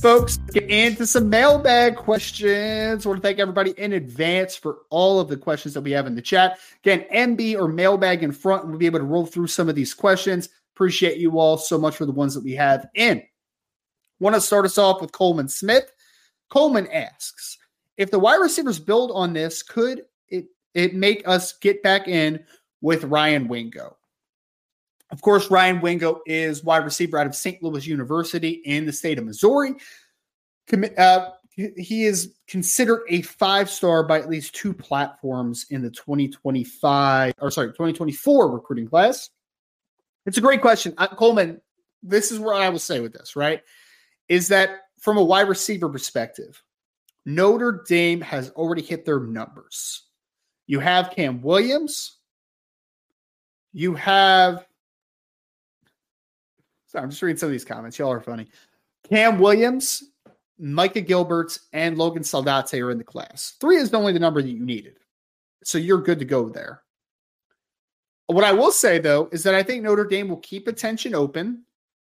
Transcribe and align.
Folks, 0.00 0.38
get 0.52 0.68
into 0.70 1.06
some 1.06 1.28
mailbag 1.28 1.94
questions. 1.94 3.04
I 3.04 3.08
want 3.08 3.20
to 3.20 3.28
thank 3.28 3.38
everybody 3.38 3.72
in 3.72 3.92
advance 3.92 4.56
for 4.56 4.78
all 4.88 5.20
of 5.20 5.28
the 5.28 5.36
questions 5.36 5.74
that 5.74 5.82
we 5.82 5.90
have 5.90 6.06
in 6.06 6.14
the 6.14 6.22
chat. 6.22 6.58
Again, 6.82 7.04
MB 7.12 7.60
or 7.60 7.68
mailbag 7.68 8.22
in 8.22 8.32
front, 8.32 8.66
we'll 8.66 8.78
be 8.78 8.86
able 8.86 9.00
to 9.00 9.04
roll 9.04 9.26
through 9.26 9.48
some 9.48 9.68
of 9.68 9.74
these 9.74 9.92
questions. 9.92 10.48
Appreciate 10.74 11.18
you 11.18 11.38
all 11.38 11.58
so 11.58 11.76
much 11.76 11.96
for 11.96 12.06
the 12.06 12.12
ones 12.12 12.34
that 12.34 12.44
we 12.44 12.52
have 12.52 12.88
in. 12.94 13.22
Want 14.20 14.34
to 14.34 14.40
start 14.40 14.64
us 14.64 14.78
off 14.78 15.02
with 15.02 15.12
Coleman 15.12 15.48
Smith. 15.48 15.92
Coleman 16.48 16.86
asks 16.88 17.58
if 17.98 18.10
the 18.10 18.18
wide 18.18 18.36
receivers 18.36 18.78
build 18.78 19.10
on 19.12 19.34
this, 19.34 19.62
could 19.62 20.04
it 20.28 20.46
it 20.72 20.94
make 20.94 21.26
us 21.28 21.52
get 21.58 21.82
back 21.82 22.08
in 22.08 22.42
with 22.80 23.04
Ryan 23.04 23.48
Wingo? 23.48 23.96
Of 25.10 25.22
course, 25.22 25.50
Ryan 25.50 25.80
Wingo 25.80 26.20
is 26.26 26.62
wide 26.62 26.84
receiver 26.84 27.18
out 27.18 27.26
of 27.26 27.34
St. 27.34 27.62
Louis 27.62 27.86
University 27.86 28.62
in 28.64 28.86
the 28.86 28.92
state 28.92 29.18
of 29.18 29.24
Missouri. 29.24 29.74
Uh, 30.96 31.30
he 31.56 32.04
is 32.04 32.34
considered 32.46 33.02
a 33.08 33.22
five 33.22 33.68
star 33.68 34.04
by 34.04 34.20
at 34.20 34.30
least 34.30 34.54
two 34.54 34.72
platforms 34.72 35.66
in 35.70 35.82
the 35.82 35.90
2025 35.90 37.34
or 37.40 37.50
sorry 37.50 37.68
2024 37.68 38.50
recruiting 38.50 38.88
class. 38.88 39.30
It's 40.26 40.38
a 40.38 40.42
great 40.42 40.60
question, 40.60 40.94
uh, 40.98 41.08
Coleman. 41.08 41.60
This 42.02 42.30
is 42.30 42.38
what 42.38 42.56
I 42.56 42.68
will 42.68 42.78
say 42.78 43.00
with 43.00 43.12
this, 43.12 43.36
right? 43.36 43.62
Is 44.28 44.48
that 44.48 44.82
from 45.00 45.16
a 45.16 45.24
wide 45.24 45.48
receiver 45.48 45.88
perspective, 45.88 46.62
Notre 47.26 47.84
Dame 47.86 48.20
has 48.20 48.50
already 48.50 48.82
hit 48.82 49.04
their 49.04 49.20
numbers. 49.20 50.04
You 50.66 50.78
have 50.78 51.10
Cam 51.10 51.42
Williams. 51.42 52.16
You 53.72 53.94
have 53.94 54.66
I'm 56.94 57.10
just 57.10 57.22
reading 57.22 57.38
some 57.38 57.48
of 57.48 57.52
these 57.52 57.64
comments. 57.64 57.98
Y'all 57.98 58.12
are 58.12 58.20
funny. 58.20 58.46
Cam 59.08 59.38
Williams, 59.38 60.04
Micah 60.58 61.02
Gilberts, 61.02 61.60
and 61.72 61.96
Logan 61.98 62.22
Saldate 62.22 62.82
are 62.82 62.90
in 62.90 62.98
the 62.98 63.04
class. 63.04 63.56
Three 63.60 63.76
is 63.76 63.92
only 63.94 64.12
the 64.12 64.18
number 64.18 64.42
that 64.42 64.48
you 64.48 64.64
needed. 64.64 64.98
So 65.64 65.78
you're 65.78 66.00
good 66.00 66.18
to 66.18 66.24
go 66.24 66.48
there. 66.48 66.82
What 68.26 68.44
I 68.44 68.52
will 68.52 68.70
say, 68.70 68.98
though, 68.98 69.28
is 69.32 69.42
that 69.42 69.54
I 69.54 69.62
think 69.62 69.82
Notre 69.82 70.04
Dame 70.04 70.28
will 70.28 70.36
keep 70.36 70.68
attention 70.68 71.14
open 71.14 71.64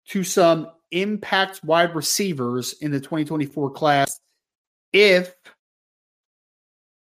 to 0.08 0.24
some 0.24 0.68
impact 0.90 1.62
wide 1.62 1.94
receivers 1.94 2.72
in 2.80 2.90
the 2.90 2.98
2024 2.98 3.70
class 3.70 4.20
if 4.92 5.34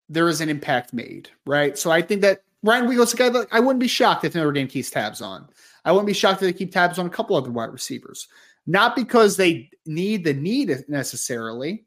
there 0.08 0.28
is 0.28 0.40
an 0.40 0.48
impact 0.48 0.92
made, 0.92 1.28
right? 1.46 1.78
So 1.78 1.90
I 1.90 2.02
think 2.02 2.22
that 2.22 2.42
Ryan 2.62 2.88
Wingo's 2.88 3.14
a 3.14 3.16
guy 3.16 3.28
that 3.28 3.46
I 3.52 3.60
wouldn't 3.60 3.80
be 3.80 3.88
shocked 3.88 4.24
if 4.24 4.34
Notre 4.34 4.52
Dame 4.52 4.68
keeps 4.68 4.90
tabs 4.90 5.20
on. 5.20 5.48
I 5.88 5.92
wouldn't 5.92 6.06
be 6.06 6.12
shocked 6.12 6.42
if 6.42 6.46
they 6.46 6.52
keep 6.52 6.70
tabs 6.70 6.98
on 6.98 7.06
a 7.06 7.10
couple 7.10 7.34
other 7.34 7.50
wide 7.50 7.72
receivers. 7.72 8.28
Not 8.66 8.94
because 8.94 9.38
they 9.38 9.70
need 9.86 10.22
the 10.22 10.34
need 10.34 10.84
necessarily, 10.86 11.86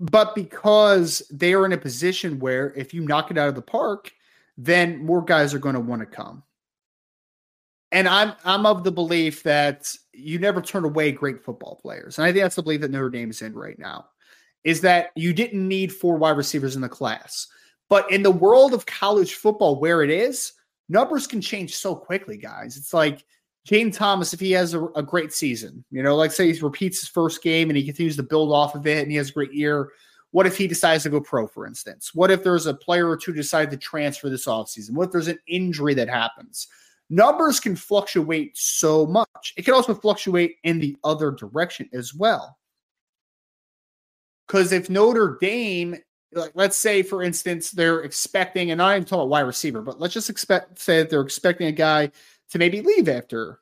but 0.00 0.34
because 0.34 1.22
they 1.30 1.52
are 1.52 1.66
in 1.66 1.74
a 1.74 1.78
position 1.78 2.38
where 2.38 2.72
if 2.74 2.94
you 2.94 3.02
knock 3.02 3.30
it 3.30 3.36
out 3.36 3.50
of 3.50 3.54
the 3.54 3.60
park, 3.60 4.12
then 4.56 5.04
more 5.04 5.22
guys 5.22 5.52
are 5.52 5.58
going 5.58 5.74
to 5.74 5.80
want 5.80 6.00
to 6.00 6.06
come. 6.06 6.42
And 7.92 8.08
I'm 8.08 8.32
I'm 8.46 8.64
of 8.64 8.82
the 8.82 8.92
belief 8.92 9.42
that 9.42 9.94
you 10.14 10.38
never 10.38 10.62
turn 10.62 10.86
away 10.86 11.12
great 11.12 11.44
football 11.44 11.78
players. 11.82 12.16
And 12.16 12.24
I 12.24 12.32
think 12.32 12.44
that's 12.44 12.56
the 12.56 12.62
belief 12.62 12.80
that 12.80 12.90
Notre 12.90 13.10
Dame 13.10 13.28
is 13.28 13.42
in 13.42 13.52
right 13.52 13.78
now. 13.78 14.06
Is 14.64 14.80
that 14.80 15.10
you 15.16 15.34
didn't 15.34 15.68
need 15.68 15.92
four 15.92 16.16
wide 16.16 16.38
receivers 16.38 16.76
in 16.76 16.80
the 16.80 16.88
class. 16.88 17.46
But 17.90 18.10
in 18.10 18.22
the 18.22 18.30
world 18.30 18.72
of 18.72 18.86
college 18.86 19.34
football 19.34 19.78
where 19.78 20.02
it 20.02 20.08
is, 20.08 20.54
numbers 20.88 21.26
can 21.26 21.40
change 21.40 21.76
so 21.76 21.94
quickly, 21.94 22.36
guys. 22.36 22.76
It's 22.76 22.94
like 22.94 23.24
Jayden 23.68 23.94
Thomas, 23.94 24.32
if 24.32 24.40
he 24.40 24.52
has 24.52 24.74
a, 24.74 24.84
a, 24.94 25.02
great 25.02 25.32
season, 25.32 25.84
you 25.90 26.02
know, 26.02 26.16
like 26.16 26.32
say 26.32 26.50
he 26.52 26.58
repeats 26.60 27.00
his 27.00 27.08
first 27.08 27.42
game 27.42 27.68
and 27.68 27.76
he 27.76 27.84
continues 27.84 28.16
to 28.16 28.22
build 28.22 28.50
off 28.50 28.74
of 28.74 28.86
it 28.86 29.02
and 29.02 29.10
he 29.10 29.16
has 29.16 29.30
a 29.30 29.34
great 29.34 29.52
year. 29.52 29.90
What 30.30 30.46
if 30.46 30.56
he 30.56 30.66
decides 30.66 31.02
to 31.02 31.10
go 31.10 31.20
pro, 31.20 31.46
for 31.46 31.66
instance? 31.66 32.14
What 32.14 32.30
if 32.30 32.42
there's 32.42 32.66
a 32.66 32.74
player 32.74 33.08
or 33.08 33.16
two 33.16 33.32
decide 33.32 33.70
to 33.70 33.76
transfer 33.76 34.28
this 34.28 34.46
offseason? 34.46 34.92
What 34.92 35.06
if 35.06 35.12
there's 35.12 35.28
an 35.28 35.38
injury 35.46 35.94
that 35.94 36.08
happens? 36.08 36.68
Numbers 37.10 37.60
can 37.60 37.74
fluctuate 37.74 38.56
so 38.56 39.06
much. 39.06 39.54
It 39.56 39.64
can 39.64 39.74
also 39.74 39.94
fluctuate 39.94 40.56
in 40.64 40.78
the 40.78 40.96
other 41.04 41.30
direction 41.30 41.88
as 41.94 42.14
well. 42.14 42.58
Because 44.46 44.72
if 44.72 44.90
Notre 44.90 45.38
Dame 45.40 45.96
like 46.32 46.52
let's 46.54 46.76
say 46.76 47.02
for 47.02 47.22
instance 47.22 47.70
they're 47.70 48.00
expecting 48.00 48.70
and 48.70 48.82
i'm 48.82 49.04
talking 49.04 49.20
about 49.20 49.28
wide 49.28 49.40
receiver 49.40 49.80
but 49.80 49.98
let's 50.00 50.14
just 50.14 50.28
expect 50.30 50.78
say 50.78 50.98
that 50.98 51.10
they're 51.10 51.22
expecting 51.22 51.66
a 51.66 51.72
guy 51.72 52.10
to 52.50 52.58
maybe 52.58 52.80
leave 52.82 53.08
after 53.08 53.60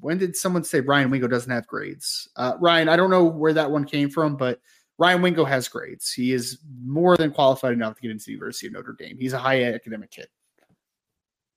when 0.00 0.16
did 0.16 0.34
someone 0.36 0.64
say 0.64 0.80
ryan 0.80 1.10
wingo 1.10 1.26
doesn't 1.26 1.50
have 1.52 1.66
grades? 1.66 2.28
Uh, 2.36 2.54
ryan 2.60 2.88
i 2.88 2.96
don't 2.96 3.10
know 3.10 3.24
where 3.24 3.52
that 3.52 3.70
one 3.70 3.84
came 3.84 4.08
from 4.08 4.36
but 4.36 4.60
ryan 4.98 5.22
wingo 5.22 5.44
has 5.44 5.68
grades. 5.68 6.12
He 6.12 6.32
is 6.32 6.58
more 6.82 7.16
than 7.16 7.30
qualified 7.30 7.72
enough 7.72 7.96
to 7.96 8.02
get 8.02 8.10
into 8.10 8.26
the 8.26 8.32
university 8.32 8.66
of 8.66 8.72
notre 8.72 8.94
dame. 8.98 9.16
He's 9.18 9.32
a 9.32 9.38
high 9.38 9.64
academic 9.64 10.10
kid. 10.10 10.28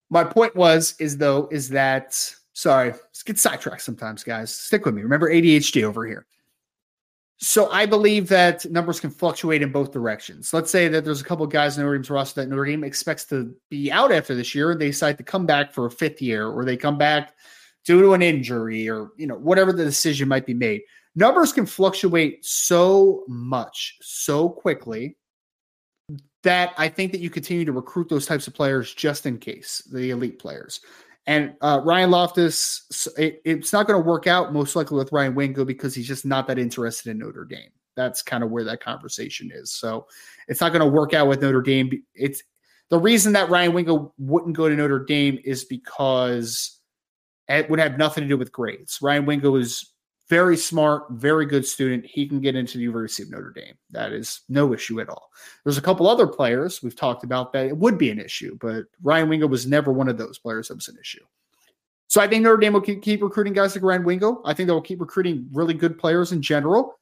My 0.10 0.24
point 0.24 0.56
was 0.56 0.96
is 1.00 1.18
though 1.18 1.48
is 1.52 1.70
that 1.70 2.14
sorry 2.54 2.92
let's 2.92 3.24
get 3.24 3.40
sidetracked 3.40 3.82
sometimes 3.82 4.24
guys. 4.24 4.54
Stick 4.54 4.86
with 4.86 4.96
me. 4.96 5.02
Remember 5.02 5.30
adhd 5.30 5.84
over 5.84 6.06
here 6.06 6.25
so 7.41 7.69
I 7.71 7.86
believe 7.86 8.27
that 8.30 8.69
numbers 8.69 9.00
can 9.00 9.12
fluctuate 9.12 9.62
in 9.62 9.71
both 9.71 9.94
directions. 9.94 10.53
Let's 10.53 10.69
say 10.69 10.89
that 10.89 11.06
there's 11.06 11.21
a 11.21 11.24
couple 11.24 11.45
of 11.45 11.51
guys 11.51 11.77
in 11.77 11.83
Notre 11.83 11.95
Dame's 11.95 12.09
roster 12.09 12.41
that 12.41 12.50
Notre 12.50 12.65
Dame 12.65 12.83
expects 12.83 13.24
to 13.25 13.56
be 13.69 13.89
out 13.89 14.12
after 14.12 14.36
this 14.36 14.53
year, 14.53 14.71
and 14.71 14.81
they 14.81 14.88
decide 14.88 15.18
to 15.18 15.24
come 15.24 15.45
back 15.45 15.71
for 15.71 15.86
a 15.86 15.91
fifth 15.91 16.21
year, 16.21 16.47
or 16.50 16.65
they 16.65 16.75
come 16.75 16.97
back 16.97 17.33
due 17.86 18.01
to 18.01 18.13
an 18.13 18.21
injury, 18.21 18.89
or 18.89 19.12
you 19.15 19.25
know 19.25 19.36
whatever 19.36 19.71
the 19.71 19.86
decision 19.86 20.27
might 20.27 20.45
be 20.45 20.53
made. 20.53 20.81
Numbers 21.15 21.53
can 21.53 21.65
fluctuate 21.65 22.44
so 22.44 23.24
much, 23.30 23.97
so 24.01 24.50
quickly 24.50 25.15
that 26.44 26.74
I 26.77 26.89
think 26.89 27.12
that 27.13 27.21
you 27.21 27.30
continue 27.30 27.65
to 27.65 27.71
recruit 27.71 28.09
those 28.09 28.25
types 28.25 28.47
of 28.47 28.53
players 28.53 28.94
just 28.94 29.25
in 29.25 29.38
case 29.38 29.81
the 29.91 30.09
elite 30.12 30.39
players. 30.39 30.81
And 31.30 31.54
uh, 31.62 31.80
Ryan 31.84 32.10
Loftus, 32.10 33.08
it, 33.16 33.40
it's 33.46 33.72
not 33.72 33.86
going 33.86 34.02
to 34.02 34.04
work 34.04 34.26
out 34.26 34.52
most 34.52 34.76
likely 34.76 34.98
with 34.98 35.12
Ryan 35.12 35.36
Wingo 35.36 35.64
because 35.64 35.94
he's 35.94 36.08
just 36.08 36.26
not 36.26 36.48
that 36.48 36.58
interested 36.58 37.12
in 37.12 37.20
Notre 37.20 37.46
Dame. 37.46 37.70
That's 37.96 38.24
kind 38.24 38.44
of 38.44 38.50
where 38.50 38.64
that 38.64 38.81
conversation 38.81 39.52
is. 39.54 39.72
So 39.72 40.08
it's 40.48 40.60
not 40.60 40.70
going 40.74 40.81
to 40.81 40.88
work 40.88 41.14
out 41.14 41.28
with 41.28 41.44
Notre 41.44 41.62
Dame. 41.62 42.02
It's 42.16 42.42
the 42.90 42.98
reason 42.98 43.34
that 43.34 43.52
Ryan 43.52 43.74
Wingo 43.74 44.12
wouldn't 44.18 44.58
go 44.58 44.70
to 44.70 44.76
Notre 44.76 45.06
Dame 45.06 45.38
is 45.46 45.66
because 45.66 46.80
it 47.48 47.70
would 47.70 47.78
have 47.78 48.00
nothing 48.00 48.24
to 48.24 48.28
do 48.28 48.36
with 48.36 48.52
grades. 48.52 48.98
Ryan 49.00 49.28
Wingo 49.28 49.56
is 49.56 49.88
very 50.30 50.56
smart, 50.56 51.06
very 51.10 51.46
good 51.46 51.66
student. 51.66 52.06
He 52.06 52.28
can 52.28 52.40
get 52.40 52.56
into 52.56 52.78
the 52.78 52.84
University 52.84 53.24
of 53.24 53.31
Notre 53.31 53.52
Dame. 53.52 53.74
That 53.90 54.14
is 54.14 54.42
no 54.48 54.74
issue 54.74 55.02
at 55.02 55.10
all. 55.10 55.30
There's 55.64 55.80
a 55.80 55.81
couple 55.81 56.08
other 56.08 56.28
players 56.28 56.84
we've 56.84 56.96
talked 56.96 57.24
about 57.24 57.52
that 57.54 57.66
it 57.66 57.76
would 57.76 57.98
be 57.98 58.12
an 58.12 58.20
issue, 58.20 58.58
but 58.62 58.86
Ryan 59.02 59.30
Wingo 59.30 59.48
was 59.48 59.66
never 59.66 59.92
one 59.92 60.08
of 60.08 60.18
those 60.18 60.38
players 60.38 60.68
that 60.68 60.76
was 60.76 60.88
an 60.88 60.98
issue. 61.02 61.24
So 62.08 62.22
I 62.22 62.28
think 62.28 62.44
Notre 62.44 62.58
Dame 62.58 62.74
will 62.74 62.81
keep, 62.81 63.22
recruiting 63.22 63.54
guys 63.54 63.76
like 63.76 63.84
Ryan 63.84 64.04
Wingo. 64.04 64.42
I 64.46 64.54
think 64.54 64.68
they'll 64.68 64.81
keep 64.81 65.00
recruiting 65.00 65.48
really 65.52 65.74
good 65.74 65.98
players 65.98 66.32
in 66.32 66.42
general. 66.42 67.00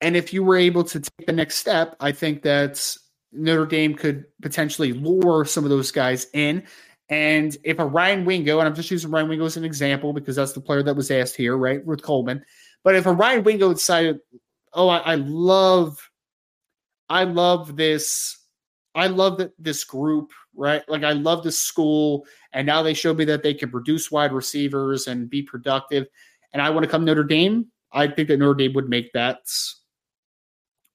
And 0.00 0.16
if 0.16 0.32
you 0.32 0.44
were 0.44 0.56
able 0.56 0.84
to 0.84 1.00
take 1.00 1.26
the 1.26 1.32
next 1.32 1.56
step, 1.56 1.96
I 1.98 2.12
think 2.12 2.42
that 2.42 2.96
Notre 3.32 3.66
Dame 3.66 3.94
could 3.94 4.24
potentially 4.40 4.92
lure 4.92 5.44
some 5.44 5.64
of 5.64 5.70
those 5.70 5.90
guys 5.90 6.28
in. 6.34 6.64
And 7.10 7.56
if 7.64 7.78
a 7.78 7.86
Ryan 7.86 8.24
Wingo, 8.24 8.58
and 8.58 8.68
I'm 8.68 8.74
just 8.74 8.90
using 8.90 9.10
Ryan 9.10 9.28
Wingo 9.28 9.46
as 9.46 9.56
an 9.56 9.64
example 9.64 10.12
because 10.12 10.36
that's 10.36 10.52
the 10.52 10.60
player 10.60 10.82
that 10.82 10.96
was 10.96 11.10
asked 11.10 11.36
here, 11.36 11.56
right, 11.56 11.84
with 11.84 12.02
Coleman. 12.02 12.44
But 12.84 12.96
if 12.96 13.06
a 13.06 13.12
Ryan 13.12 13.44
Wingo 13.44 13.72
decided, 13.72 14.20
oh, 14.74 14.88
I, 14.88 14.98
I 14.98 15.14
love, 15.14 16.10
I 17.08 17.24
love 17.24 17.76
this, 17.76 18.38
I 18.94 19.06
love 19.06 19.38
that 19.38 19.52
this 19.58 19.84
group, 19.84 20.32
right? 20.54 20.86
Like 20.88 21.02
I 21.02 21.12
love 21.12 21.42
this 21.42 21.58
school, 21.58 22.26
and 22.52 22.66
now 22.66 22.82
they 22.82 22.94
showed 22.94 23.16
me 23.16 23.24
that 23.26 23.42
they 23.42 23.54
can 23.54 23.70
produce 23.70 24.10
wide 24.10 24.32
receivers 24.32 25.06
and 25.06 25.30
be 25.30 25.42
productive, 25.42 26.06
and 26.52 26.60
I 26.60 26.68
want 26.70 26.84
to 26.84 26.90
come 26.90 27.04
Notre 27.04 27.24
Dame. 27.24 27.66
I 27.90 28.08
think 28.08 28.28
that 28.28 28.38
Notre 28.38 28.54
Dame 28.54 28.74
would 28.74 28.88
make 28.88 29.12
that 29.14 29.40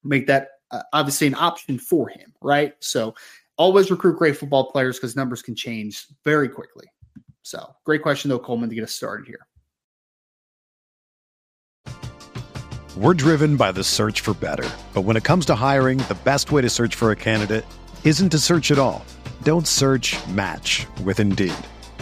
make 0.04 0.26
that 0.28 0.48
uh, 0.70 0.82
obviously 0.92 1.26
an 1.26 1.34
option 1.34 1.78
for 1.78 2.08
him, 2.08 2.32
right? 2.40 2.74
So 2.80 3.14
always 3.56 3.90
recruit 3.90 4.18
great 4.18 4.36
football 4.36 4.70
players 4.70 4.96
because 4.96 5.16
numbers 5.16 5.42
can 5.42 5.54
change 5.54 6.06
very 6.24 6.48
quickly. 6.48 6.86
So 7.42 7.74
great 7.84 8.02
question 8.02 8.28
though, 8.28 8.38
Coleman, 8.38 8.68
to 8.70 8.74
get 8.74 8.84
us 8.84 8.92
started 8.92 9.26
here. 9.26 9.46
We're 12.96 13.14
driven 13.14 13.56
by 13.56 13.72
the 13.72 13.82
search 13.82 14.20
for 14.20 14.34
better. 14.34 14.68
But 14.94 15.02
when 15.02 15.16
it 15.16 15.24
comes 15.24 15.46
to 15.46 15.56
hiring, 15.56 15.98
the 15.98 16.16
best 16.24 16.52
way 16.52 16.62
to 16.62 16.70
search 16.70 16.94
for 16.94 17.10
a 17.10 17.16
candidate 17.16 17.64
isn't 18.04 18.30
to 18.30 18.38
search 18.38 18.70
at 18.70 18.78
all. 18.78 19.04
Don't 19.42 19.66
search 19.66 20.16
match 20.28 20.86
with 21.02 21.18
Indeed. 21.18 21.54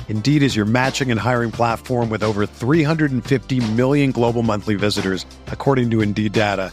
Indeed 0.09 0.43
is 0.43 0.55
your 0.55 0.67
matching 0.67 1.11
and 1.11 1.19
hiring 1.19 1.51
platform 1.51 2.11
with 2.11 2.23
over 2.23 2.45
350 2.45 3.73
million 3.73 4.11
global 4.11 4.43
monthly 4.43 4.75
visitors, 4.75 5.25
according 5.47 5.91
to 5.93 6.03
Indeed 6.03 6.35
data 6.35 6.73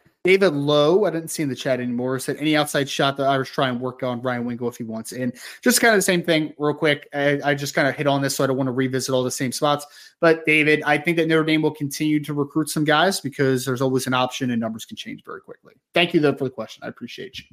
David 0.23 0.53
Lowe, 0.53 1.05
I 1.05 1.09
didn't 1.09 1.29
see 1.29 1.41
in 1.41 1.49
the 1.49 1.55
chat 1.55 1.79
anymore, 1.79 2.19
said 2.19 2.37
any 2.37 2.55
outside 2.55 2.87
shot 2.87 3.17
that 3.17 3.25
Irish 3.25 3.51
try 3.51 3.69
and 3.69 3.81
work 3.81 4.03
on 4.03 4.21
Ryan 4.21 4.45
Wingo 4.45 4.67
if 4.67 4.77
he 4.77 4.83
wants 4.83 5.13
in. 5.13 5.33
Just 5.63 5.81
kind 5.81 5.95
of 5.95 5.97
the 5.97 6.03
same 6.03 6.21
thing, 6.21 6.53
real 6.59 6.75
quick. 6.75 7.09
I, 7.11 7.39
I, 7.43 7.55
just 7.55 7.73
kind 7.73 7.87
of 7.87 7.95
hit 7.95 8.05
on 8.05 8.21
this, 8.21 8.35
so 8.35 8.43
I 8.43 8.47
don't 8.47 8.55
want 8.55 8.67
to 8.67 8.71
revisit 8.71 9.15
all 9.15 9.23
the 9.23 9.31
same 9.31 9.51
spots. 9.51 9.83
But 10.19 10.45
David, 10.45 10.83
I 10.85 10.99
think 10.99 11.17
that 11.17 11.27
Notre 11.27 11.43
Dame 11.43 11.63
will 11.63 11.73
continue 11.73 12.19
to 12.23 12.35
recruit 12.35 12.69
some 12.69 12.83
guys 12.83 13.19
because 13.19 13.65
there's 13.65 13.81
always 13.81 14.05
an 14.05 14.13
option 14.13 14.51
and 14.51 14.61
numbers 14.61 14.85
can 14.85 14.95
change 14.95 15.23
very 15.25 15.41
quickly. 15.41 15.73
Thank 15.95 16.13
you, 16.13 16.19
though, 16.19 16.35
for 16.35 16.43
the 16.43 16.51
question. 16.51 16.83
I 16.83 16.87
appreciate 16.87 17.39
you. 17.39 17.45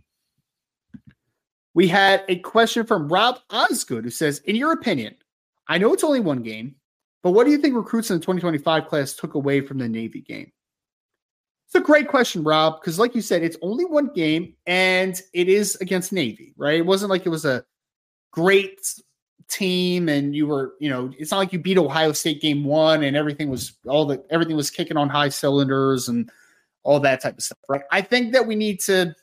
We 1.73 1.89
had 1.89 2.23
a 2.29 2.39
question 2.41 2.85
from 2.85 3.09
Rob 3.09 3.39
Osgood 3.49 4.05
who 4.05 4.11
says, 4.11 4.41
In 4.41 4.57
your 4.57 4.73
opinion, 4.73 5.15
I 5.69 5.79
know 5.79 5.95
it's 5.95 6.05
only 6.05 6.21
one 6.21 6.43
game, 6.43 6.75
but 7.23 7.31
what 7.31 7.45
do 7.45 7.51
you 7.51 7.59
think 7.59 7.75
recruits 7.75 8.11
in 8.11 8.19
the 8.19 8.21
2025 8.21 8.89
class 8.89 9.15
took 9.15 9.35
away 9.35 9.63
from 9.63 9.79
the 9.79 9.89
Navy 9.89 10.21
game? 10.21 10.53
It's 11.69 11.75
a 11.75 11.81
great 11.81 12.09
question, 12.09 12.43
Rob, 12.45 12.81
because 12.81 12.99
like 12.99 13.15
you 13.15 13.21
said, 13.21 13.43
it's 13.43 13.59
only 13.61 13.85
one 13.85 14.07
game 14.15 14.55
and 14.67 15.21
it 15.35 15.51
is 15.51 15.77
against 15.83 16.15
Navy, 16.15 16.55
right? 16.57 16.79
It 16.79 16.87
wasn't 16.87 17.11
like 17.11 17.27
it 17.27 17.29
was 17.29 17.45
a 17.45 17.63
great 18.31 18.81
team 19.51 20.09
and 20.09 20.35
you 20.35 20.47
were, 20.47 20.73
you 20.81 20.89
know, 20.89 21.13
it's 21.19 21.31
not 21.31 21.39
like 21.39 21.53
you 21.53 21.59
beat 21.59 21.77
Ohio 21.77 22.13
State 22.13 22.41
game 22.41 22.65
one 22.65 23.03
and 23.03 23.15
everything 23.19 23.51
was 23.51 23.75
all 23.87 24.07
the 24.07 24.25
everything 24.31 24.57
was 24.57 24.71
kicking 24.71 24.97
on 24.97 25.11
high 25.11 25.29
cylinders 25.29 26.09
and 26.09 26.31
all 26.85 27.01
that 27.01 27.21
type 27.21 27.37
of 27.37 27.43
stuff, 27.43 27.59
right? 27.69 27.83
I 27.93 28.01
think 28.01 28.33
that 28.33 28.47
we 28.47 28.55
need 28.55 28.81
to 28.81 29.15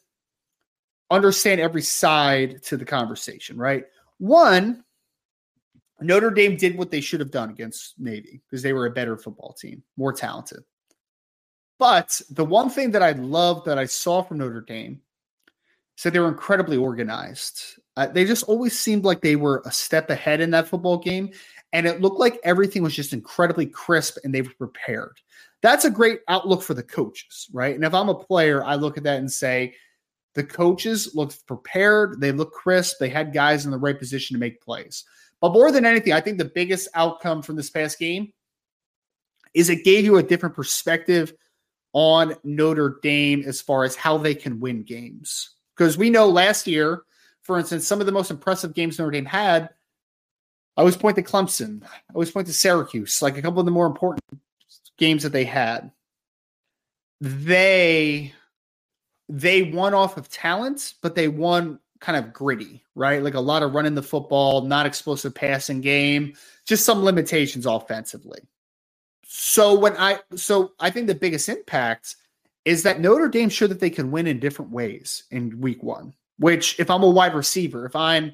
understand 1.09 1.59
every 1.59 1.81
side 1.81 2.61
to 2.63 2.77
the 2.77 2.85
conversation, 2.85 3.57
right? 3.57 3.85
One, 4.19 4.83
Notre 5.99 6.29
Dame 6.29 6.57
did 6.57 6.77
what 6.77 6.91
they 6.91 7.01
should 7.01 7.21
have 7.21 7.31
done 7.31 7.49
against 7.49 7.99
Navy 7.99 8.41
because 8.45 8.61
they 8.61 8.73
were 8.73 8.85
a 8.85 8.91
better 8.91 9.17
football 9.17 9.53
team, 9.53 9.81
more 9.97 10.13
talented. 10.13 10.63
But 11.77 12.21
the 12.29 12.45
one 12.45 12.69
thing 12.69 12.91
that 12.91 13.03
I 13.03 13.11
love 13.11 13.65
that 13.65 13.77
I 13.77 13.85
saw 13.85 14.21
from 14.21 14.37
Notre 14.37 14.61
Dame 14.61 15.01
said 15.97 16.13
they 16.13 16.19
were 16.19 16.27
incredibly 16.27 16.77
organized. 16.77 17.79
Uh, 17.97 18.07
they 18.07 18.25
just 18.25 18.43
always 18.43 18.77
seemed 18.77 19.05
like 19.05 19.21
they 19.21 19.35
were 19.35 19.61
a 19.65 19.71
step 19.71 20.09
ahead 20.09 20.41
in 20.41 20.51
that 20.51 20.67
football 20.67 20.97
game. 20.97 21.31
And 21.73 21.85
it 21.85 22.01
looked 22.01 22.19
like 22.19 22.39
everything 22.43 22.83
was 22.83 22.95
just 22.95 23.13
incredibly 23.13 23.65
crisp 23.65 24.17
and 24.23 24.33
they 24.33 24.41
were 24.41 24.53
prepared. 24.57 25.19
That's 25.61 25.85
a 25.85 25.89
great 25.89 26.19
outlook 26.27 26.61
for 26.61 26.73
the 26.73 26.83
coaches, 26.83 27.49
right? 27.51 27.75
And 27.75 27.83
if 27.83 27.93
I'm 27.93 28.09
a 28.09 28.15
player, 28.15 28.63
I 28.63 28.75
look 28.75 28.97
at 28.97 29.03
that 29.03 29.19
and 29.19 29.31
say, 29.31 29.75
the 30.35 30.43
coaches 30.43 31.15
looked 31.15 31.45
prepared. 31.47 32.19
They 32.19 32.31
looked 32.31 32.53
crisp. 32.53 32.97
They 32.99 33.09
had 33.09 33.33
guys 33.33 33.65
in 33.65 33.71
the 33.71 33.77
right 33.77 33.97
position 33.97 34.35
to 34.35 34.39
make 34.39 34.61
plays. 34.61 35.05
But 35.41 35.53
more 35.53 35.71
than 35.71 35.85
anything, 35.85 36.13
I 36.13 36.21
think 36.21 36.37
the 36.37 36.45
biggest 36.45 36.89
outcome 36.93 37.41
from 37.41 37.55
this 37.55 37.69
past 37.69 37.97
game 37.99 38.31
is 39.53 39.69
it 39.69 39.85
gave 39.85 40.03
you 40.03 40.17
a 40.17 40.23
different 40.23 40.55
perspective 40.55 41.33
on 41.95 42.35
Notre 42.43 42.99
Dame 43.01 43.41
as 43.47 43.61
far 43.61 43.85
as 43.85 43.95
how 43.95 44.17
they 44.17 44.35
can 44.35 44.59
win 44.59 44.83
games. 44.83 45.51
Because 45.75 45.97
we 45.97 46.09
know 46.09 46.27
last 46.27 46.67
year, 46.67 47.03
for 47.41 47.57
instance, 47.57 47.87
some 47.87 48.01
of 48.01 48.05
the 48.05 48.11
most 48.11 48.29
impressive 48.29 48.73
games 48.73 48.99
Notre 48.99 49.11
Dame 49.11 49.25
had, 49.25 49.69
I 50.75 50.81
always 50.81 50.97
point 50.97 51.15
to 51.15 51.23
Clemson, 51.23 51.83
I 51.83 52.13
always 52.13 52.31
point 52.31 52.47
to 52.47 52.53
Syracuse, 52.53 53.21
like 53.21 53.37
a 53.37 53.41
couple 53.41 53.61
of 53.61 53.65
the 53.65 53.71
more 53.71 53.85
important 53.85 54.21
games 54.97 55.23
that 55.23 55.31
they 55.31 55.45
had. 55.45 55.91
They 57.21 58.33
they 59.29 59.63
won 59.63 59.93
off 59.93 60.17
of 60.17 60.29
talent, 60.29 60.95
but 61.01 61.15
they 61.15 61.29
won 61.29 61.79
kind 62.01 62.17
of 62.17 62.33
gritty, 62.33 62.83
right? 62.93 63.23
Like 63.23 63.33
a 63.35 63.39
lot 63.39 63.63
of 63.63 63.73
running 63.73 63.95
the 63.95 64.03
football, 64.03 64.61
not 64.61 64.85
explosive 64.85 65.33
passing 65.33 65.79
game, 65.79 66.33
just 66.65 66.85
some 66.85 67.03
limitations 67.03 67.65
offensively. 67.65 68.41
So 69.37 69.77
when 69.77 69.97
I 69.97 70.19
so 70.35 70.71
I 70.79 70.89
think 70.89 71.07
the 71.07 71.15
biggest 71.15 71.49
impact 71.49 72.15
is 72.63 72.83
that 72.83 73.01
Notre 73.01 73.27
Dame 73.27 73.49
showed 73.49 73.69
that 73.69 73.81
they 73.81 73.89
can 73.89 74.09
win 74.09 74.27
in 74.27 74.39
different 74.39 74.71
ways 74.71 75.25
in 75.29 75.59
week 75.59 75.83
one. 75.83 76.13
Which, 76.39 76.79
if 76.79 76.89
I'm 76.89 77.03
a 77.03 77.09
wide 77.09 77.35
receiver, 77.35 77.85
if 77.85 77.97
I'm 77.97 78.33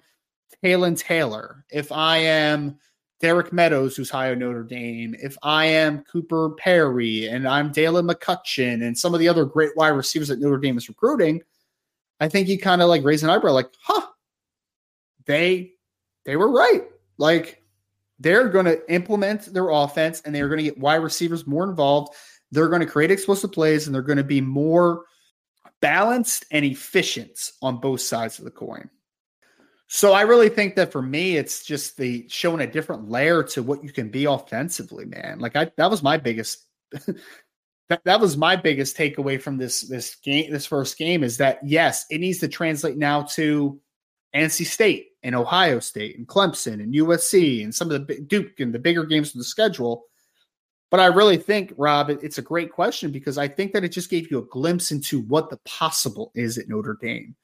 Taylor 0.63 0.93
Taylor, 0.95 1.65
if 1.71 1.91
I 1.91 2.17
am 2.17 2.77
Derek 3.19 3.51
Meadows, 3.51 3.95
who's 3.95 4.11
high 4.11 4.31
on 4.31 4.39
Notre 4.39 4.63
Dame, 4.63 5.15
if 5.19 5.35
I 5.41 5.65
am 5.65 6.03
Cooper 6.03 6.51
Perry 6.51 7.27
and 7.27 7.47
I'm 7.47 7.71
Dalen 7.71 8.07
McCutcheon 8.07 8.85
and 8.85 8.97
some 8.97 9.15
of 9.15 9.19
the 9.19 9.27
other 9.27 9.45
great 9.45 9.75
wide 9.75 9.89
receivers 9.89 10.27
that 10.27 10.39
Notre 10.39 10.59
Dame 10.59 10.77
is 10.77 10.87
recruiting, 10.87 11.41
I 12.19 12.29
think 12.29 12.47
you 12.47 12.59
kind 12.59 12.81
of 12.81 12.89
like 12.89 13.03
raise 13.03 13.23
an 13.23 13.31
eyebrow, 13.31 13.53
like, 13.53 13.71
huh, 13.81 14.05
they 15.25 15.73
they 16.25 16.35
were 16.35 16.51
right. 16.51 16.83
Like 17.17 17.60
they're 18.21 18.49
going 18.49 18.65
to 18.65 18.93
implement 18.93 19.53
their 19.53 19.69
offense 19.69 20.21
and 20.23 20.33
they're 20.33 20.47
going 20.47 20.59
to 20.59 20.63
get 20.63 20.77
wide 20.77 20.95
receivers 20.95 21.47
more 21.47 21.67
involved. 21.67 22.13
They're 22.51 22.69
going 22.69 22.81
to 22.81 22.87
create 22.87 23.11
explosive 23.11 23.51
plays 23.51 23.85
and 23.85 23.95
they're 23.95 24.01
going 24.01 24.17
to 24.17 24.23
be 24.23 24.41
more 24.41 25.05
balanced 25.81 26.45
and 26.51 26.63
efficient 26.63 27.51
on 27.61 27.77
both 27.77 28.01
sides 28.01 28.37
of 28.37 28.45
the 28.45 28.51
coin. 28.51 28.89
So 29.87 30.13
I 30.13 30.21
really 30.21 30.49
think 30.49 30.75
that 30.75 30.91
for 30.91 31.01
me, 31.01 31.35
it's 31.35 31.65
just 31.65 31.97
the 31.97 32.25
showing 32.29 32.61
a 32.61 32.71
different 32.71 33.09
layer 33.09 33.43
to 33.43 33.63
what 33.63 33.83
you 33.83 33.91
can 33.91 34.09
be 34.09 34.25
offensively, 34.25 35.05
man. 35.05 35.39
Like 35.39 35.55
I, 35.55 35.71
that 35.75 35.89
was 35.89 36.01
my 36.01 36.17
biggest, 36.17 36.65
that 36.91 37.07
that, 37.89 38.03
that 38.05 38.21
was 38.21 38.37
my 38.37 38.55
biggest 38.55 38.95
takeaway 38.95 39.41
from 39.41 39.57
this 39.57 39.81
this 39.81 40.15
game 40.15 40.49
this 40.49 40.65
first 40.65 40.97
game 40.97 41.25
is 41.25 41.37
that 41.37 41.59
yes 41.61 42.05
it 42.09 42.19
needs 42.19 42.39
to 42.39 42.47
translate 42.47 42.95
now 42.95 43.23
to 43.23 43.81
NC 44.33 44.65
State 44.65 45.07
and 45.23 45.35
Ohio 45.35 45.79
State 45.79 46.17
and 46.17 46.27
Clemson 46.27 46.75
and 46.75 46.93
USC 46.93 47.63
and 47.63 47.73
some 47.73 47.91
of 47.91 48.07
the 48.07 48.19
Duke 48.21 48.59
and 48.59 48.73
the 48.73 48.79
bigger 48.79 49.05
games 49.05 49.29
of 49.29 49.37
the 49.37 49.43
schedule. 49.43 50.05
But 50.89 50.99
I 50.99 51.05
really 51.05 51.37
think, 51.37 51.73
Rob, 51.77 52.09
it's 52.09 52.37
a 52.37 52.41
great 52.41 52.71
question 52.71 53.11
because 53.11 53.37
I 53.37 53.47
think 53.47 53.71
that 53.73 53.83
it 53.83 53.89
just 53.89 54.09
gave 54.09 54.29
you 54.29 54.39
a 54.39 54.45
glimpse 54.45 54.91
into 54.91 55.21
what 55.21 55.49
the 55.49 55.57
possible 55.65 56.31
is 56.35 56.57
at 56.57 56.67
Notre 56.67 56.97
Dame. 57.01 57.35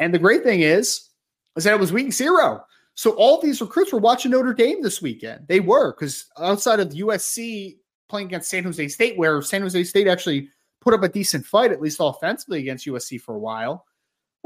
And 0.00 0.12
the 0.12 0.18
great 0.18 0.42
thing 0.42 0.60
is, 0.62 1.08
is 1.56 1.64
that 1.64 1.74
it 1.74 1.80
was 1.80 1.92
week 1.92 2.12
zero. 2.12 2.64
So 2.94 3.12
all 3.12 3.40
these 3.40 3.60
recruits 3.60 3.92
were 3.92 4.00
watching 4.00 4.32
Notre 4.32 4.54
Dame 4.54 4.82
this 4.82 5.00
weekend. 5.00 5.46
They 5.46 5.60
were 5.60 5.92
because 5.92 6.26
outside 6.38 6.80
of 6.80 6.88
USC 6.88 7.76
playing 8.08 8.26
against 8.28 8.50
San 8.50 8.64
Jose 8.64 8.88
State, 8.88 9.16
where 9.16 9.40
San 9.42 9.62
Jose 9.62 9.84
State 9.84 10.08
actually 10.08 10.48
put 10.80 10.94
up 10.94 11.02
a 11.02 11.08
decent 11.08 11.44
fight, 11.44 11.72
at 11.72 11.80
least 11.80 11.98
offensively 12.00 12.60
against 12.60 12.86
USC 12.86 13.20
for 13.20 13.34
a 13.34 13.38
while. 13.38 13.85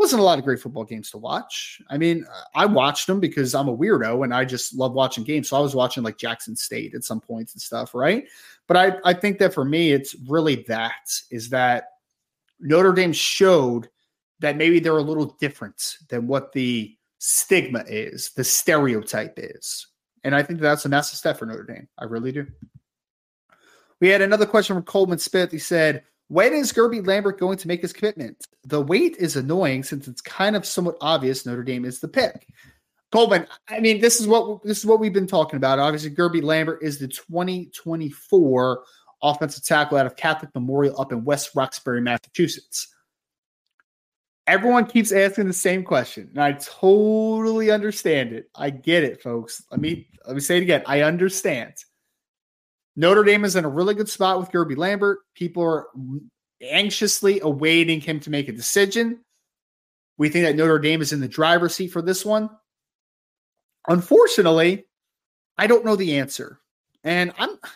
Wasn't 0.01 0.23
a 0.23 0.25
lot 0.25 0.39
of 0.39 0.47
great 0.47 0.59
football 0.59 0.85
games 0.85 1.11
to 1.11 1.19
watch. 1.19 1.79
I 1.91 1.99
mean, 1.99 2.25
I 2.55 2.65
watched 2.65 3.07
them 3.07 3.21
because 3.21 3.55
I'm 3.55 3.69
a 3.69 3.77
weirdo 3.77 4.25
and 4.25 4.33
I 4.33 4.47
just 4.47 4.75
love 4.75 4.95
watching 4.95 5.25
games. 5.25 5.51
So 5.51 5.59
I 5.59 5.61
was 5.61 5.75
watching 5.75 6.03
like 6.03 6.17
Jackson 6.17 6.57
State 6.57 6.95
at 6.95 7.05
some 7.05 7.21
points 7.21 7.53
and 7.53 7.61
stuff, 7.61 7.95
right? 7.95 8.25
But 8.67 8.79
I, 8.79 8.93
I 9.05 9.13
think 9.13 9.39
that 9.41 9.53
for 9.53 9.63
me, 9.63 9.93
it's 9.93 10.17
really 10.27 10.65
that 10.69 11.13
is 11.31 11.51
that 11.51 11.85
Notre 12.61 12.95
Dame 12.95 13.13
showed 13.13 13.91
that 14.39 14.57
maybe 14.57 14.81
they're 14.81 14.97
a 14.97 15.03
little 15.03 15.37
different 15.39 15.99
than 16.09 16.27
what 16.27 16.51
the 16.55 16.97
stigma 17.19 17.85
is, 17.87 18.31
the 18.31 18.43
stereotype 18.43 19.35
is. 19.37 19.87
And 20.25 20.35
I 20.35 20.43
think 20.43 20.61
that's 20.61 20.87
a 20.87 20.89
massive 20.89 21.19
step 21.19 21.39
for 21.39 21.45
Notre 21.45 21.65
Dame. 21.65 21.89
I 21.99 22.05
really 22.05 22.33
do. 22.33 22.47
We 24.01 24.09
had 24.09 24.23
another 24.23 24.47
question 24.47 24.77
from 24.77 24.85
Coleman 24.85 25.19
Smith. 25.19 25.53
He 25.53 25.59
said, 25.59 26.05
When 26.31 26.53
is 26.53 26.73
Guerby 26.73 27.05
Lambert 27.05 27.41
going 27.41 27.59
to 27.59 27.67
make 27.67 27.83
his 27.83 27.93
commitment? 27.93 28.47
The 28.63 28.81
wait 28.81 29.17
is 29.17 29.35
annoying 29.35 29.83
since 29.83 30.07
it's 30.07 30.21
kind 30.21 30.55
of 30.55 30.65
somewhat 30.65 30.97
obvious 31.01 31.45
Notre 31.45 31.65
Dame 31.65 31.85
is 31.85 31.99
the 31.99 32.07
pick. 32.07 32.47
Coleman, 33.11 33.49
I 33.69 33.81
mean, 33.81 34.01
this 34.01 34.21
is 34.21 34.29
what 34.29 34.63
this 34.63 34.79
is 34.79 34.87
what 34.87 35.01
we've 35.01 35.13
been 35.13 35.27
talking 35.27 35.57
about. 35.57 35.81
Obviously, 35.81 36.11
Guerby 36.13 36.41
Lambert 36.41 36.85
is 36.85 37.01
the 37.01 37.09
2024 37.09 38.85
offensive 39.21 39.65
tackle 39.65 39.99
out 39.99 40.07
of 40.07 40.15
Catholic 40.15 40.55
Memorial 40.55 41.01
up 41.01 41.11
in 41.11 41.25
West 41.25 41.51
Roxbury, 41.57 42.01
Massachusetts. 42.01 42.95
Everyone 44.47 44.87
keeps 44.87 45.11
asking 45.11 45.49
the 45.49 45.53
same 45.53 45.83
question, 45.83 46.29
and 46.31 46.41
I 46.41 46.53
totally 46.53 47.73
understand 47.73 48.33
it. 48.33 48.49
I 48.55 48.71
get 48.71 49.03
it, 49.03 49.21
folks. 49.21 49.65
Let 49.73 49.81
me 49.81 50.07
let 50.29 50.37
me 50.37 50.41
say 50.41 50.59
it 50.59 50.63
again. 50.63 50.85
I 50.87 51.03
understand. 51.03 51.75
Notre 53.01 53.25
Dame 53.25 53.47
is 53.47 53.57
in 53.57 53.65
a 53.65 53.69
really 53.69 53.95
good 53.95 54.11
spot 54.11 54.39
with 54.39 54.51
Guerby 54.51 54.77
Lambert. 54.77 55.21
People 55.35 55.63
are 55.63 55.87
anxiously 56.61 57.41
awaiting 57.41 57.99
him 57.99 58.21
to 58.21 58.29
make 58.29 58.47
a 58.51 58.53
decision. 58.53 59.21
We 60.19 60.29
think 60.29 60.45
that 60.45 60.55
Notre 60.55 60.79
Dame 60.79 61.01
is 61.01 61.15
in 61.15 61.21
the 61.21 61.27
driver's 61.27 61.75
seat 61.75 61.93
for 61.93 62.03
this 62.03 62.27
one. 62.27 62.51
Unfortunately, 63.89 64.85
I 65.57 65.67
don't 65.67 65.83
know 65.83 65.97
the 65.97 66.19
answer. 66.19 66.61
And 67.03 67.33
I'm 67.39 67.57
I 67.63 67.69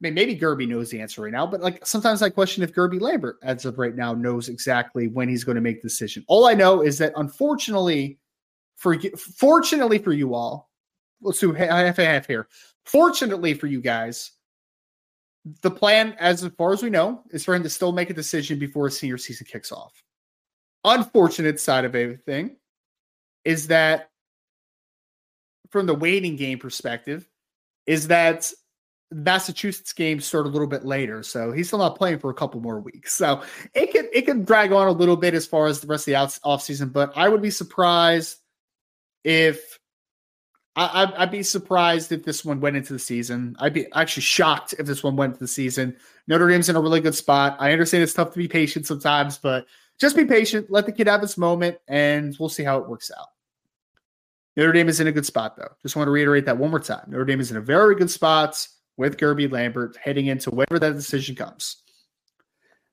mean, 0.00 0.14
maybe 0.14 0.38
Guerby 0.38 0.68
knows 0.68 0.90
the 0.90 1.00
answer 1.00 1.22
right 1.22 1.32
now, 1.32 1.44
but 1.44 1.60
like 1.60 1.84
sometimes 1.84 2.22
I 2.22 2.30
question 2.30 2.62
if 2.62 2.72
Guerby 2.72 3.00
Lambert, 3.00 3.38
as 3.42 3.64
of 3.64 3.78
right 3.78 3.96
now, 3.96 4.14
knows 4.14 4.48
exactly 4.48 5.08
when 5.08 5.28
he's 5.28 5.42
going 5.42 5.56
to 5.56 5.60
make 5.60 5.82
the 5.82 5.88
decision. 5.88 6.24
All 6.28 6.46
I 6.46 6.54
know 6.54 6.82
is 6.82 6.98
that 6.98 7.14
unfortunately, 7.16 8.20
for 8.76 8.96
fortunately 9.16 9.98
for 9.98 10.12
you 10.12 10.34
all, 10.34 10.70
let's 11.20 11.40
do 11.40 11.52
half 11.52 11.96
half 11.96 12.28
here. 12.28 12.46
Fortunately 12.84 13.52
for 13.52 13.66
you 13.66 13.80
guys, 13.80 14.30
the 15.62 15.70
plan, 15.70 16.16
as 16.18 16.46
far 16.58 16.72
as 16.72 16.82
we 16.82 16.90
know, 16.90 17.22
is 17.30 17.44
for 17.44 17.54
him 17.54 17.62
to 17.62 17.70
still 17.70 17.92
make 17.92 18.10
a 18.10 18.14
decision 18.14 18.58
before 18.58 18.86
his 18.86 18.98
senior 18.98 19.18
season 19.18 19.46
kicks 19.50 19.70
off. 19.70 20.02
Unfortunate 20.84 21.60
side 21.60 21.84
of 21.84 21.94
everything 21.94 22.56
is 23.44 23.68
that, 23.68 24.10
from 25.70 25.86
the 25.86 25.94
waiting 25.94 26.36
game 26.36 26.58
perspective, 26.58 27.28
is 27.86 28.08
that 28.08 28.52
Massachusetts 29.12 29.92
games 29.92 30.24
start 30.24 30.46
a 30.46 30.48
little 30.48 30.66
bit 30.66 30.84
later, 30.84 31.22
so 31.22 31.52
he's 31.52 31.68
still 31.68 31.78
not 31.78 31.96
playing 31.96 32.18
for 32.18 32.30
a 32.30 32.34
couple 32.34 32.60
more 32.60 32.80
weeks. 32.80 33.14
So 33.14 33.42
it 33.72 33.92
could 33.92 34.06
it 34.12 34.22
could 34.22 34.44
drag 34.44 34.72
on 34.72 34.88
a 34.88 34.92
little 34.92 35.16
bit 35.16 35.34
as 35.34 35.46
far 35.46 35.66
as 35.66 35.80
the 35.80 35.86
rest 35.86 36.08
of 36.08 36.12
the 36.12 36.40
off 36.44 36.62
season. 36.62 36.88
But 36.88 37.12
I 37.16 37.28
would 37.28 37.42
be 37.42 37.50
surprised 37.50 38.38
if 39.22 39.78
I, 40.76 41.20
would 41.20 41.30
be 41.30 41.42
surprised 41.42 42.12
if 42.12 42.24
this 42.24 42.44
one 42.44 42.60
went 42.60 42.76
into 42.76 42.92
the 42.92 42.98
season. 42.98 43.56
I'd 43.58 43.72
be 43.72 43.90
actually 43.94 44.24
shocked 44.24 44.74
if 44.78 44.86
this 44.86 45.02
one 45.02 45.16
went 45.16 45.32
into 45.32 45.40
the 45.44 45.48
season. 45.48 45.96
Notre 46.28 46.48
Dame's 46.48 46.68
in 46.68 46.76
a 46.76 46.80
really 46.80 47.00
good 47.00 47.14
spot. 47.14 47.56
I 47.58 47.72
understand 47.72 48.02
it's 48.02 48.12
tough 48.12 48.32
to 48.32 48.38
be 48.38 48.46
patient 48.46 48.86
sometimes, 48.86 49.38
but 49.38 49.66
just 49.98 50.16
be 50.16 50.26
patient. 50.26 50.70
Let 50.70 50.84
the 50.84 50.92
kid 50.92 51.06
have 51.06 51.22
his 51.22 51.38
moment, 51.38 51.78
and 51.88 52.36
we'll 52.38 52.50
see 52.50 52.62
how 52.62 52.78
it 52.78 52.88
works 52.88 53.10
out. 53.18 53.28
Notre 54.56 54.72
Dame 54.72 54.88
is 54.88 55.00
in 55.00 55.06
a 55.06 55.12
good 55.12 55.24
spot, 55.24 55.56
though. 55.56 55.70
Just 55.82 55.96
want 55.96 56.08
to 56.08 56.10
reiterate 56.10 56.44
that 56.44 56.58
one 56.58 56.70
more 56.70 56.80
time. 56.80 57.04
Notre 57.08 57.24
Dame 57.24 57.40
is 57.40 57.50
in 57.50 57.56
a 57.56 57.62
very 57.62 57.94
good 57.94 58.10
spot 58.10 58.66
with 58.98 59.16
Guerby 59.16 59.50
Lambert 59.50 59.96
heading 59.96 60.26
into 60.26 60.50
whatever 60.50 60.78
that 60.78 60.94
decision 60.94 61.34
comes. 61.34 61.82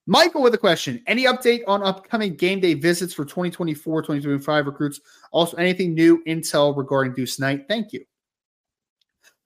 Michael 0.05 0.41
with 0.41 0.53
a 0.53 0.57
question. 0.57 1.01
Any 1.07 1.23
update 1.25 1.61
on 1.65 1.81
upcoming 1.81 2.35
game 2.35 2.59
day 2.59 2.73
visits 2.73 3.13
for 3.13 3.23
2024 3.23 4.01
2025 4.01 4.65
recruits? 4.65 4.99
Also, 5.31 5.55
anything 5.57 5.93
new 5.93 6.21
intel 6.25 6.75
regarding 6.75 7.13
Deuce 7.13 7.39
Knight? 7.39 7.65
Thank 7.67 7.93
you. 7.93 8.03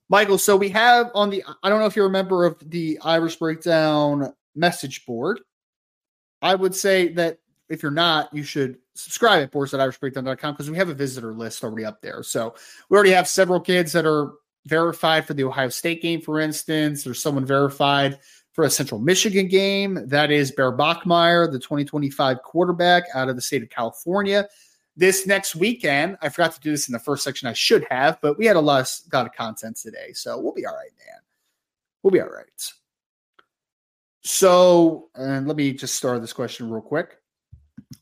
Michael, 0.10 0.38
so 0.38 0.56
we 0.56 0.70
have 0.70 1.12
on 1.14 1.30
the, 1.30 1.44
I 1.62 1.70
don't 1.70 1.80
know 1.80 1.86
if 1.86 1.96
you're 1.96 2.08
a 2.08 2.10
member 2.10 2.46
of 2.46 2.58
the 2.70 2.98
Irish 3.04 3.36
Breakdown 3.36 4.34
message 4.56 5.06
board. 5.06 5.42
I 6.42 6.56
would 6.56 6.74
say 6.74 7.10
that 7.10 7.40
if 7.70 7.84
you're 7.84 7.92
not, 7.92 8.34
you 8.34 8.44
should 8.44 8.78
subscribe 8.96 9.44
at 9.44 9.52
boards 9.52 9.74
at 9.74 9.80
irishbreakdown.com 9.80 10.54
because 10.54 10.72
we 10.72 10.78
have 10.78 10.90
a 10.90 10.94
visitor 10.94 11.34
list 11.34 11.64
already 11.64 11.86
up 11.86 12.02
there. 12.02 12.24
So 12.24 12.56
we 12.90 12.96
already 12.96 13.12
have 13.12 13.28
several 13.28 13.60
kids 13.60 13.92
that 13.92 14.06
are 14.06 14.32
verified 14.66 15.26
for 15.26 15.34
the 15.34 15.44
Ohio 15.44 15.70
State 15.70 16.02
game, 16.02 16.22
for 16.22 16.40
instance. 16.40 17.04
There's 17.04 17.22
someone 17.22 17.46
verified 17.46 18.20
for 18.58 18.64
a 18.64 18.70
Central 18.72 19.00
Michigan 19.00 19.48
game. 19.48 20.00
That 20.08 20.32
is 20.32 20.52
Bear 20.52 20.76
Bachmeier, 20.76 21.50
the 21.52 21.60
2025 21.60 22.42
quarterback 22.42 23.04
out 23.14 23.30
of 23.30 23.36
the 23.36 23.42
state 23.42 23.62
of 23.62 23.70
California. 23.70 24.50
This 24.96 25.28
next 25.28 25.56
weekend, 25.56 26.18
I 26.24 26.30
forgot 26.30 26.54
to 26.54 26.60
do 26.60 26.72
this 26.72 26.90
in 26.90 26.94
the 26.94 26.98
first 26.98 27.24
section. 27.24 27.48
I 27.48 27.54
should 27.54 27.86
have, 27.92 28.20
but 28.20 28.36
we 28.40 28.48
had 28.48 28.56
a 28.56 28.60
lot 28.60 28.82
of, 28.82 29.14
lot 29.14 29.28
of 29.28 29.34
content 29.34 29.78
today, 29.78 30.12
so 30.14 30.40
we'll 30.40 30.56
be 30.56 30.66
all 30.66 30.74
right, 30.74 30.90
man. 30.98 31.20
We'll 32.02 32.10
be 32.10 32.20
all 32.20 32.30
right. 32.30 32.48
So, 34.24 35.10
and 35.14 35.48
let 35.48 35.56
me 35.56 35.72
just 35.72 35.94
start 35.94 36.20
this 36.22 36.34
question 36.34 36.68
real 36.68 36.82
quick. 36.82 37.20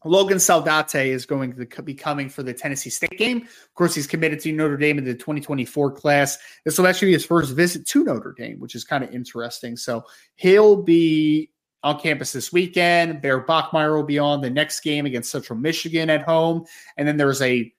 Logan 0.05 0.37
Saldate 0.37 1.07
is 1.07 1.25
going 1.25 1.67
to 1.69 1.81
be 1.81 1.95
coming 1.95 2.29
for 2.29 2.43
the 2.43 2.53
Tennessee 2.53 2.91
State 2.91 3.17
game. 3.17 3.41
Of 3.41 3.73
course, 3.73 3.95
he's 3.95 4.07
committed 4.07 4.39
to 4.41 4.51
Notre 4.51 4.77
Dame 4.77 4.99
in 4.99 5.03
the 5.03 5.15
2024 5.15 5.91
class. 5.91 6.37
This 6.63 6.77
will 6.77 6.87
actually 6.87 7.09
be 7.09 7.13
his 7.13 7.25
first 7.25 7.53
visit 7.53 7.87
to 7.87 8.03
Notre 8.03 8.33
Dame, 8.37 8.59
which 8.59 8.75
is 8.75 8.83
kind 8.83 9.03
of 9.03 9.11
interesting. 9.11 9.75
So 9.75 10.03
he'll 10.35 10.81
be 10.81 11.51
on 11.83 11.99
campus 11.99 12.31
this 12.31 12.53
weekend. 12.53 13.21
Bear 13.21 13.43
Bachmeier 13.43 13.95
will 13.95 14.03
be 14.03 14.19
on 14.19 14.41
the 14.41 14.49
next 14.49 14.81
game 14.81 15.05
against 15.05 15.31
Central 15.31 15.57
Michigan 15.57 16.09
at 16.09 16.23
home. 16.23 16.65
And 16.97 17.07
then 17.07 17.17
there's 17.17 17.41
a 17.41 17.71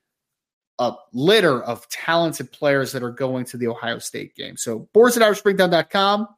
a 0.79 0.93
litter 1.15 1.63
of 1.63 1.89
talented 1.89 2.53
players 2.53 2.93
that 2.93 3.03
are 3.03 3.11
going 3.11 3.47
to 3.47 3.57
the 3.57 3.67
Ohio 3.67 3.99
State 3.99 4.35
game. 4.35 4.59
So 4.59 4.89
boards 4.93 5.17
at 5.17 5.23
irishbreakdown.com. 5.23 6.29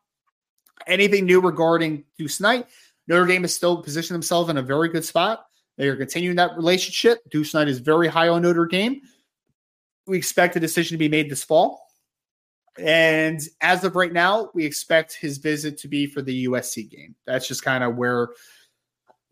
Anything 0.87 1.27
new 1.27 1.41
regarding 1.41 2.05
Deuce 2.17 2.41
Knight? 2.41 2.67
Notre 3.09 3.27
Dame 3.27 3.45
is 3.45 3.55
still 3.55 3.83
positioned 3.83 4.15
themselves 4.15 4.49
in 4.49 4.57
a 4.57 4.63
very 4.63 4.91
good 4.91 5.05
spot. 5.05 5.48
They 5.79 5.89
are 5.89 5.97
continuing 5.97 6.37
that 6.37 6.57
relationship. 6.57 7.21
Deuce 7.31 7.55
Knight 7.55 7.69
is 7.69 7.79
very 7.79 8.09
high 8.09 8.29
on 8.29 8.43
Notre 8.43 8.67
Dame. 8.67 9.01
We 10.07 10.19
expect 10.19 10.57
a 10.57 10.61
decision 10.61 10.95
to 10.95 10.99
be 10.99 11.09
made 11.09 11.31
this 11.31 11.45
fall. 11.45 11.87
And 12.79 13.41
as 13.61 13.85
of 13.85 13.97
right 13.97 14.13
now, 14.13 14.51
we 14.55 14.65
expect 14.65 15.15
his 15.15 15.39
visit 15.39 15.79
to 15.79 15.89
be 15.89 16.07
for 16.07 16.21
the 16.21 16.47
USC 16.47 16.91
game. 16.91 17.15
That's 17.27 17.47
just 17.47 17.63
kind 17.63 17.85
of 17.85 17.97
where 17.97 18.29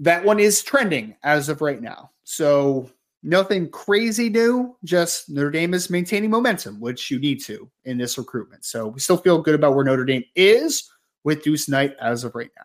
that 0.00 0.24
one 0.24 0.38
is 0.38 0.62
trending 0.62 1.16
as 1.22 1.48
of 1.48 1.60
right 1.60 1.82
now. 1.82 2.10
So 2.24 2.90
nothing 3.22 3.68
crazy 3.70 4.28
new, 4.28 4.76
just 4.84 5.28
Notre 5.28 5.50
Dame 5.50 5.74
is 5.74 5.90
maintaining 5.90 6.30
momentum, 6.30 6.80
which 6.80 7.10
you 7.10 7.18
need 7.18 7.42
to 7.44 7.68
in 7.84 7.98
this 7.98 8.18
recruitment. 8.18 8.64
So 8.64 8.88
we 8.88 9.00
still 9.00 9.16
feel 9.16 9.42
good 9.42 9.54
about 9.54 9.74
where 9.74 9.84
Notre 9.84 10.04
Dame 10.04 10.24
is 10.36 10.88
with 11.24 11.42
Deuce 11.42 11.68
Knight 11.68 11.96
as 12.00 12.22
of 12.22 12.36
right 12.36 12.50
now. 12.56 12.64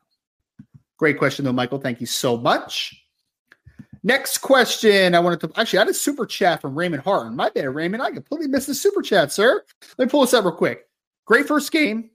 Great 0.97 1.17
question, 1.17 1.45
though, 1.45 1.53
Michael. 1.53 1.79
Thank 1.79 1.99
you 1.99 2.05
so 2.05 2.37
much. 2.37 3.00
Next 4.03 4.39
question. 4.39 5.13
I 5.13 5.19
wanted 5.19 5.41
to 5.41 5.51
actually, 5.59 5.79
I 5.79 5.81
had 5.83 5.89
a 5.89 5.93
super 5.93 6.25
chat 6.25 6.59
from 6.59 6.75
Raymond 6.75 7.03
Harton. 7.03 7.35
My 7.35 7.49
bad, 7.49 7.69
Raymond. 7.69 8.01
I 8.01 8.11
completely 8.11 8.47
missed 8.47 8.67
the 8.67 8.73
super 8.73 9.01
chat, 9.01 9.31
sir. 9.31 9.63
Let 9.97 10.07
me 10.07 10.09
pull 10.09 10.21
this 10.21 10.33
up 10.33 10.45
real 10.45 10.55
quick. 10.55 10.87
Great 11.25 11.47
first 11.47 11.71
game. 11.71 12.09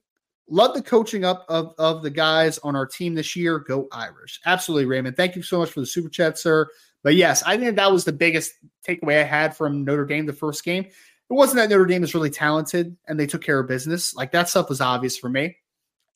Love 0.49 0.75
the 0.75 0.83
coaching 0.83 1.25
up 1.25 1.45
of, 1.49 1.75
of 1.79 2.03
the 2.03 2.11
guys 2.11 2.59
on 2.59 2.77
our 2.77 2.87
team 2.87 3.15
this 3.15 3.35
year. 3.37 3.59
Go 3.59 3.89
Irish. 3.93 4.41
Absolutely, 4.47 4.87
Raymond. 4.87 5.17
Thank 5.17 5.37
you 5.37 5.43
so 5.43 5.59
much 5.59 5.71
for 5.71 5.81
the 5.81 5.87
super 5.87 6.09
chat, 6.09 6.39
sir. 6.39 6.69
But 7.03 7.15
yes, 7.15 7.43
I 7.45 7.57
think 7.57 7.77
that 7.77 7.93
was 7.93 8.05
the 8.05 8.13
biggest 8.13 8.55
takeaway 8.87 9.21
I 9.21 9.25
had 9.25 9.57
from 9.57 9.85
Notre 9.85 10.07
Dame 10.07 10.27
the 10.27 10.33
first 10.33 10.65
game. 10.65 10.85
It 10.85 11.35
wasn't 11.35 11.57
that 11.57 11.71
Notre 11.71 11.87
Dame 11.87 12.05
is 12.05 12.15
really 12.15 12.31
talented 12.31 12.97
and 13.07 13.19
they 13.19 13.27
took 13.27 13.43
care 13.43 13.61
of 13.61 13.69
business. 13.69 14.15
Like 14.15 14.33
that 14.33 14.49
stuff 14.49 14.69
was 14.69 14.81
obvious 14.81 15.17
for 15.17 15.29
me. 15.29 15.57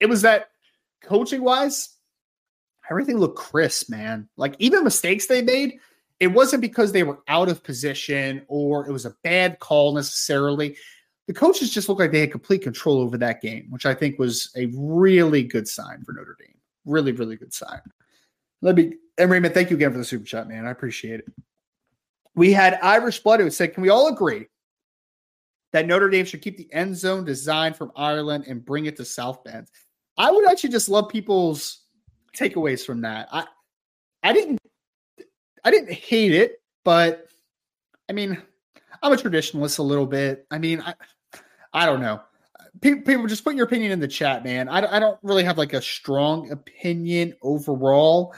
It 0.01 0.07
was 0.07 0.23
that 0.23 0.51
coaching 1.03 1.43
wise, 1.43 1.97
everything 2.91 3.19
looked 3.19 3.39
crisp, 3.39 3.89
man. 3.89 4.29
Like 4.37 4.57
even 4.59 4.85
mistakes 4.85 5.27
they 5.27 5.43
made, 5.43 5.79
it 6.19 6.29
wasn't 6.29 6.61
because 6.61 6.93
they 6.93 7.03
were 7.03 7.21
out 7.29 7.49
of 7.49 7.63
position 7.63 8.43
or 8.49 8.87
it 8.87 8.93
was 8.93 9.07
a 9.07 9.17
bad 9.23 9.59
call 9.61 9.95
necessarily. 9.95 10.77
The 11.27 11.33
coaches 11.33 11.71
just 11.71 11.89
looked 11.89 12.01
like 12.01 12.13
they 12.13 12.21
had 12.21 12.33
complete 12.33 12.63
control 12.63 12.99
over 12.99 13.17
that 13.19 13.41
game, 13.41 13.67
which 13.71 13.87
I 13.87 13.95
think 13.95 14.19
was 14.19 14.51
a 14.57 14.67
really 14.75 15.45
good 15.45 15.69
sign 15.69 16.03
for 16.05 16.13
Notre 16.13 16.37
Dame. 16.39 16.55
Really, 16.85 17.13
really 17.13 17.37
good 17.37 17.55
sign. 17.55 17.81
Let 18.61 18.75
me, 18.75 18.95
and 19.17 19.31
Raymond, 19.31 19.55
thank 19.55 19.71
you 19.71 19.77
again 19.77 19.93
for 19.93 19.99
the 19.99 20.05
super 20.05 20.25
chat, 20.25 20.49
man. 20.49 20.67
I 20.67 20.71
appreciate 20.71 21.21
it. 21.21 21.27
We 22.35 22.53
had 22.53 22.79
Irish 22.83 23.21
Blood 23.21 23.41
who 23.41 23.51
said, 23.51 23.75
Can 23.75 23.83
we 23.83 23.89
all 23.89 24.09
agree 24.09 24.47
that 25.73 25.87
Notre 25.87 26.11
Dame 26.11 26.25
should 26.25 26.43
keep 26.43 26.57
the 26.57 26.73
end 26.73 26.97
zone 26.97 27.25
design 27.25 27.75
from 27.75 27.93
Ireland 27.97 28.45
and 28.47 28.65
bring 28.65 28.87
it 28.87 28.97
to 28.97 29.05
South 29.05 29.45
Bend? 29.45 29.69
I 30.19 30.31
would 30.31 30.51
actually 30.51 30.71
just 30.71 30.89
love 30.89 31.09
people's 31.09 31.81
takeaways 32.37 32.85
from 32.85 33.03
that. 33.03 33.29
I 33.33 33.45
I 34.23 34.33
didn't 34.33 34.59
I 35.65 35.71
didn't 35.71 35.93
hate 35.93 36.33
it, 36.33 36.63
but 36.85 37.29
I 38.09 38.13
mean, 38.13 38.41
I'm 39.03 39.13
a 39.13 39.17
traditionalist 39.17 39.79
a 39.79 39.83
little 39.83 40.07
bit. 40.07 40.47
I 40.51 40.59
mean, 40.59 40.81
I 40.81 40.95
I 41.73 41.87
don't 41.87 42.01
know. 42.01 42.21
People, 42.81 43.03
people 43.03 43.27
just 43.27 43.45
put 43.45 43.55
your 43.55 43.67
opinion 43.67 43.93
in 43.93 44.01
the 44.01 44.09
chat, 44.09 44.45
man. 44.45 44.69
I, 44.69 44.97
I 44.97 44.99
don't 44.99 45.19
really 45.23 45.45
have 45.45 45.59
like 45.59 45.73
a 45.73 45.83
strong 45.83 46.51
opinion 46.51 47.35
overall 47.43 48.35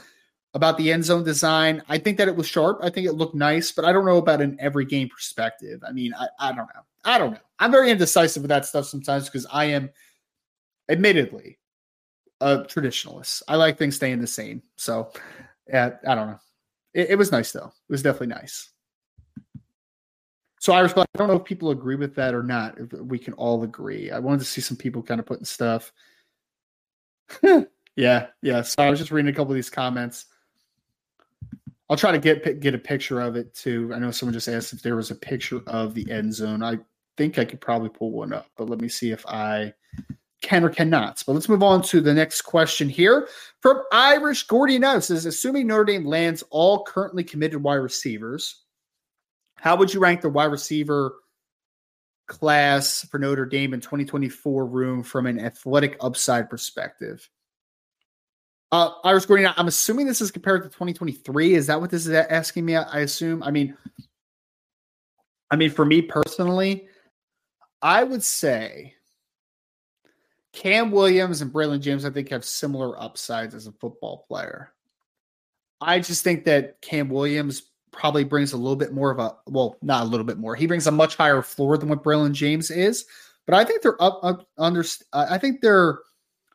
about 0.53 0.77
the 0.77 0.91
end 0.91 1.05
zone 1.05 1.23
design. 1.23 1.81
I 1.87 1.97
think 1.97 2.17
that 2.17 2.27
it 2.27 2.35
was 2.35 2.47
sharp. 2.47 2.79
I 2.81 2.89
think 2.89 3.07
it 3.07 3.13
looked 3.13 3.35
nice, 3.35 3.71
but 3.71 3.85
I 3.85 3.91
don't 3.91 4.05
know 4.05 4.17
about 4.17 4.41
an 4.41 4.57
every 4.59 4.85
game 4.85 5.09
perspective. 5.09 5.81
I 5.87 5.91
mean, 5.91 6.13
I, 6.13 6.27
I 6.39 6.47
don't 6.49 6.57
know. 6.57 6.81
I 7.05 7.17
don't 7.17 7.31
know. 7.31 7.39
I'm 7.59 7.71
very 7.71 7.89
indecisive 7.89 8.43
with 8.43 8.49
that 8.49 8.65
stuff 8.65 8.85
sometimes 8.85 9.25
because 9.25 9.45
I 9.51 9.65
am 9.65 9.89
admittedly 10.89 11.57
a 12.43 12.63
traditionalist. 12.65 13.41
I 13.47 13.55
like 13.55 13.77
things 13.77 13.95
staying 13.95 14.21
the 14.21 14.27
same. 14.27 14.61
So 14.75 15.11
yeah, 15.67 15.91
I 16.07 16.15
don't 16.15 16.27
know. 16.27 16.39
It, 16.93 17.11
it 17.11 17.15
was 17.15 17.31
nice 17.31 17.51
though. 17.51 17.67
It 17.67 17.91
was 17.91 18.03
definitely 18.03 18.27
nice. 18.27 18.69
So 20.59 20.73
Irish, 20.73 20.93
I 20.95 21.05
don't 21.17 21.27
know 21.27 21.35
if 21.35 21.43
people 21.43 21.71
agree 21.71 21.95
with 21.95 22.15
that 22.15 22.33
or 22.33 22.43
not. 22.43 22.77
If 22.79 22.93
we 22.93 23.19
can 23.19 23.33
all 23.33 23.63
agree. 23.63 24.11
I 24.11 24.19
wanted 24.19 24.39
to 24.39 24.45
see 24.45 24.61
some 24.61 24.77
people 24.77 25.03
kind 25.03 25.19
of 25.19 25.25
putting 25.25 25.45
stuff. 25.45 25.91
yeah, 27.95 28.27
yeah. 28.41 28.61
So 28.61 28.83
I 28.83 28.89
was 28.89 28.99
just 28.99 29.11
reading 29.11 29.29
a 29.29 29.35
couple 29.35 29.51
of 29.51 29.55
these 29.55 29.69
comments. 29.69 30.25
I'll 31.89 31.97
try 31.97 32.11
to 32.11 32.17
get 32.17 32.59
get 32.59 32.75
a 32.75 32.79
picture 32.79 33.19
of 33.19 33.35
it 33.35 33.53
too. 33.53 33.91
I 33.93 33.99
know 33.99 34.11
someone 34.11 34.33
just 34.33 34.47
asked 34.47 34.73
if 34.73 34.81
there 34.81 34.95
was 34.95 35.11
a 35.11 35.15
picture 35.15 35.61
of 35.67 35.93
the 35.93 36.09
end 36.09 36.33
zone. 36.33 36.63
I 36.63 36.79
think 37.17 37.37
I 37.37 37.45
could 37.45 37.61
probably 37.61 37.89
pull 37.89 38.11
one 38.11 38.33
up, 38.33 38.47
but 38.57 38.69
let 38.69 38.81
me 38.81 38.87
see 38.87 39.11
if 39.11 39.25
I 39.27 39.73
can 40.43 40.63
or 40.63 40.69
cannot. 40.69 41.23
But 41.25 41.33
let's 41.33 41.49
move 41.49 41.63
on 41.63 41.81
to 41.83 42.01
the 42.01 42.13
next 42.13 42.43
question 42.43 42.87
here 42.87 43.27
from 43.61 43.81
Irish 43.91 44.43
Gordy 44.43 44.77
now 44.77 44.99
says, 44.99 45.25
assuming 45.25 45.67
Notre 45.67 45.85
Dame 45.85 46.05
lands 46.05 46.43
all 46.51 46.83
currently 46.83 47.23
committed 47.23 47.63
wide 47.63 47.75
receivers, 47.75 48.63
how 49.55 49.75
would 49.77 49.91
you 49.93 49.99
rank 49.99 50.21
the 50.21 50.29
wide 50.29 50.51
receiver 50.51 51.15
class 52.27 53.07
for 53.09 53.17
Notre 53.17 53.45
Dame 53.45 53.73
in 53.73 53.81
2024 53.81 54.65
room 54.67 55.01
from 55.01 55.25
an 55.25 55.39
athletic 55.39 55.97
upside 56.01 56.49
perspective? 56.49 57.27
Uh, 58.71 58.91
Irish 59.03 59.25
Gordon, 59.25 59.53
I'm 59.55 59.67
assuming 59.67 60.07
this 60.07 60.19
is 60.19 60.31
compared 60.31 60.63
to 60.63 60.69
2023. 60.69 61.53
Is 61.53 61.67
that 61.67 61.79
what 61.79 61.89
this 61.89 62.05
is 62.05 62.13
asking 62.13 62.65
me? 62.65 62.75
I 62.75 62.99
assume. 62.99 63.43
I 63.43 63.51
mean, 63.51 63.77
I 65.51 65.55
mean, 65.55 65.69
for 65.69 65.85
me 65.85 66.01
personally, 66.01 66.87
I 67.81 68.03
would 68.03 68.23
say 68.23 68.95
Cam 70.53 70.91
Williams 70.91 71.41
and 71.41 71.51
Braylon 71.51 71.81
James, 71.81 72.05
I 72.05 72.11
think, 72.11 72.29
have 72.29 72.45
similar 72.45 73.01
upsides 73.01 73.55
as 73.55 73.67
a 73.67 73.71
football 73.73 74.25
player. 74.27 74.71
I 75.81 75.99
just 75.99 76.23
think 76.23 76.45
that 76.45 76.79
Cam 76.81 77.09
Williams 77.09 77.71
probably 77.91 78.23
brings 78.23 78.53
a 78.53 78.57
little 78.57 78.75
bit 78.75 78.93
more 78.93 79.11
of 79.11 79.19
a 79.19 79.35
well, 79.47 79.77
not 79.81 80.03
a 80.03 80.05
little 80.05 80.25
bit 80.25 80.37
more. 80.37 80.55
He 80.55 80.67
brings 80.67 80.87
a 80.87 80.91
much 80.91 81.15
higher 81.15 81.41
floor 81.41 81.77
than 81.77 81.89
what 81.89 82.03
Braylon 82.03 82.33
James 82.33 82.71
is. 82.71 83.05
But 83.45 83.55
I 83.55 83.65
think 83.65 83.81
they're 83.81 84.01
up, 84.01 84.19
up 84.23 84.47
under. 84.57 84.85
I 85.11 85.37
think 85.37 85.61
they're 85.61 85.99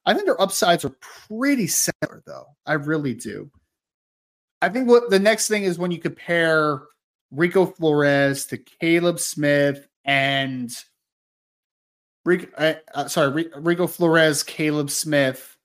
I 0.06 0.14
think 0.14 0.24
their 0.24 0.40
upsides 0.40 0.86
are 0.86 0.96
pretty 1.28 1.66
similar, 1.66 2.22
though. 2.24 2.46
I 2.64 2.74
really 2.74 3.12
do. 3.12 3.50
I 4.62 4.70
think 4.70 4.88
what 4.88 5.10
the 5.10 5.18
next 5.18 5.48
thing 5.48 5.64
is 5.64 5.78
when 5.78 5.90
you 5.90 5.98
compare 5.98 6.80
Rico 7.30 7.66
Flores 7.66 8.46
to 8.46 8.56
Caleb 8.56 9.20
Smith 9.20 9.86
and 10.06 10.70
Rico, 12.28 12.46
uh, 12.58 12.74
uh, 12.94 13.08
sorry, 13.08 13.48
Rico 13.56 13.86
Flores, 13.86 14.42
Caleb 14.42 14.90
Smith, 14.90 15.56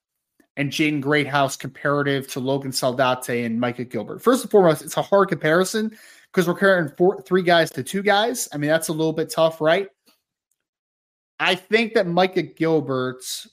and 0.55 0.71
Jaden 0.71 1.01
Greathouse 1.01 1.57
comparative 1.57 2.25
to 2.29 2.39
Logan 2.39 2.71
Saldate 2.71 3.45
and 3.45 3.59
Micah 3.59 3.83
Gilbert. 3.83 4.21
First 4.21 4.43
and 4.43 4.51
foremost, 4.51 4.81
it's 4.81 4.95
a 4.95 5.01
hard 5.01 5.27
comparison 5.27 5.91
because 6.31 6.47
we're 6.47 6.53
comparing 6.53 6.89
four, 6.97 7.21
three 7.23 7.43
guys 7.43 7.69
to 7.71 7.83
two 7.83 8.01
guys. 8.01 8.47
I 8.53 8.57
mean, 8.57 8.69
that's 8.69 8.87
a 8.87 8.93
little 8.93 9.11
bit 9.11 9.29
tough, 9.29 9.59
right? 9.59 9.89
I 11.37 11.55
think 11.55 11.95
that 11.95 12.07
Micah 12.07 12.43
Gilbert's 12.43 13.45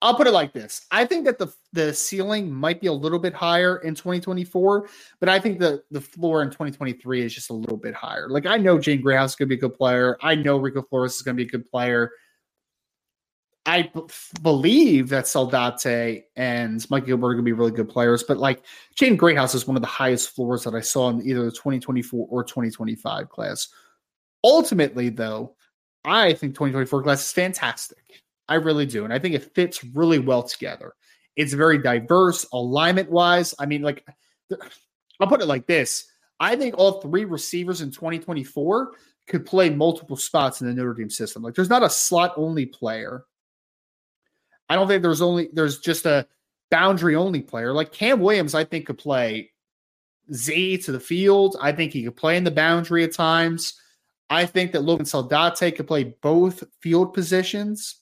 I'll 0.00 0.14
put 0.14 0.28
it 0.28 0.32
like 0.32 0.52
this. 0.52 0.86
I 0.92 1.04
think 1.04 1.24
that 1.24 1.38
the 1.38 1.48
the 1.72 1.92
ceiling 1.92 2.52
might 2.52 2.80
be 2.80 2.86
a 2.86 2.92
little 2.92 3.18
bit 3.18 3.34
higher 3.34 3.78
in 3.78 3.94
2024, 3.94 4.88
but 5.18 5.28
I 5.28 5.40
think 5.40 5.58
the 5.58 5.82
the 5.90 6.00
floor 6.00 6.42
in 6.42 6.50
2023 6.50 7.22
is 7.22 7.34
just 7.34 7.50
a 7.50 7.54
little 7.54 7.76
bit 7.76 7.94
higher. 7.94 8.28
Like 8.28 8.46
I 8.46 8.58
know 8.58 8.78
Jaden 8.78 9.02
Greathouse 9.02 9.30
is 9.30 9.36
going 9.36 9.48
to 9.48 9.56
be 9.56 9.58
a 9.58 9.68
good 9.68 9.76
player. 9.76 10.16
I 10.22 10.36
know 10.36 10.58
Rico 10.58 10.82
Flores 10.82 11.16
is 11.16 11.22
going 11.22 11.36
to 11.36 11.42
be 11.42 11.48
a 11.48 11.50
good 11.50 11.68
player. 11.68 12.12
I 13.66 13.82
b- 13.82 14.00
believe 14.40 15.08
that 15.10 15.24
Saldate 15.24 16.24
and 16.36 16.88
Mike 16.88 17.04
Gilbert 17.04 17.26
are 17.26 17.34
going 17.34 17.44
to 17.44 17.48
be 17.48 17.52
really 17.52 17.72
good 17.72 17.88
players, 17.88 18.22
but 18.22 18.38
like 18.38 18.62
Jaden 18.98 19.18
Greathouse 19.18 19.54
is 19.54 19.66
one 19.66 19.76
of 19.76 19.82
the 19.82 19.88
highest 19.88 20.30
floors 20.34 20.64
that 20.64 20.74
I 20.74 20.80
saw 20.80 21.10
in 21.10 21.20
either 21.26 21.44
the 21.44 21.50
2024 21.50 22.28
or 22.30 22.44
2025 22.44 23.28
class. 23.28 23.68
Ultimately, 24.42 25.10
though, 25.10 25.56
I 26.04 26.32
think 26.32 26.54
2024 26.54 27.02
class 27.02 27.26
is 27.26 27.32
fantastic. 27.32 28.22
I 28.48 28.54
really 28.54 28.86
do. 28.86 29.04
And 29.04 29.12
I 29.12 29.18
think 29.18 29.34
it 29.34 29.54
fits 29.54 29.84
really 29.84 30.18
well 30.18 30.42
together. 30.42 30.94
It's 31.36 31.52
very 31.52 31.78
diverse 31.78 32.46
alignment 32.52 33.10
wise. 33.10 33.54
I 33.58 33.66
mean, 33.66 33.82
like, 33.82 34.04
I'll 35.20 35.28
put 35.28 35.42
it 35.42 35.46
like 35.46 35.66
this 35.66 36.08
I 36.40 36.56
think 36.56 36.76
all 36.78 37.00
three 37.00 37.24
receivers 37.24 37.80
in 37.80 37.90
2024 37.90 38.92
could 39.26 39.44
play 39.44 39.70
multiple 39.70 40.16
spots 40.16 40.60
in 40.60 40.66
the 40.66 40.72
Notre 40.72 40.94
Dame 40.94 41.10
system. 41.10 41.42
Like, 41.42 41.54
there's 41.54 41.68
not 41.68 41.82
a 41.82 41.90
slot 41.90 42.34
only 42.36 42.64
player. 42.66 43.24
I 44.68 44.76
don't 44.76 44.86
think 44.86 45.02
there's 45.02 45.22
only, 45.22 45.48
there's 45.52 45.78
just 45.78 46.06
a 46.06 46.26
boundary 46.70 47.16
only 47.16 47.40
player. 47.40 47.72
Like 47.72 47.92
Cam 47.92 48.20
Williams, 48.20 48.54
I 48.54 48.64
think 48.64 48.86
could 48.86 48.98
play 48.98 49.50
Z 50.32 50.78
to 50.78 50.92
the 50.92 51.00
field. 51.00 51.56
I 51.60 51.72
think 51.72 51.92
he 51.92 52.04
could 52.04 52.16
play 52.16 52.36
in 52.36 52.44
the 52.44 52.50
boundary 52.50 53.04
at 53.04 53.12
times. 53.12 53.80
I 54.30 54.44
think 54.44 54.72
that 54.72 54.82
Logan 54.82 55.06
Saldate 55.06 55.74
could 55.74 55.86
play 55.86 56.04
both 56.04 56.62
field 56.82 57.14
positions. 57.14 57.96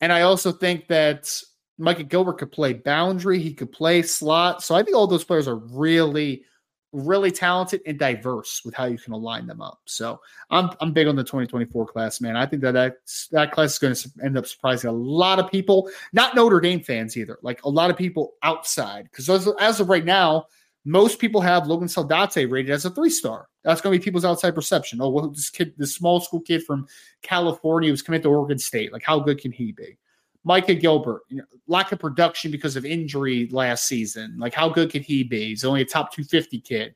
And 0.00 0.12
I 0.12 0.22
also 0.22 0.52
think 0.52 0.88
that 0.88 1.30
Micah 1.78 2.04
Gilbert 2.04 2.38
could 2.38 2.52
play 2.52 2.74
boundary, 2.74 3.38
he 3.40 3.54
could 3.54 3.72
play 3.72 4.02
slot. 4.02 4.62
So 4.62 4.74
I 4.74 4.82
think 4.82 4.96
all 4.96 5.06
those 5.06 5.24
players 5.24 5.48
are 5.48 5.56
really, 5.56 6.44
really 6.92 7.30
talented 7.30 7.80
and 7.86 7.98
diverse 7.98 8.62
with 8.64 8.74
how 8.74 8.84
you 8.84 8.98
can 8.98 9.12
align 9.12 9.46
them 9.46 9.62
up. 9.62 9.80
So 9.86 10.20
I'm 10.50 10.70
I'm 10.80 10.92
big 10.92 11.06
on 11.06 11.16
the 11.16 11.24
2024 11.24 11.86
class, 11.86 12.20
man. 12.20 12.36
I 12.36 12.46
think 12.46 12.62
that 12.62 12.72
that, 12.72 12.96
that 13.32 13.52
class 13.52 13.72
is 13.72 13.78
going 13.78 13.94
to 13.94 14.10
end 14.22 14.36
up 14.36 14.46
surprising 14.46 14.90
a 14.90 14.92
lot 14.92 15.38
of 15.38 15.50
people, 15.50 15.90
not 16.12 16.34
Notre 16.34 16.60
Dame 16.60 16.80
fans 16.80 17.16
either, 17.16 17.38
like 17.42 17.62
a 17.64 17.70
lot 17.70 17.90
of 17.90 17.96
people 17.96 18.34
outside. 18.42 19.04
Because 19.04 19.28
as, 19.30 19.48
as 19.58 19.80
of 19.80 19.88
right 19.88 20.04
now, 20.04 20.46
most 20.84 21.18
people 21.18 21.40
have 21.40 21.66
Logan 21.66 21.88
Saldate 21.88 22.50
rated 22.50 22.70
as 22.70 22.84
a 22.84 22.90
three 22.90 23.10
star. 23.10 23.48
That's 23.64 23.80
going 23.80 23.92
to 23.92 23.98
be 23.98 24.04
people's 24.04 24.24
outside 24.24 24.54
perception. 24.54 25.00
Oh, 25.02 25.10
well, 25.10 25.28
this 25.28 25.50
kid, 25.50 25.74
this 25.76 25.94
small 25.94 26.20
school 26.20 26.40
kid 26.40 26.64
from 26.64 26.86
California 27.22 27.90
who's 27.90 28.02
coming 28.02 28.22
to 28.22 28.28
Oregon 28.28 28.58
State, 28.58 28.92
like 28.92 29.02
how 29.02 29.20
good 29.20 29.40
can 29.40 29.52
he 29.52 29.72
be? 29.72 29.98
Micah 30.42 30.74
Gilbert, 30.74 31.22
you 31.28 31.36
know, 31.36 31.44
lack 31.66 31.92
of 31.92 31.98
production 31.98 32.50
because 32.50 32.76
of 32.76 32.86
injury 32.86 33.48
last 33.52 33.86
season. 33.86 34.36
Like 34.38 34.54
how 34.54 34.70
good 34.70 34.90
could 34.90 35.02
he 35.02 35.22
be? 35.22 35.48
He's 35.48 35.64
only 35.64 35.82
a 35.82 35.84
top 35.84 36.12
250 36.14 36.60
kid. 36.60 36.94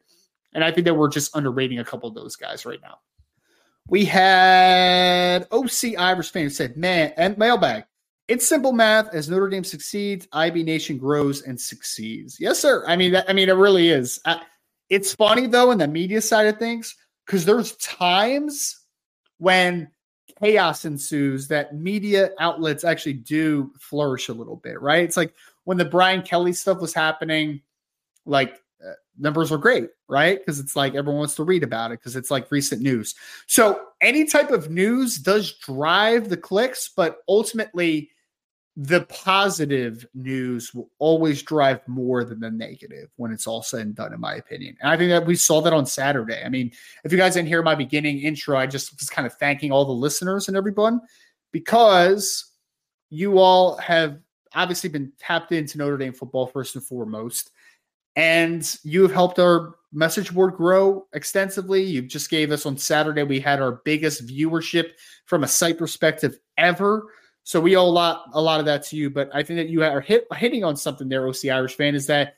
And 0.54 0.64
I 0.64 0.70
think 0.70 0.86
that 0.86 0.94
we're 0.94 1.08
just 1.08 1.36
underrating 1.36 1.80
a 1.80 1.84
couple 1.84 2.08
of 2.08 2.14
those 2.14 2.36
guys 2.36 2.64
right 2.64 2.80
now. 2.80 2.98
We 3.88 4.06
had 4.06 5.46
OC 5.52 5.98
Irish 5.98 6.30
fan 6.30 6.48
said, 6.48 6.78
man, 6.78 7.12
and 7.18 7.36
mailbag. 7.36 7.84
It's 8.28 8.48
simple 8.48 8.72
math. 8.72 9.12
As 9.14 9.28
Notre 9.28 9.48
Dame 9.48 9.64
succeeds, 9.64 10.26
IB 10.32 10.62
Nation 10.62 10.96
grows 10.96 11.42
and 11.42 11.60
succeeds. 11.60 12.38
Yes, 12.40 12.58
sir. 12.58 12.84
I 12.86 12.96
mean, 12.96 13.12
that, 13.12 13.28
I 13.28 13.32
mean, 13.32 13.48
it 13.48 13.52
really 13.52 13.90
is. 13.90 14.20
I, 14.24 14.40
it's 14.88 15.14
funny 15.14 15.46
though 15.46 15.70
in 15.70 15.78
the 15.78 15.88
media 15.88 16.20
side 16.20 16.46
of 16.46 16.58
things 16.58 16.94
because 17.26 17.44
there's 17.44 17.72
times 17.76 18.80
when 19.38 19.90
chaos 20.40 20.84
ensues 20.84 21.48
that 21.48 21.74
media 21.74 22.30
outlets 22.38 22.84
actually 22.84 23.14
do 23.14 23.70
flourish 23.78 24.28
a 24.28 24.32
little 24.32 24.56
bit, 24.56 24.80
right? 24.80 25.04
It's 25.04 25.16
like 25.16 25.34
when 25.64 25.78
the 25.78 25.84
Brian 25.84 26.22
Kelly 26.22 26.52
stuff 26.52 26.80
was 26.80 26.94
happening, 26.94 27.62
like 28.26 28.60
uh, 28.84 28.92
numbers 29.18 29.50
were 29.50 29.58
great, 29.58 29.88
right? 30.08 30.38
Because 30.38 30.60
it's 30.60 30.76
like 30.76 30.94
everyone 30.94 31.18
wants 31.18 31.36
to 31.36 31.44
read 31.44 31.62
about 31.62 31.92
it 31.92 32.00
because 32.00 32.16
it's 32.16 32.30
like 32.30 32.50
recent 32.50 32.82
news. 32.82 33.14
So 33.46 33.80
any 34.00 34.24
type 34.24 34.50
of 34.50 34.70
news 34.70 35.18
does 35.18 35.52
drive 35.58 36.28
the 36.28 36.36
clicks, 36.36 36.90
but 36.94 37.18
ultimately 37.28 38.10
the 38.76 39.02
positive 39.02 40.04
news 40.14 40.74
will 40.74 40.90
always 40.98 41.42
drive 41.42 41.80
more 41.86 42.24
than 42.24 42.40
the 42.40 42.50
negative 42.50 43.08
when 43.16 43.30
it's 43.30 43.46
all 43.46 43.62
said 43.62 43.82
and 43.82 43.94
done, 43.94 44.12
in 44.12 44.18
my 44.18 44.34
opinion. 44.34 44.76
And 44.80 44.90
I 44.90 44.96
think 44.96 45.10
that 45.10 45.26
we 45.26 45.36
saw 45.36 45.60
that 45.60 45.72
on 45.72 45.86
Saturday. 45.86 46.42
I 46.44 46.48
mean, 46.48 46.72
if 47.04 47.12
you 47.12 47.18
guys 47.18 47.34
didn't 47.34 47.48
hear 47.48 47.62
my 47.62 47.76
beginning 47.76 48.18
intro, 48.20 48.58
I 48.58 48.66
just 48.66 48.98
was 48.98 49.08
kind 49.08 49.26
of 49.26 49.34
thanking 49.34 49.70
all 49.70 49.84
the 49.84 49.92
listeners 49.92 50.48
and 50.48 50.56
everyone 50.56 51.00
because 51.52 52.50
you 53.10 53.38
all 53.38 53.76
have 53.76 54.18
obviously 54.54 54.90
been 54.90 55.12
tapped 55.20 55.52
into 55.52 55.78
Notre 55.78 55.96
Dame 55.96 56.12
football 56.12 56.48
first 56.48 56.74
and 56.74 56.84
foremost. 56.84 57.50
And 58.16 58.76
you 58.82 59.02
have 59.02 59.12
helped 59.12 59.38
our 59.38 59.76
message 59.92 60.34
board 60.34 60.54
grow 60.54 61.06
extensively. 61.12 61.82
You 61.82 62.02
just 62.02 62.28
gave 62.28 62.50
us 62.50 62.66
on 62.66 62.76
Saturday, 62.76 63.22
we 63.22 63.38
had 63.38 63.62
our 63.62 63.80
biggest 63.84 64.26
viewership 64.26 64.90
from 65.26 65.44
a 65.44 65.48
site 65.48 65.78
perspective 65.78 66.38
ever. 66.58 67.06
So 67.44 67.60
we 67.60 67.76
owe 67.76 67.84
a 67.84 67.86
lot, 67.86 68.30
a 68.32 68.40
lot 68.40 68.58
of 68.58 68.66
that 68.66 68.82
to 68.84 68.96
you. 68.96 69.10
But 69.10 69.30
I 69.34 69.42
think 69.42 69.58
that 69.58 69.68
you 69.68 69.84
are 69.84 70.00
hit, 70.00 70.26
hitting 70.34 70.64
on 70.64 70.76
something 70.76 71.08
there, 71.08 71.28
OC 71.28 71.46
Irish 71.46 71.76
fan, 71.76 71.94
is 71.94 72.06
that 72.06 72.36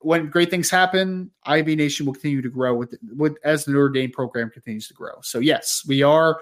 when 0.00 0.28
great 0.28 0.50
things 0.50 0.70
happen, 0.70 1.30
IB 1.44 1.76
Nation 1.76 2.06
will 2.06 2.12
continue 2.12 2.42
to 2.42 2.50
grow 2.50 2.74
with, 2.74 2.94
with 3.16 3.36
as 3.44 3.64
the 3.64 3.72
Notre 3.72 3.88
Dame 3.88 4.10
program 4.10 4.50
continues 4.50 4.86
to 4.88 4.94
grow. 4.94 5.14
So 5.22 5.38
yes, 5.38 5.82
we 5.86 6.02
are, 6.02 6.40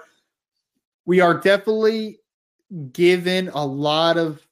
we 1.07 1.21
are 1.21 1.35
definitely 1.35 2.21
given 2.93 3.49
a 3.49 3.65
lot 3.65 4.17
of 4.17 4.45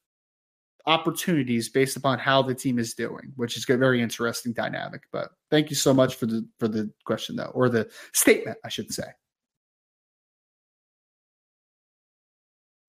opportunities 0.86 1.68
based 1.68 1.96
upon 1.96 2.18
how 2.18 2.42
the 2.42 2.54
team 2.54 2.78
is 2.78 2.94
doing, 2.94 3.32
which 3.36 3.56
is 3.56 3.68
a 3.68 3.76
very 3.76 4.00
interesting 4.00 4.52
dynamic. 4.52 5.02
But 5.12 5.30
thank 5.50 5.70
you 5.70 5.76
so 5.76 5.92
much 5.92 6.16
for 6.16 6.26
the 6.26 6.46
for 6.58 6.66
the 6.66 6.90
question 7.04 7.36
though, 7.36 7.52
or 7.54 7.68
the 7.68 7.88
statement, 8.12 8.58
I 8.64 8.68
should 8.68 8.92
say. 8.92 9.04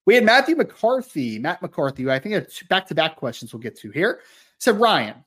We 0.06 0.16
had 0.16 0.24
Matthew 0.24 0.56
McCarthy, 0.56 1.40
Matt 1.40 1.62
McCarthy, 1.62 2.10
I 2.10 2.20
think 2.20 2.48
back 2.70 2.88
to 2.88 2.96
back 2.96 3.16
questions 3.16 3.54
we'll 3.54 3.62
get 3.62 3.78
to 3.80 3.92
here. 3.92 4.22
Said 4.58 4.80
Ryan, 4.80 5.24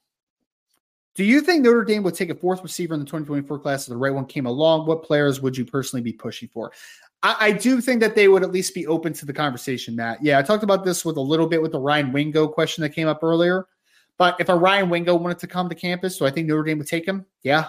do 1.15 1.25
you 1.25 1.41
think 1.41 1.63
Notre 1.63 1.85
Dame 1.85 2.03
would 2.05 2.15
take 2.15 2.31
a 2.31 2.35
fourth 2.35 2.63
receiver 2.63 2.95
in 2.95 3.01
the 3.01 3.07
2024 3.07 3.59
class 3.59 3.83
if 3.83 3.91
the 3.91 3.97
right 3.97 4.15
one 4.15 4.25
came 4.25 4.47
along? 4.47 4.87
What 4.87 5.03
players 5.03 5.41
would 5.41 5.57
you 5.57 5.65
personally 5.65 6.03
be 6.03 6.13
pushing 6.13 6.49
for? 6.49 6.73
I, 7.23 7.37
I, 7.39 7.53
do 7.53 7.81
think 7.81 8.01
that 8.01 8.15
they 8.15 8.29
would 8.29 8.43
at 8.43 8.51
least 8.51 8.75
be 8.75 8.87
open 8.87 9.13
to 9.15 9.27
the 9.27 9.33
conversation, 9.33 9.95
Matt. 9.95 10.23
Yeah, 10.23 10.39
I 10.39 10.43
talked 10.43 10.65
about 10.65 10.85
this 10.85 11.05
with 11.05 11.17
a 11.17 11.21
little 11.21 11.47
bit 11.47 11.61
with 11.61 11.73
the 11.73 11.79
Ryan 11.79 12.13
Wingo 12.13 12.49
question 12.49 12.83
that 12.83 12.91
came 12.91 13.09
up 13.09 13.23
earlier. 13.23 13.67
But 14.19 14.37
if 14.41 14.49
a 14.49 14.57
Ryan 14.57 14.89
Wingo 14.89 15.15
wanted 15.15 15.39
to 15.41 15.47
come 15.47 15.69
to 15.69 15.75
campus, 15.75 16.17
so 16.17 16.27
I 16.27 16.31
think 16.31 16.49
Notre 16.49 16.65
Dame 16.65 16.79
would 16.79 16.87
take 16.87 17.07
him. 17.07 17.27
Yeah, 17.43 17.69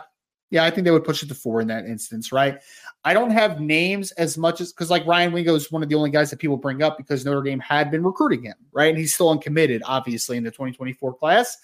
yeah, 0.54 0.64
I 0.64 0.70
think 0.70 0.86
they 0.86 0.92
would 0.92 1.04
push 1.04 1.24
it 1.24 1.30
to 1.30 1.34
four 1.34 1.62
in 1.62 1.68
that 1.70 1.88
instance, 1.88 2.32
right? 2.32 2.62
I 3.04 3.16
don't 3.16 3.32
have 3.32 3.60
names 3.60 4.12
as 4.12 4.38
much 4.38 4.62
as 4.62 4.72
because 4.72 4.92
like 4.92 5.04
Ryan 5.08 5.34
Wingo 5.34 5.56
is 5.56 5.72
one 5.72 5.82
of 5.82 5.90
the 5.90 5.96
only 5.96 6.12
guys 6.12 6.30
that 6.30 6.38
people 6.38 6.58
bring 6.58 6.84
up 6.84 6.96
because 6.96 7.26
Notre 7.26 7.42
Dame 7.42 7.60
had 7.60 7.90
been 7.90 8.04
recruiting 8.04 8.44
him, 8.44 8.54
right? 8.72 8.90
And 8.90 8.98
he's 9.00 9.16
still 9.16 9.32
uncommitted, 9.32 9.82
obviously, 9.84 10.38
in 10.38 10.44
the 10.44 10.52
2024 10.52 11.16
class. 11.16 11.58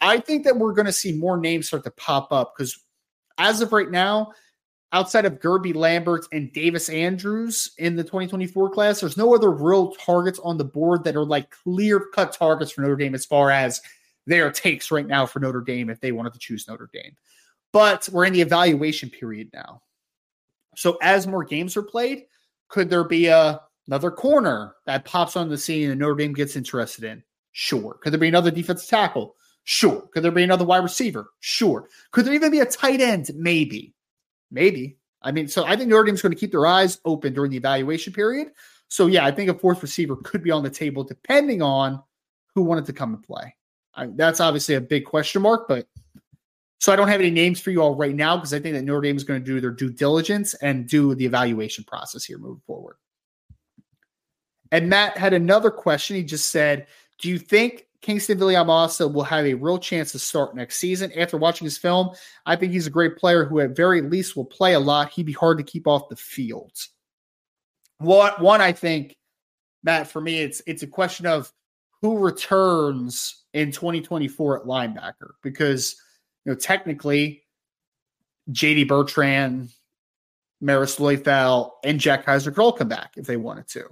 I 0.00 0.20
think 0.20 0.44
that 0.44 0.56
we're 0.56 0.72
going 0.72 0.86
to 0.86 0.92
see 0.92 1.10
more 1.10 1.36
names 1.36 1.66
start 1.66 1.82
to 1.82 1.90
pop 1.90 2.30
up 2.30 2.54
because 2.56 2.78
as 3.38 3.60
of 3.60 3.72
right 3.72 3.90
now, 3.90 4.30
outside 4.92 5.24
of 5.24 5.40
Guerby 5.40 5.74
Lambert 5.74 6.24
and 6.30 6.52
Davis 6.52 6.88
Andrews 6.88 7.72
in 7.78 7.96
the 7.96 8.04
2024 8.04 8.70
class, 8.70 9.00
there's 9.00 9.16
no 9.16 9.34
other 9.34 9.50
real 9.50 9.96
targets 9.96 10.38
on 10.44 10.58
the 10.58 10.64
board 10.64 11.02
that 11.02 11.16
are 11.16 11.24
like 11.24 11.50
clear 11.50 12.06
cut 12.14 12.32
targets 12.32 12.70
for 12.70 12.82
Notre 12.82 12.94
Dame 12.94 13.16
as 13.16 13.26
far 13.26 13.50
as 13.50 13.80
their 14.28 14.52
takes 14.52 14.92
right 14.92 15.08
now 15.08 15.26
for 15.26 15.40
Notre 15.40 15.60
Dame 15.60 15.90
if 15.90 15.98
they 15.98 16.12
wanted 16.12 16.34
to 16.34 16.38
choose 16.38 16.68
Notre 16.68 16.88
Dame. 16.92 17.16
But 17.72 18.08
we're 18.12 18.24
in 18.24 18.32
the 18.32 18.40
evaluation 18.40 19.10
period 19.10 19.50
now. 19.52 19.82
So 20.76 20.98
as 21.02 21.26
more 21.26 21.44
games 21.44 21.76
are 21.76 21.82
played, 21.82 22.24
could 22.68 22.88
there 22.88 23.04
be 23.04 23.26
a, 23.26 23.60
another 23.86 24.10
corner 24.10 24.74
that 24.86 25.04
pops 25.04 25.36
on 25.36 25.48
the 25.48 25.58
scene 25.58 25.90
and 25.90 26.00
Notre 26.00 26.14
Dame 26.14 26.32
gets 26.32 26.56
interested 26.56 27.04
in? 27.04 27.22
Sure. 27.52 27.98
Could 28.02 28.12
there 28.12 28.20
be 28.20 28.28
another 28.28 28.50
defensive 28.50 28.88
tackle? 28.88 29.34
Sure. 29.64 30.08
Could 30.12 30.22
there 30.22 30.30
be 30.30 30.44
another 30.44 30.64
wide 30.64 30.82
receiver? 30.82 31.30
Sure. 31.40 31.88
Could 32.12 32.24
there 32.24 32.34
even 32.34 32.50
be 32.50 32.60
a 32.60 32.66
tight 32.66 33.00
end? 33.00 33.30
Maybe. 33.34 33.94
Maybe. 34.50 34.98
I 35.20 35.32
mean, 35.32 35.48
so 35.48 35.64
I 35.64 35.76
think 35.76 35.90
Notre 35.90 36.04
Dame's 36.04 36.22
going 36.22 36.32
to 36.32 36.38
keep 36.38 36.52
their 36.52 36.66
eyes 36.66 37.00
open 37.04 37.34
during 37.34 37.50
the 37.50 37.56
evaluation 37.56 38.12
period. 38.12 38.52
So 38.88 39.06
yeah, 39.06 39.26
I 39.26 39.30
think 39.30 39.50
a 39.50 39.54
fourth 39.54 39.82
receiver 39.82 40.16
could 40.16 40.42
be 40.42 40.50
on 40.50 40.62
the 40.62 40.70
table 40.70 41.04
depending 41.04 41.60
on 41.60 42.02
who 42.54 42.62
wanted 42.62 42.86
to 42.86 42.92
come 42.92 43.14
and 43.14 43.22
play. 43.22 43.54
I, 43.94 44.06
that's 44.14 44.40
obviously 44.40 44.76
a 44.76 44.80
big 44.80 45.04
question 45.04 45.42
mark, 45.42 45.68
but 45.68 45.86
so 46.78 46.92
I 46.92 46.96
don't 46.96 47.08
have 47.08 47.20
any 47.20 47.30
names 47.30 47.60
for 47.60 47.70
you 47.70 47.82
all 47.82 47.94
right 47.94 48.14
now 48.14 48.36
because 48.36 48.54
I 48.54 48.60
think 48.60 48.74
that 48.74 48.82
Notre 48.82 49.00
Dame 49.02 49.16
is 49.16 49.24
going 49.24 49.40
to 49.40 49.46
do 49.46 49.60
their 49.60 49.70
due 49.70 49.90
diligence 49.90 50.54
and 50.54 50.88
do 50.88 51.14
the 51.14 51.26
evaluation 51.26 51.84
process 51.84 52.24
here 52.24 52.38
moving 52.38 52.62
forward. 52.66 52.96
And 54.70 54.88
Matt 54.88 55.16
had 55.16 55.32
another 55.32 55.70
question. 55.70 56.16
He 56.16 56.22
just 56.22 56.50
said, 56.50 56.86
"Do 57.18 57.28
you 57.28 57.38
think 57.38 57.88
Kyngstonn 58.02 58.38
Viliamu-Asa 58.38 59.08
will 59.08 59.24
have 59.24 59.44
a 59.44 59.54
real 59.54 59.78
chance 59.78 60.12
to 60.12 60.18
start 60.18 60.54
next 60.54 60.76
season. 60.76 61.12
After 61.16 61.36
watching 61.36 61.64
his 61.64 61.78
film, 61.78 62.10
I 62.46 62.54
think 62.54 62.72
he's 62.72 62.86
a 62.86 62.90
great 62.90 63.16
player 63.16 63.44
who, 63.44 63.60
at 63.60 63.74
very 63.74 64.02
least, 64.02 64.36
will 64.36 64.44
play 64.44 64.74
a 64.74 64.80
lot. 64.80 65.10
He'd 65.10 65.26
be 65.26 65.32
hard 65.32 65.58
to 65.58 65.64
keep 65.64 65.86
off 65.86 66.08
the 66.08 66.16
field. 66.16 66.72
One, 67.98 68.32
one, 68.38 68.60
I 68.60 68.72
think, 68.72 69.16
Matt, 69.82 70.06
for 70.06 70.20
me, 70.20 70.40
it's 70.40 70.62
it's 70.66 70.84
a 70.84 70.86
question 70.86 71.26
of 71.26 71.52
who 72.00 72.18
returns 72.18 73.44
in 73.52 73.72
2024 73.72 74.60
at 74.60 74.66
linebacker 74.66 75.30
because 75.42 76.00
know 76.48 76.54
technically 76.54 77.44
JD 78.50 78.88
Bertrand, 78.88 79.70
Marist 80.62 80.98
Liufau, 80.98 81.70
and 81.84 82.00
Jack 82.00 82.26
Kiser 82.26 82.50
could 82.52 82.62
all 82.62 82.72
come 82.72 82.88
back 82.88 83.12
if 83.16 83.26
they 83.26 83.36
wanted 83.36 83.68
to. 83.68 83.84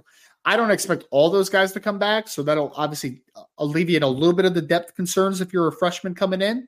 I 0.45 0.55
don't 0.55 0.71
expect 0.71 1.05
all 1.11 1.29
those 1.29 1.49
guys 1.49 1.73
to 1.73 1.79
come 1.79 1.99
back, 1.99 2.27
so 2.27 2.41
that'll 2.41 2.71
obviously 2.75 3.21
uh, 3.35 3.43
alleviate 3.57 4.03
a 4.03 4.07
little 4.07 4.33
bit 4.33 4.45
of 4.45 4.53
the 4.53 4.61
depth 4.61 4.95
concerns 4.95 5.41
if 5.41 5.51
you're 5.51 5.67
a 5.67 5.73
freshman 5.73 6.15
coming 6.15 6.41
in. 6.41 6.67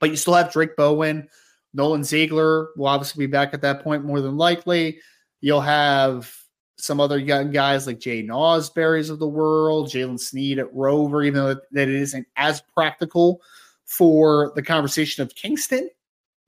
But 0.00 0.10
you 0.10 0.16
still 0.16 0.34
have 0.34 0.52
Drayk 0.52 0.76
Bowen, 0.76 1.28
Nolan 1.74 2.04
Ziegler 2.04 2.68
will 2.76 2.86
obviously 2.86 3.26
be 3.26 3.30
back 3.30 3.54
at 3.54 3.62
that 3.62 3.82
point 3.82 4.04
more 4.04 4.20
than 4.20 4.36
likely. 4.36 5.00
You'll 5.40 5.60
have 5.60 6.34
some 6.76 7.00
other 7.00 7.18
young 7.18 7.50
guys 7.50 7.86
like 7.86 7.98
Jay 7.98 8.22
Ausberries 8.22 9.10
of 9.10 9.18
the 9.18 9.28
world, 9.28 9.88
Jaylen 9.88 10.18
Sneed 10.18 10.58
at 10.58 10.72
Rover, 10.74 11.22
even 11.22 11.34
though 11.34 11.54
that 11.54 11.88
it 11.88 11.94
isn't 11.94 12.26
as 12.36 12.62
practical 12.74 13.40
for 13.88 14.52
the 14.54 14.62
conversation 14.62 15.22
of 15.22 15.34
Kyngstonn. 15.34 15.88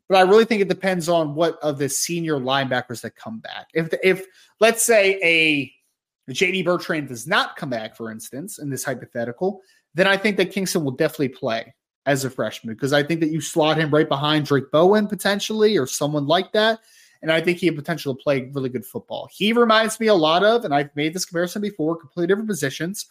But 0.09 0.19
I 0.19 0.23
really 0.23 0.45
think 0.45 0.61
it 0.61 0.69
depends 0.69 1.09
on 1.09 1.35
what 1.35 1.59
of 1.63 1.79
the 1.79 1.89
senior 1.89 2.35
linebackers 2.35 3.01
that 3.03 3.17
come 3.17 3.39
back. 3.39 3.69
If 3.75 3.93
if 4.03 4.27
let's 4.61 4.85
say 4.85 5.19
a 5.23 6.33
JD 6.33 6.65
Bertrand 6.65 7.09
does 7.09 7.27
not 7.27 7.57
come 7.57 7.71
back, 7.71 7.97
for 7.97 8.11
instance, 8.11 8.59
in 8.59 8.71
this 8.71 8.85
hypothetical, 8.85 9.63
then 9.95 10.07
I 10.07 10.17
think 10.17 10.37
that 10.37 10.53
Kyngstonn 10.53 10.85
will 10.85 10.93
definitely 10.93 11.31
play 11.31 11.75
as 12.07 12.25
a 12.25 12.31
freshman 12.31 12.75
because 12.75 12.93
I 12.93 13.03
think 13.03 13.21
that 13.21 13.31
you 13.31 13.41
slot 13.41 13.79
him 13.79 13.91
right 13.91 14.09
behind 14.09 14.47
Drayk 14.47 14.71
Bowen 14.71 15.07
potentially 15.07 15.77
or 15.77 15.87
someone 15.87 16.27
like 16.27 16.53
that. 16.53 16.81
And 17.23 17.31
I 17.31 17.41
think 17.41 17.59
he 17.59 17.67
has 17.67 17.77
potential 17.77 18.15
to 18.15 18.23
play 18.23 18.51
really 18.53 18.71
good 18.71 18.87
football. 18.87 19.29
He 19.31 19.53
reminds 19.53 20.01
me 20.01 20.07
a 20.07 20.15
lot 20.15 20.43
of, 20.43 20.65
and 20.65 20.75
I've 20.75 20.95
made 20.97 21.15
this 21.15 21.27
comparison 21.27 21.61
before, 21.61 21.97
completely 21.97 22.29
different 22.29 22.49
positions. 22.49 23.07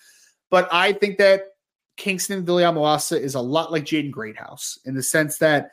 But 0.49 0.67
I 0.71 0.93
think 0.93 1.19
that 1.19 1.43
Kyngstonn 1.99 2.45
Viliamu-Asa 2.45 3.21
is 3.21 3.35
a 3.35 3.41
lot 3.41 3.71
like 3.71 3.83
Jaden 3.83 4.11
Greathouse 4.11 4.79
in 4.85 4.95
the 4.95 5.03
sense 5.03 5.37
that 5.37 5.71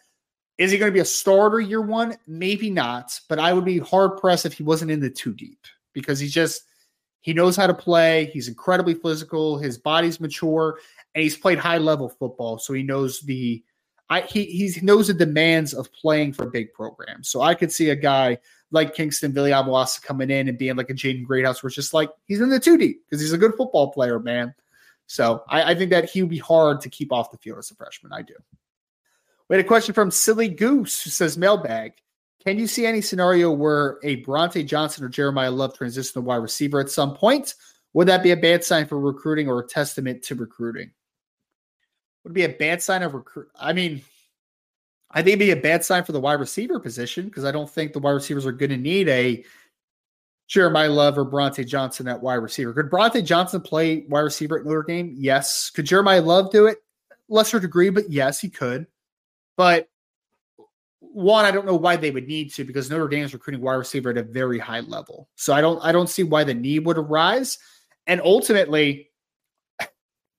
is 0.59 0.71
he 0.71 0.79
going 0.79 0.91
to 0.91 0.95
be 0.95 1.01
a 1.01 1.05
starter 1.05 1.61
year 1.61 1.83
one? 1.83 2.17
Maybe 2.27 2.71
not, 2.71 3.19
but 3.29 3.39
I 3.39 3.53
would 3.53 3.65
be 3.65 3.79
hard 3.79 4.19
pressed 4.19 4.47
if 4.47 4.55
he 4.55 4.63
wasn't 4.63 4.91
in 4.91 5.01
the 5.01 5.11
too 5.11 5.33
deep 5.33 5.65
because 5.93 6.19
he 6.19 6.29
just– 6.29 6.63
he 7.27 7.35
knows 7.35 7.57
how 7.57 7.67
to 7.67 7.75
play. 7.75 8.27
He's 8.27 8.47
incredibly 8.47 8.95
physical. 8.95 9.59
His 9.59 9.79
body's 9.79 10.21
mature, 10.21 10.79
and 11.13 11.25
he's 11.25 11.37
played 11.37 11.59
high 11.59 11.79
level 11.79 12.09
football, 12.09 12.57
so 12.57 12.73
he 12.73 12.85
knows 12.85 13.19
the 13.23 13.65
I, 14.09 14.21
he 14.21 14.45
he 14.45 14.81
knows 14.81 15.09
the 15.09 15.15
demands 15.15 15.75
of 15.75 15.93
playing 15.93 16.35
for 16.35 16.49
big 16.49 16.73
program. 16.73 17.25
So 17.25 17.41
I 17.41 17.57
could 17.57 17.73
see 17.73 17.91
a 17.91 17.97
guy 17.97 18.39
like 18.71 18.95
Kyngstonn 18.95 19.33
Viliamu-Asa 19.33 20.03
coming 20.03 20.31
in 20.31 20.49
and 20.49 20.57
being 20.57 20.77
like 20.77 20.89
a 20.89 20.95
Jaden 20.95 21.27
Greathouse, 21.27 21.65
where 21.65 21.67
it's 21.67 21.75
just 21.75 21.93
like 21.93 22.11
he's 22.27 22.41
in 22.41 22.49
the 22.49 22.61
two 22.61 22.79
deep 22.79 23.03
because 23.05 23.21
he's 23.21 23.33
a 23.33 23.39
good 23.39 23.57
football 23.57 23.91
player, 23.91 24.21
man. 24.21 24.55
So 25.07 25.45
I, 25.49 25.73
I 25.73 25.75
think 25.75 25.91
that 25.91 26.11
he 26.11 26.23
would 26.23 26.31
be 26.31 26.39
hard 26.39 26.81
to 26.83 26.89
keep 26.89 27.13
off 27.13 27.31
the 27.31 27.39
field 27.39 27.59
as 27.59 27.71
a 27.71 27.75
freshman. 27.75 28.13
I 28.13 28.23
do. 28.23 28.35
We 29.49 29.57
had 29.57 29.65
a 29.65 29.69
question 29.69 29.95
from 29.95 30.11
Silly 30.11 30.49
Goose 30.49 31.03
who 31.03 31.11
says 31.11 31.39
mailbag. 31.39 31.93
Can 32.45 32.59
you 32.59 32.67
see 32.67 32.87
any 32.87 33.01
scenario 33.01 33.51
where 33.51 33.99
a 34.03 34.23
Brauntae 34.23 34.67
Johnson 34.67 35.05
or 35.05 35.09
Jeremiah 35.09 35.51
Love 35.51 35.77
transition 35.77 36.13
to 36.15 36.21
wide 36.21 36.37
receiver 36.37 36.81
at 36.81 36.91
some 36.91 37.15
point? 37.15 37.55
Would 37.93 38.09
that 38.09 38.23
be 38.23 38.33
a 38.33 38.37
bad 38.37 38.63
sign 38.63 38.87
for 38.87 39.01
recruiting 39.01 39.49
or 39.49 39.61
a 39.61 39.67
testament 39.67 40.23
to 40.25 40.35
recruiting? 40.35 40.91
Would 42.25 42.35
be 42.35 42.45
a 42.45 42.49
bad 42.49 42.83
sign 42.83 43.03
of 43.03 43.15
recruit? 43.15 43.49
I 43.59 43.73
mean, 43.73 44.03
I 45.11 45.23
think 45.23 45.29
it'd 45.29 45.39
be 45.39 45.51
a 45.53 45.57
bad 45.57 45.85
sign 45.85 46.05
for 46.05 46.13
the 46.13 46.21
wide 46.21 46.41
receiver 46.41 46.79
position 46.79 47.27
because 47.27 47.45
I 47.45 47.53
don't 47.53 47.71
think 47.71 47.93
the 47.93 48.01
wide 48.01 48.13
receivers 48.13 48.47
are 48.47 48.53
going 48.53 48.71
to 48.71 48.77
need 48.77 49.09
a 49.09 49.45
Jeremiah 50.49 50.91
Love 50.91 51.19
or 51.19 51.25
Brauntae 51.25 51.67
Johnson 51.67 52.07
at 52.09 52.23
wide 52.23 52.35
receiver. 52.35 52.73
Could 52.73 52.91
Brauntae 52.91 53.25
Johnson 53.25 53.61
play 53.61 54.07
wide 54.09 54.21
receiver 54.21 54.59
at 54.59 54.65
Notre 54.65 54.85
Dame? 54.85 55.15
Yes. 55.17 55.71
Could 55.71 55.87
Jeremiah 55.87 56.23
Love 56.23 56.53
do 56.53 56.67
it? 56.67 56.79
Lesser 57.29 57.59
degree, 57.59 57.91
but 57.91 58.11
yes, 58.11 58.41
he 58.41 58.49
could. 58.49 58.87
But 59.57 59.89
one, 61.01 61.45
I 61.45 61.51
don't 61.51 61.67
know 61.67 61.77
why 61.77 61.97
they 61.97 62.11
would 62.11 62.29
need 62.29 62.53
to 62.55 62.65
because 62.65 62.91
Notre 62.91 63.09
Dame 63.09 63.25
is 63.25 63.33
recruiting 63.33 63.63
wide 63.63 63.75
receiver 63.75 64.11
at 64.11 64.19
a 64.19 64.23
very 64.23 64.59
high 64.59 64.81
level. 64.81 65.29
So 65.35 65.53
I 65.53 65.61
don't 65.61 65.83
I 65.83 65.91
don't 65.91 66.11
see 66.11 66.23
why 66.23 66.45
the 66.45 66.55
need 66.55 66.85
would 66.87 66.99
arise. 66.99 67.59
And 68.07 68.21
ultimately, 68.21 69.11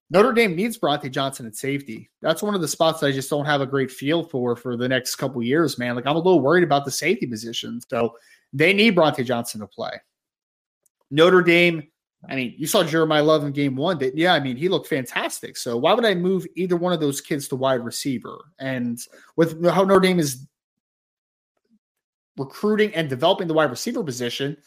Notre 0.10 0.32
Dame 0.32 0.56
needs 0.56 0.78
Brauntae 0.78 1.12
Johnson 1.12 1.48
at 1.48 1.56
safety. 1.56 2.10
That's 2.22 2.42
one 2.42 2.56
of 2.56 2.62
the 2.62 2.68
spots 2.68 3.04
I 3.04 3.12
just 3.12 3.30
don't 3.30 3.46
have 3.46 3.60
a 3.60 3.66
great 3.66 3.92
feel 3.92 4.24
for 4.24 4.56
for 4.56 4.78
the 4.78 4.88
next 4.88 5.16
couple 5.16 5.44
years, 5.44 5.78
man. 5.78 5.96
Like 5.96 6.06
I'm 6.06 6.16
a 6.16 6.20
little 6.20 6.40
worried 6.40 6.64
about 6.64 6.86
the 6.86 6.92
safety 6.92 7.26
position. 7.26 7.82
So 7.90 8.16
they 8.54 8.74
need 8.74 8.96
Brauntae 8.96 9.26
Johnson 9.26 9.62
to 9.62 9.68
play. 9.68 9.92
Notre 11.10 11.42
Dame, 11.42 11.84
I 12.28 12.36
mean, 12.36 12.56
you 12.58 12.68
saw 12.68 12.84
Jeremiah 12.84 13.24
Love 13.24 13.44
in 13.44 13.52
game 13.52 13.76
one. 13.76 13.98
That 14.00 14.18
yeah, 14.18 14.34
I 14.34 14.40
mean, 14.40 14.58
he 14.58 14.70
looked 14.70 14.88
fantastic. 14.88 15.58
So 15.58 15.78
why 15.78 15.94
would 15.94 16.06
I 16.06 16.16
move 16.16 16.46
either 16.56 16.76
one 16.76 16.94
of 16.94 17.00
those 17.00 17.22
kids 17.22 17.48
to 17.50 17.56
wide 17.56 17.84
receiver? 17.84 18.38
And 18.60 19.00
with 19.36 19.64
how 19.66 19.84
Notre 19.84 20.00
Dame 20.00 20.20
is 20.20 20.46
recruiting 22.38 22.94
and 22.94 23.10
developing 23.10 23.48
the 23.48 23.54
wide 23.54 23.70
receiver 23.70 24.04
position, 24.04 24.58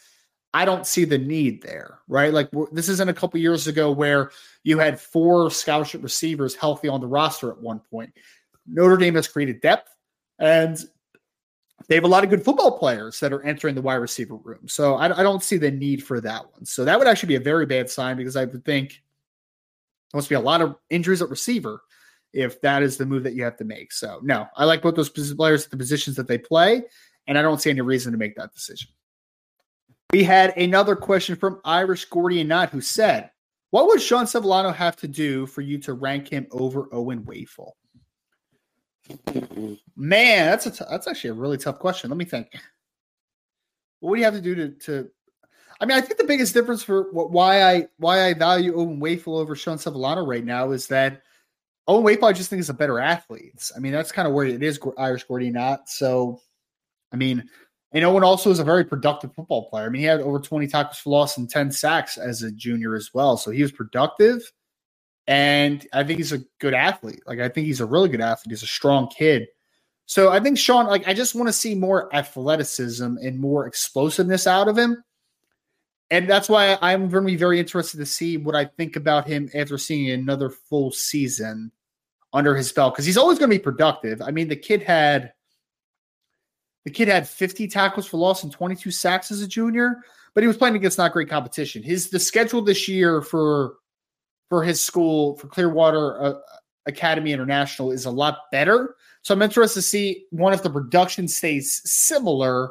I 0.53 0.65
don't 0.65 0.87
see 0.87 1.05
the 1.05 1.19
need 1.19 1.63
there, 1.63 2.01
right? 2.09 2.33
Like 2.33 2.51
this 2.73 2.89
isn't 2.89 3.09
a 3.09 3.15
couple 3.15 3.39
years 3.39 3.67
ago 3.67 3.93
where 3.93 4.31
you 4.65 4.79
had 4.79 5.01
four 5.01 5.51
scholarship 5.51 6.03
receivers 6.03 6.55
healthy 6.55 6.89
on 6.89 7.01
the 7.01 7.07
roster 7.07 7.51
at 7.51 7.61
one 7.61 7.81
point. 7.91 8.13
Notre 8.67 8.97
Dame 8.97 9.15
has 9.15 9.29
created 9.29 9.61
depth 9.61 9.95
and 10.39 10.79
they 11.91 11.97
have 11.97 12.05
a 12.05 12.09
lot 12.09 12.23
of 12.23 12.31
good 12.31 12.45
football 12.45 12.79
players 12.79 13.19
that 13.19 13.33
are 13.33 13.43
entering 13.43 13.75
the 13.75 13.83
wide 13.83 13.97
receiver 13.97 14.37
room. 14.37 14.69
So 14.69 14.95
I, 14.95 15.07
I 15.07 15.25
don't 15.25 15.43
see 15.43 15.57
the 15.57 15.73
need 15.73 16.05
for 16.05 16.21
that 16.21 16.45
one. 16.53 16.65
So 16.65 16.85
that 16.85 16.97
would 16.97 17.09
actually 17.09 17.27
be 17.27 17.35
a 17.35 17.41
very 17.41 17.67
bad 17.67 17.91
sign 17.91 18.17
because 18.17 18.37
I 18.37 18.45
would 18.45 18.65
think 18.65 19.03
there 20.13 20.19
must 20.19 20.29
be 20.29 20.37
a 20.37 20.41
lot 20.41 20.63
of 20.63 20.77
injuries 20.89 21.21
at 21.21 21.29
receiver 21.29 21.83
if 22.33 22.61
that 22.61 22.85
is 22.85 22.97
the 22.97 23.05
move 23.05 23.25
that 23.25 23.35
you 23.35 23.43
have 23.43 23.57
to 23.57 23.65
make. 23.65 23.91
So 23.91 24.21
no, 24.23 24.47
I 24.57 24.67
like 24.67 24.83
both 24.83 24.95
those 24.95 25.11
players 25.11 25.65
at 25.65 25.73
the 25.73 25.77
positions 25.77 26.15
that 26.15 26.29
they 26.29 26.39
play, 26.39 26.85
and 27.27 27.37
I 27.37 27.43
don't 27.43 27.61
see 27.61 27.71
any 27.71 27.81
reason 27.81 28.13
to 28.13 28.19
make 28.19 28.37
that 28.37 28.55
decision. 28.55 28.91
We 30.13 30.23
had 30.23 30.57
another 30.57 30.95
question 30.95 31.35
from 31.35 31.61
Irish 31.65 32.05
Gordian 32.05 32.47
Knot 32.47 32.71
who 32.71 32.81
said, 32.81 33.33
What 33.71 33.89
would 33.89 34.01
Sean 34.01 34.27
Sevillano 34.27 34.73
have 34.73 34.95
to 34.99 35.09
do 35.09 35.45
for 35.45 35.61
you 35.61 35.79
to 35.79 35.95
rank 35.95 36.29
him 36.29 36.47
over 36.53 36.89
Owen 36.93 37.25
Wafle? 37.25 37.73
Man, 39.97 40.47
that's 40.47 40.67
a 40.67 40.71
t- 40.71 40.85
that's 40.91 41.07
actually 41.07 41.31
a 41.31 41.35
really 41.35 41.59
tough 41.59 41.79
question. 41.79 42.11
Let 42.11 42.17
me 42.17 42.25
think. 42.25 42.49
What 44.01 44.15
do 44.15 44.21
you 44.21 44.25
have 44.25 44.35
to 44.35 44.41
do 44.41 44.55
to, 44.55 44.69
to 44.71 45.11
I 45.81 45.87
mean, 45.87 45.97
I 45.97 46.01
think 46.01 46.19
the 46.19 46.25
biggest 46.25 46.53
difference 46.53 46.83
for 46.83 47.11
what, 47.13 47.31
why 47.31 47.63
I 47.63 47.89
why 47.99 48.27
I 48.27 48.35
value 48.35 48.75
Owen 48.75 49.01
Wafle 49.01 49.39
over 49.39 49.57
Sean 49.57 49.79
Sevillano 49.79 50.27
right 50.27 50.45
now 50.45 50.73
is 50.73 50.87
that 50.89 51.23
Owen 51.89 52.05
Wafle 52.05 52.29
I 52.29 52.33
just 52.33 52.51
think 52.51 52.61
is 52.61 52.71
a 52.71 52.75
better 52.75 52.99
athlete. 52.99 53.71
I 53.75 53.79
mean, 53.79 53.93
that's 53.93 54.13
kind 54.13 54.29
of 54.29 54.35
where 54.35 54.47
it 54.47 54.63
is 54.63 54.79
Irish 54.99 55.25
Gordian 55.25 55.55
Knot. 55.55 55.89
So, 55.89 56.41
I 57.13 57.17
mean, 57.17 57.49
and 57.93 58.05
Owen 58.05 58.23
also 58.23 58.51
is 58.51 58.59
a 58.59 58.65
very 58.65 58.85
productive 58.85 59.35
football 59.35 59.69
player. 59.69 59.87
I 59.87 59.89
mean, 59.89 60.01
he 60.01 60.07
had 60.07 60.21
over 60.21 60.39
20 60.39 60.69
tackles 60.69 60.99
for 60.99 61.11
loss 61.11 61.39
and 61.39 61.51
10 61.51 61.73
sacks 61.73 62.19
as 62.19 62.43
a 62.43 62.53
junior 62.53 62.95
as 62.95 63.11
well. 63.13 63.37
So 63.37 63.51
he 63.51 63.63
was 63.63 63.73
productive. 63.73 64.53
And 65.31 65.87
I 65.93 66.03
think 66.03 66.19
he's 66.19 66.33
a 66.33 66.43
good 66.59 66.75
athlete. 66.75 67.23
Like, 67.25 67.39
I 67.39 67.49
think 67.49 67.69
he's 67.69 67.79
a 67.79 67.87
really 67.87 68.09
good 68.09 68.21
athlete. 68.21 68.51
He's 68.51 68.65
a 68.65 68.67
strong 68.67 69.07
kid. 69.07 69.47
So 70.07 70.31
I 70.31 70.41
think 70.41 70.59
Sean, 70.59 70.89
like, 70.89 71.07
I 71.07 71.15
just 71.15 71.37
want 71.37 71.47
to 71.47 71.53
see 71.53 71.77
more 71.77 72.13
athleticism 72.13 73.05
and 73.05 73.39
more 73.39 73.69
explosiveness 73.69 74.49
out 74.49 74.67
of 74.67 74.77
him. 74.77 75.05
And 76.11 76.29
that's 76.29 76.49
why 76.49 76.77
I'm 76.83 77.09
going 77.09 77.23
to 77.23 77.31
be 77.31 77.37
very 77.37 77.61
interested 77.61 77.99
to 77.99 78.07
see 78.07 78.39
what 78.39 78.57
I 78.57 78.65
think 78.65 78.97
about 78.97 79.29
him 79.29 79.49
after 79.55 79.79
seeing 79.79 80.11
another 80.11 80.51
full 80.51 80.91
season 80.91 81.71
under 82.33 82.57
his 82.57 82.73
belt 82.73 82.95
because 82.95 83.07
he's 83.07 83.17
always 83.17 83.39
going 83.39 83.53
to 83.53 83.57
be 83.57 83.63
productive. 83.63 84.21
I 84.21 84.33
mean, 84.33 84.49
the 84.49 84.57
kid 84.57 84.83
had 84.83 85.33
the 86.85 86.91
kid 86.91 87.07
had 87.07 87.29
50 87.29 87.69
tackles 87.69 88.09
for 88.09 88.17
loss 88.17 88.43
and 88.43 88.51
22 88.51 88.91
sacks 88.91 89.31
as 89.31 89.43
a 89.43 89.47
junior, 89.47 90.03
but 90.35 90.43
he 90.43 90.49
was 90.49 90.57
playing 90.57 90.75
against 90.75 90.99
not 90.99 91.13
great 91.13 91.29
competition. 91.29 91.85
His 91.85 92.11
the 92.11 92.19
schedule 92.19 92.63
this 92.63 92.89
year 92.89 93.23
for 93.23 93.75
for 94.51 94.63
his 94.63 94.83
school 94.83 95.37
for 95.39 95.47
Clearwater 95.47 96.23
uh, 96.23 96.35
Academy 96.87 97.33
International 97.33 97.93
is 97.93 98.05
a 98.05 98.11
lot 98.11 98.51
better. 98.53 98.97
So 99.23 99.33
I'm 99.33 99.41
interested 99.41 99.81
to 99.81 99.83
see 99.83 100.27
one 100.31 100.53
if 100.53 100.63
the 100.63 100.69
production 100.69 101.29
stays 101.29 101.81
similar, 101.85 102.71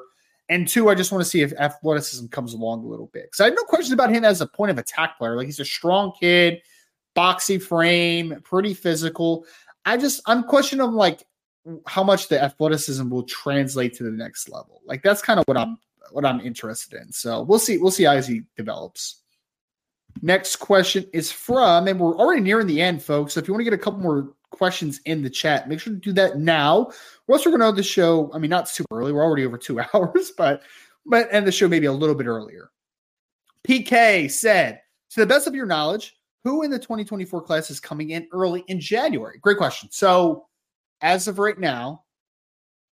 and 0.50 0.68
two, 0.68 0.89
I 0.89 0.96
just 0.96 1.12
want 1.12 1.24
to 1.24 1.30
see 1.30 1.42
if 1.42 1.54
athleticism 1.54 2.28
comes 2.28 2.54
along 2.54 2.84
a 2.84 2.88
little 2.88 3.08
bit. 3.08 3.26
Because 3.26 3.39
I 3.39 3.46
have 3.46 3.56
no 3.56 3.63
questions 3.63 3.94
about 3.94 4.12
him 4.12 4.26
as 4.26 4.42
a 4.42 4.48
point 4.48 4.72
of 4.72 4.78
attack 4.78 5.18
player. 5.18 5.36
Like 5.36 5.46
he's 5.46 5.60
a 5.60 5.65
strong 5.65 6.12
kid, 6.20 6.62
boxy 7.15 7.62
frame, 7.62 8.42
pretty 8.44 8.74
physical. 8.74 9.46
I 9.86 9.98
just 9.98 10.22
I'm 10.26 10.44
questioning 10.44 10.92
like 10.92 11.24
how 11.88 12.04
much 12.04 12.28
the 12.28 12.42
athleticism 12.42 13.10
will 13.10 13.24
translate 13.24 13.94
to 13.96 14.04
the 14.04 14.12
next 14.12 14.50
level. 14.50 14.82
Like 14.86 15.04
that's 15.04 15.22
kind 15.22 15.39
of 15.39 15.46
what 15.46 15.58
I'm 15.58 15.78
what 16.12 16.26
I'm 16.26 16.42
interested 16.42 17.00
in. 17.00 17.12
So 17.12 17.44
we'll 17.44 17.60
see 17.60 17.78
we'll 17.78 17.92
see 17.92 18.08
as 18.08 18.28
he 18.28 18.42
develops. 18.58 19.22
Next 20.22 20.58
question 20.58 21.06
is 21.13 21.32
from, 21.32 21.88
and 21.88 22.00
we're 22.00 22.17
already 22.17 22.41
nearing 22.41 22.67
the 22.67 22.82
end, 22.82 23.02
folks. 23.02 23.34
So 23.34 23.39
if 23.39 23.48
you 23.48 23.54
want 23.54 23.62
to 23.62 23.69
get 23.69 23.74
a 23.74 23.78
couple 23.78 24.00
more 24.00 24.34
questions 24.52 25.00
in 25.06 25.22
the 25.22 25.30
chat, 25.30 25.69
make 25.69 25.80
sure 25.80 25.93
to 25.93 26.00
do 26.00 26.12
that 26.13 26.38
now. 26.38 26.91
Else 27.30 27.45
we're 27.45 27.52
going 27.52 27.62
to 27.62 27.67
end 27.67 27.78
the 27.78 27.84
show. 27.84 28.32
I 28.34 28.39
mean, 28.39 28.50
not 28.50 28.67
super 28.67 29.00
early. 29.00 29.13
We're 29.13 29.24
already 29.24 29.45
over 29.45 29.58
two 29.58 29.80
hours, 29.93 30.32
but 30.38 30.63
but 31.06 31.28
end 31.32 31.48
the 31.48 31.52
show 31.52 31.67
maybe 31.67 31.86
a 31.86 31.93
little 31.93 32.15
bit 32.15 32.28
earlier. 32.28 32.69
PK 33.67 34.30
said, 34.30 34.82
to 35.12 35.19
the 35.19 35.26
best 35.26 35.48
of 35.48 35.56
your 35.56 35.65
knowledge, 35.65 36.17
who 36.43 36.63
in 36.63 36.72
the 36.72 36.80
2024 36.80 37.41
class 37.41 37.69
is 37.69 37.80
coming 37.80 38.12
in 38.12 38.28
early 38.32 38.63
in 38.67 38.80
January? 38.80 39.39
Great 39.41 39.58
question. 39.58 39.89
So 39.91 40.48
as 41.02 41.28
of 41.28 41.39
right 41.39 41.58
now, 41.58 42.04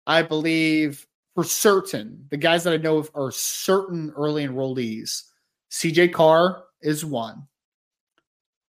I 0.07 0.23
believe 0.23 1.07
for 1.35 1.45
certain 1.45 2.27
the 2.31 2.37
guys 2.37 2.65
that 2.65 2.75
I 2.75 2.79
know 2.79 2.99
of 2.99 3.11
are 3.15 3.31
certain 3.31 4.13
early 4.17 4.47
enrollees. 4.47 5.23
CJ 5.71 6.13
Carr 6.13 6.65
is 6.83 7.05
one. 7.05 7.47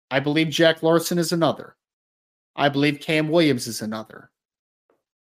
I 0.09 0.19
believe 0.19 0.49
Jack 0.49 0.83
Larsen 0.83 1.17
is 1.17 1.31
another. 1.31 1.75
I 2.55 2.69
believe 2.69 2.99
Cam 2.99 3.29
Williams 3.29 3.67
is 3.67 3.81
another. 3.81 4.29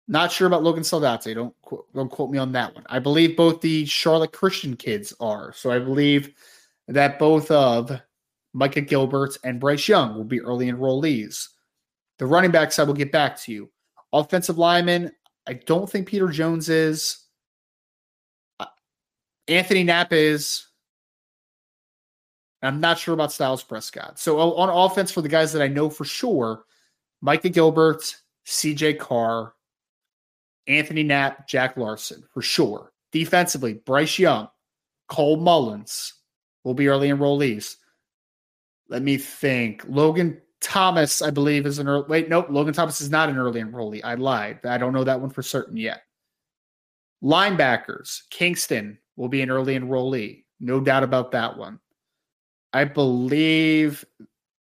Not 0.06 0.30
sure 0.30 0.46
about 0.46 0.62
Logan 0.62 0.82
Saldate. 0.82 1.34
Don't 1.34 1.54
don't 1.94 2.10
quote 2.10 2.30
me 2.30 2.36
on 2.36 2.52
that 2.52 2.74
one. 2.74 2.84
I 2.90 2.98
believe 2.98 3.36
both 3.36 3.62
the 3.62 3.86
Charlotte 3.86 4.32
Christian 4.32 4.76
kids 4.76 5.14
are. 5.18 5.52
So 5.54 5.70
I 5.70 5.78
believe 5.78 6.34
that 6.88 7.18
both 7.18 7.50
of 7.50 7.90
Micah 8.52 8.82
Gilbert 8.82 9.36
and 9.42 9.58
Bryce 9.58 9.88
Young 9.88 10.14
will 10.14 10.24
be 10.24 10.42
early 10.42 10.70
enrollees. 10.70 11.48
The 12.18 12.26
running 12.26 12.50
backs, 12.50 12.78
I 12.78 12.84
will 12.84 12.94
get 12.94 13.10
back 13.10 13.40
to 13.40 13.52
you. 13.52 13.70
Offensive 14.12 14.58
lineman, 14.58 15.10
I 15.46 15.54
don't 15.54 15.90
think 15.90 16.06
Peter 16.06 16.28
Jones 16.28 16.68
is. 16.68 17.24
Uh, 18.60 18.66
Anthony 19.48 19.84
Knapp 19.84 20.12
is. 20.12 20.66
I'm 22.66 22.80
not 22.80 22.98
sure 22.98 23.14
about 23.14 23.32
Styles 23.32 23.64
Prescod. 23.64 24.18
So 24.18 24.38
on 24.38 24.68
offense, 24.70 25.10
for 25.10 25.22
the 25.22 25.28
guys 25.28 25.52
that 25.52 25.62
I 25.62 25.68
know 25.68 25.90
for 25.90 26.04
sure, 26.04 26.64
Micah 27.20 27.48
Gilbert, 27.48 28.16
CJ 28.46 28.98
Carr, 28.98 29.54
Anthony 30.66 31.02
Knapp, 31.02 31.48
Jack 31.48 31.76
Larsen 31.76 32.22
for 32.32 32.42
sure. 32.42 32.92
Defensively, 33.12 33.74
Bryce 33.74 34.18
Young, 34.18 34.48
Cole 35.08 35.36
Mullins 35.36 36.14
will 36.64 36.74
be 36.74 36.88
early 36.88 37.08
enrollees. 37.08 37.76
Let 38.88 39.02
me 39.02 39.18
think. 39.18 39.84
Logan 39.88 40.40
Thomas, 40.60 41.22
I 41.22 41.30
believe, 41.30 41.66
is 41.66 41.78
an 41.78 41.88
early. 41.88 42.06
Wait, 42.08 42.28
nope. 42.28 42.46
Logan 42.50 42.74
Thomas 42.74 43.00
is 43.00 43.10
not 43.10 43.28
an 43.28 43.38
early 43.38 43.60
enrollee. 43.60 44.00
I 44.02 44.14
lied. 44.14 44.64
I 44.64 44.78
don't 44.78 44.92
know 44.92 45.04
that 45.04 45.20
one 45.20 45.30
for 45.30 45.42
certain 45.42 45.76
yet. 45.76 46.02
Linebackers, 47.22 48.22
Kyngstonn 48.30 48.98
will 49.16 49.28
be 49.28 49.42
an 49.42 49.50
early 49.50 49.78
enrollee. 49.78 50.44
No 50.60 50.80
doubt 50.80 51.02
about 51.02 51.32
that 51.32 51.56
one. 51.56 51.80
I 52.74 52.84
believe 52.84 54.04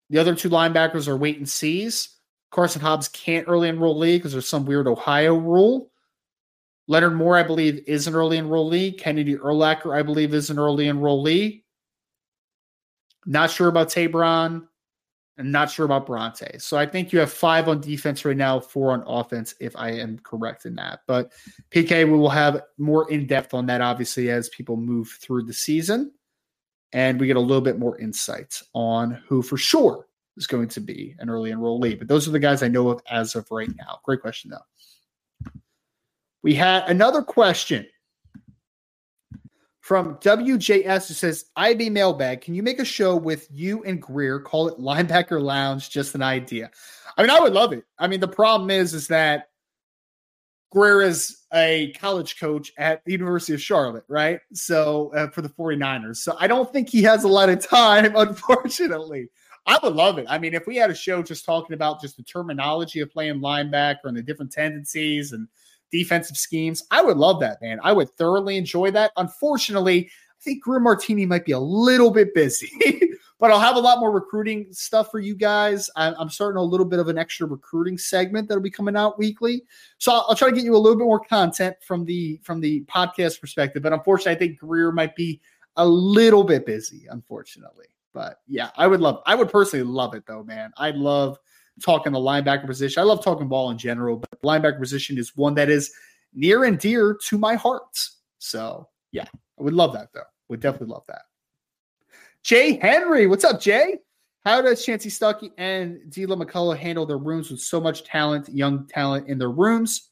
the 0.10 0.20
other 0.20 0.34
two 0.34 0.50
linebackers 0.50 1.08
are 1.08 1.18
wait 1.18 1.38
and 1.38 1.48
sees. 1.48 2.16
Karson 2.52 2.80
Hobbs 2.80 3.10
can't 3.10 3.48
early 3.48 3.70
enrollee 3.70 4.16
because 4.18 4.32
there's 4.32 4.48
some 4.48 4.66
weird 4.66 4.88
Ohio 4.88 5.36
rule. 5.36 5.92
Leonard 6.88 7.14
Moore, 7.14 7.38
I 7.38 7.44
believe, 7.44 7.84
is 7.86 8.08
an 8.08 8.16
early 8.16 8.38
enrollee. 8.38 8.98
Kennedy 8.98 9.36
Urlacher, 9.36 9.96
I 9.96 10.02
believe, 10.02 10.34
is 10.34 10.50
an 10.50 10.58
early 10.58 10.86
enrollee. 10.86 11.62
Not 13.26 13.52
sure 13.52 13.68
about 13.68 13.90
Tabron. 13.90 14.66
I'm 15.38 15.52
not 15.52 15.70
sure 15.70 15.86
about 15.86 16.08
Brauntae. 16.08 16.62
So 16.62 16.78
I 16.78 16.86
think 16.86 17.14
you 17.14 17.20
have 17.20 17.32
five 17.32 17.68
on 17.68 17.80
defense 17.80 18.26
right 18.26 18.36
now, 18.36 18.60
four 18.60 18.92
on 18.92 19.04
offense, 19.06 19.54
if 19.60 19.76
I 19.76 19.92
am 19.92 20.20
correct 20.20 20.66
in 20.66 20.76
that. 20.76 21.02
But 21.06 21.32
PK, 21.72 22.06
we 22.06 22.18
will 22.18 22.30
have 22.30 22.62
more 22.78 23.10
in 23.12 23.28
depth 23.28 23.54
on 23.54 23.66
that, 23.68 23.82
obviously, 23.82 24.32
as 24.32 24.50
people 24.50 24.76
move 24.76 25.18
through 25.22 25.44
the 25.44 25.54
season. 25.54 26.12
And 26.92 27.20
we 27.20 27.28
get 27.28 27.38
a 27.38 27.42
little 27.42 27.62
bit 27.62 27.78
more 27.78 27.98
insight 28.00 28.62
on 28.74 29.22
who 29.28 29.42
for 29.42 29.58
sure 29.58 30.08
is 30.38 30.48
going 30.48 30.68
to 30.70 30.80
be 30.80 31.16
an 31.20 31.30
early 31.30 31.52
enrollee. 31.52 31.98
But 31.98 32.08
those 32.08 32.28
are 32.28 32.32
the 32.32 32.40
guys 32.40 32.64
I 32.64 32.68
know 32.68 32.90
of 32.90 33.02
as 33.10 33.36
of 33.36 33.50
right 33.52 33.70
now. 33.78 34.00
Great 34.04 34.22
question, 34.22 34.52
though. 34.52 35.52
We 36.42 36.56
had 36.56 36.90
another 36.90 37.22
question 37.22 37.86
from 39.82 40.16
WJS 40.18 41.08
who 41.08 41.14
says, 41.14 41.46
IB 41.56 41.90
mailbag, 41.90 42.42
can 42.42 42.56
you 42.56 42.64
make 42.64 42.80
a 42.80 42.86
show 42.86 43.16
with 43.16 43.48
you 43.52 43.84
and 43.84 44.02
Greer? 44.02 44.40
Call 44.40 44.68
it 44.68 44.80
linebacker 44.80 45.42
lounge, 45.42 45.90
just 45.90 46.16
an 46.16 46.22
idea. 46.22 46.72
I 47.18 47.22
mean, 47.22 47.32
I 47.32 47.40
would 47.40 47.54
love 47.54 47.74
it. 47.74 47.84
I 47.98 48.08
mean, 48.08 48.20
the 48.20 48.28
problem 48.28 48.70
is, 48.70 48.94
is 48.94 49.08
that 49.08 49.50
Grier 50.72 51.02
is 51.02 51.46
a 51.54 51.94
college 52.00 52.40
coach 52.40 52.72
at 52.78 53.04
the 53.06 53.12
University 53.12 53.54
of 53.54 53.62
Charlotte, 53.62 54.04
right? 54.08 54.40
So 54.54 55.12
uh, 55.16 55.30
for 55.30 55.42
the 55.42 55.50
49ers. 55.50 56.18
So 56.18 56.36
I 56.40 56.48
don't 56.48 56.72
think 56.72 56.90
he 56.90 57.02
has 57.04 57.24
a 57.24 57.28
lot 57.28 57.50
of 57.50 57.66
time, 57.66 58.14
unfortunately. 58.16 59.30
I 59.66 59.80
would 59.84 59.96
love 59.96 60.18
it. 60.18 60.26
I 60.30 60.38
mean, 60.38 60.54
if 60.54 60.68
we 60.68 60.76
had 60.76 60.90
a 60.90 60.96
show 60.96 61.22
just 61.22 61.46
talking 61.46 61.74
about 61.74 62.02
just 62.02 62.18
the 62.18 62.24
terminology 62.24 63.02
of 63.02 63.12
playing 63.12 63.40
linebacker 63.40 64.06
and 64.06 64.16
the 64.16 64.22
different 64.22 64.52
tendencies 64.52 65.32
and 65.32 65.48
defensive 65.92 66.38
schemes, 66.38 66.84
I 66.92 67.02
would 67.02 67.18
love 67.18 67.40
that, 67.42 67.62
man. 67.62 67.80
I 67.84 67.92
would 67.92 68.10
thoroughly 68.12 68.58
enjoy 68.58 68.92
that. 68.92 69.12
Unfortunately, 69.18 70.10
I 70.40 70.44
think 70.44 70.64
Greer 70.64 70.80
Martini 70.80 71.26
might 71.26 71.46
be 71.46 71.52
a 71.52 71.60
little 71.60 72.12
bit 72.12 72.34
busy, 72.34 72.72
but 73.40 73.52
I'll 73.52 73.60
have 73.60 73.76
a 73.76 73.80
lot 73.80 74.00
more 74.00 74.12
recruiting 74.12 74.68
stuff 74.72 75.12
for 75.12 75.20
you 75.20 75.36
guys. 75.36 75.90
I'm, 75.98 76.30
starting 76.30 76.58
a 76.58 76.64
little 76.64 76.86
bit 76.86 77.00
of 77.00 77.10
an 77.10 77.18
extra 77.18 77.46
recruiting 77.46 77.98
segment 77.98 78.48
that'll 78.48 78.64
be 78.64 78.70
coming 78.70 78.96
out 78.96 79.20
weekly, 79.20 79.64
so 79.98 80.14
I'll, 80.14 80.26
I'll, 80.30 80.36
try 80.36 80.50
to 80.50 80.56
get 80.56 80.64
you 80.64 80.76
a 80.76 80.78
little 80.78 80.98
bit 80.98 81.04
more 81.04 81.20
content 81.20 81.76
from 81.82 82.06
the 82.06 82.40
from 82.44 82.62
the 82.62 82.86
podcast 82.86 83.42
perspective. 83.42 83.84
But 83.84 83.92
unfortunately, 83.92 84.32
I 84.32 84.36
think 84.36 84.60
Greer 84.60 84.94
might 84.94 85.16
be 85.16 85.42
a 85.76 85.86
little 85.86 86.44
bit 86.44 86.66
busy, 86.66 87.08
unfortunately. 87.10 87.88
But 88.14 88.40
yeah, 88.48 88.70
I 88.76 88.88
would 88.88 89.02
love, 89.02 89.22
I 89.26 89.36
would 89.36 89.50
personally 89.50 89.86
love 89.86 90.14
it 90.14 90.26
though, 90.26 90.44
man. 90.44 90.72
I 90.78 90.92
love 90.92 91.38
talking 91.82 92.12
the 92.12 92.20
linebacker 92.20 92.66
position. 92.66 93.02
I 93.02 93.04
love 93.04 93.24
talking 93.24 93.48
ball 93.48 93.72
in 93.72 93.78
general, 93.78 94.18
but 94.18 94.42
linebacker 94.42 94.80
position 94.80 95.18
is 95.18 95.36
one 95.36 95.54
that 95.56 95.70
is 95.70 95.92
near 96.34 96.64
and 96.64 96.78
dear 96.80 97.18
to 97.28 97.38
my 97.38 97.56
heart. 97.56 97.98
So 98.40 98.88
yeah, 99.12 99.26
I 99.60 99.64
would 99.64 99.74
love 99.74 99.94
that 99.94 100.10
though. 100.14 100.24
Would 100.50 100.62
definitely 100.62 100.94
love 100.94 101.06
that. 101.08 101.24
Jay 102.44 102.80
Henry, 102.82 103.28
what's 103.28 103.44
up, 103.44 103.62
Jay? 103.62 103.98
How 104.46 104.62
does 104.62 104.86
Chansi 104.86 105.08
Stuckey 105.08 105.52
and 105.58 106.00
Deland 106.10 106.42
McCullough 106.42 106.78
handle 106.78 107.06
their 107.06 107.18
rooms 107.18 107.52
with 107.52 107.60
so 107.60 107.82
much 107.82 108.04
talent, 108.04 108.50
young 108.50 108.88
talent 108.88 109.28
in 109.28 109.38
their 109.38 109.52
rooms? 109.52 110.10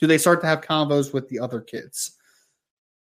Do 0.00 0.06
they 0.06 0.18
start 0.18 0.40
to 0.40 0.46
have 0.46 0.62
convos 0.62 1.12
with 1.12 1.28
the 1.28 1.38
other 1.38 1.60
kids? 1.60 2.16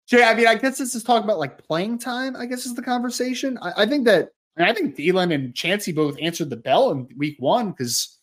Jay, 0.07 0.22
I 0.22 0.35
mean, 0.35 0.46
I 0.46 0.55
guess 0.55 0.79
this 0.79 0.94
is 0.94 1.03
talking 1.03 1.24
about 1.24 1.38
like 1.38 1.59
playing 1.66 1.98
time, 1.98 2.37
I 2.37 2.46
guess 2.46 2.66
is 2.66 2.74
the 2.74 2.83
conversation. 2.83 3.59
I, 3.62 3.83
I 3.83 3.87
think 3.87 4.05
that 4.05 4.29
I, 4.59 4.70
I 4.70 4.74
think 4.74 4.96
Deland 4.96 5.33
and 5.33 5.55
Chansi 5.55 5.94
both 5.94 6.16
answered 6.20 6.50
the 6.50 6.57
bell 6.57 6.90
in 6.90 7.09
week 7.16 7.37
one 7.38 7.70
because 7.70 8.18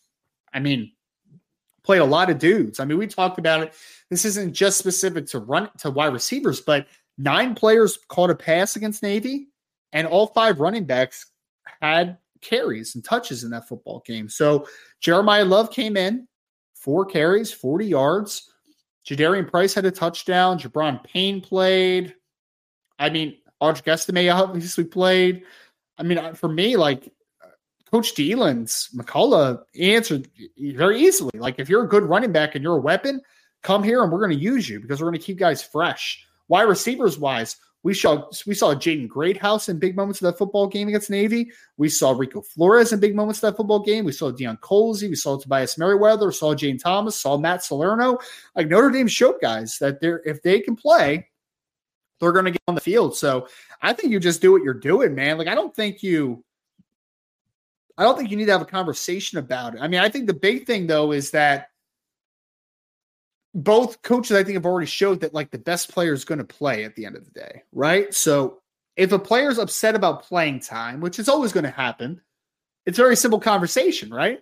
I 0.54 0.60
mean, 0.60 0.92
played 1.84 2.00
a 2.00 2.04
lot 2.04 2.30
of 2.30 2.38
dudes. 2.38 2.80
I 2.80 2.84
mean, 2.84 2.98
we 2.98 3.06
talked 3.06 3.38
about 3.38 3.62
it. 3.62 3.74
This 4.10 4.24
isn't 4.24 4.52
just 4.52 4.78
specific 4.78 5.26
to 5.28 5.38
run 5.38 5.70
to 5.78 5.90
wide 5.90 6.12
receivers, 6.12 6.60
but 6.60 6.86
nine 7.18 7.54
players 7.54 7.98
caught 8.08 8.30
a 8.30 8.34
pass 8.34 8.76
against 8.76 9.02
Navy, 9.02 9.48
and 9.92 10.06
all 10.06 10.28
five 10.28 10.60
running 10.60 10.84
backs 10.84 11.26
had 11.80 12.18
carries 12.40 12.94
and 12.94 13.04
touches 13.04 13.44
in 13.44 13.50
that 13.50 13.68
football 13.68 14.02
game. 14.04 14.28
So 14.28 14.66
Jeremiah 15.00 15.44
Love 15.44 15.70
came 15.70 15.96
in, 15.96 16.28
four 16.74 17.04
carries, 17.04 17.52
40 17.52 17.86
yards. 17.86 18.50
Jadarian 19.08 19.50
Price 19.50 19.74
had 19.74 19.84
a 19.84 19.90
touchdown. 19.90 20.58
Gi'Bran 20.58 21.02
Payne 21.02 21.40
played. 21.40 22.14
I 22.98 23.10
mean, 23.10 23.36
Audric 23.60 23.88
Estime 23.88 24.28
obviously 24.30 24.84
played. 24.84 25.44
I 25.98 26.02
mean, 26.02 26.34
for 26.34 26.48
me, 26.48 26.76
like 26.76 27.12
Coach 27.92 28.14
Deland's 28.14 28.88
McCullough 28.96 29.62
answered 29.78 30.28
very 30.58 30.98
easily. 31.00 31.38
Like, 31.38 31.58
if 31.58 31.68
you're 31.68 31.84
a 31.84 31.88
good 31.88 32.04
running 32.04 32.32
back 32.32 32.54
and 32.54 32.64
you're 32.64 32.78
a 32.78 32.80
weapon, 32.80 33.20
come 33.62 33.82
here 33.82 34.02
and 34.02 34.10
we're 34.10 34.18
going 34.18 34.36
to 34.36 34.42
use 34.42 34.68
you 34.68 34.80
because 34.80 35.00
we're 35.00 35.08
going 35.08 35.20
to 35.20 35.24
keep 35.24 35.38
guys 35.38 35.62
fresh. 35.62 36.24
Wide 36.48 36.62
receivers 36.62 37.18
wise, 37.18 37.56
we 37.82 37.94
saw 37.94 38.30
we 38.46 38.54
saw 38.54 38.74
Jaden 38.74 39.08
Greathouse 39.08 39.68
in 39.68 39.78
big 39.78 39.96
moments 39.96 40.22
of 40.22 40.26
that 40.26 40.38
football 40.38 40.68
game 40.68 40.88
against 40.88 41.10
Navy. 41.10 41.50
We 41.76 41.88
saw 41.88 42.12
Rico 42.12 42.40
Flores 42.40 42.92
in 42.92 43.00
big 43.00 43.14
moments 43.14 43.42
of 43.42 43.50
that 43.50 43.56
football 43.56 43.80
game. 43.80 44.04
We 44.04 44.12
saw 44.12 44.30
Deion 44.30 44.58
Colzie. 44.60 45.08
We 45.08 45.16
saw 45.16 45.36
Tobias 45.36 45.76
Merriweather. 45.76 46.26
We 46.26 46.32
saw 46.32 46.54
Jayden 46.54 46.80
Thomas. 46.80 47.16
Saw 47.16 47.36
Matt 47.36 47.64
Salerno. 47.64 48.18
Like 48.54 48.68
Notre 48.68 48.90
Dame 48.90 49.08
showed 49.08 49.40
guys 49.40 49.78
that 49.78 50.00
they're 50.00 50.22
if 50.24 50.42
they 50.42 50.60
can 50.60 50.76
play, 50.76 51.28
they're 52.20 52.32
going 52.32 52.44
to 52.44 52.52
get 52.52 52.62
on 52.68 52.74
the 52.74 52.80
field. 52.80 53.16
So 53.16 53.48
I 53.80 53.92
think 53.92 54.12
you 54.12 54.20
just 54.20 54.40
do 54.40 54.52
what 54.52 54.62
you're 54.62 54.74
doing, 54.74 55.14
man. 55.14 55.36
Like 55.36 55.48
I 55.48 55.54
don't 55.54 55.74
think 55.74 56.02
you. 56.02 56.44
I 57.98 58.04
don't 58.04 58.16
think 58.16 58.30
you 58.30 58.36
need 58.36 58.46
to 58.46 58.52
have 58.52 58.62
a 58.62 58.66
conversation 58.66 59.38
about 59.38 59.74
it. 59.74 59.80
I 59.80 59.88
mean, 59.88 60.00
I 60.00 60.08
think 60.08 60.26
the 60.26 60.34
big 60.34 60.66
thing 60.66 60.86
though 60.86 61.12
is 61.12 61.30
that 61.32 61.68
both 63.54 64.00
coaches 64.02 64.36
I 64.36 64.42
think 64.42 64.54
have 64.54 64.66
already 64.66 64.86
showed 64.86 65.20
that 65.20 65.34
like 65.34 65.50
the 65.50 65.58
best 65.58 65.92
player 65.92 66.12
is 66.12 66.24
going 66.24 66.38
to 66.38 66.44
play 66.44 66.84
at 66.84 66.96
the 66.96 67.04
end 67.04 67.16
of 67.16 67.24
the 67.24 67.30
day, 67.30 67.62
right? 67.72 68.12
So 68.14 68.60
if 68.96 69.12
a 69.12 69.18
player's 69.18 69.58
upset 69.58 69.94
about 69.94 70.22
playing 70.22 70.60
time, 70.60 71.00
which 71.00 71.18
is 71.18 71.28
always 71.28 71.52
going 71.52 71.64
to 71.64 71.70
happen, 71.70 72.20
it's 72.86 72.98
a 72.98 73.02
very 73.02 73.16
simple 73.16 73.40
conversation, 73.40 74.10
right? 74.12 74.40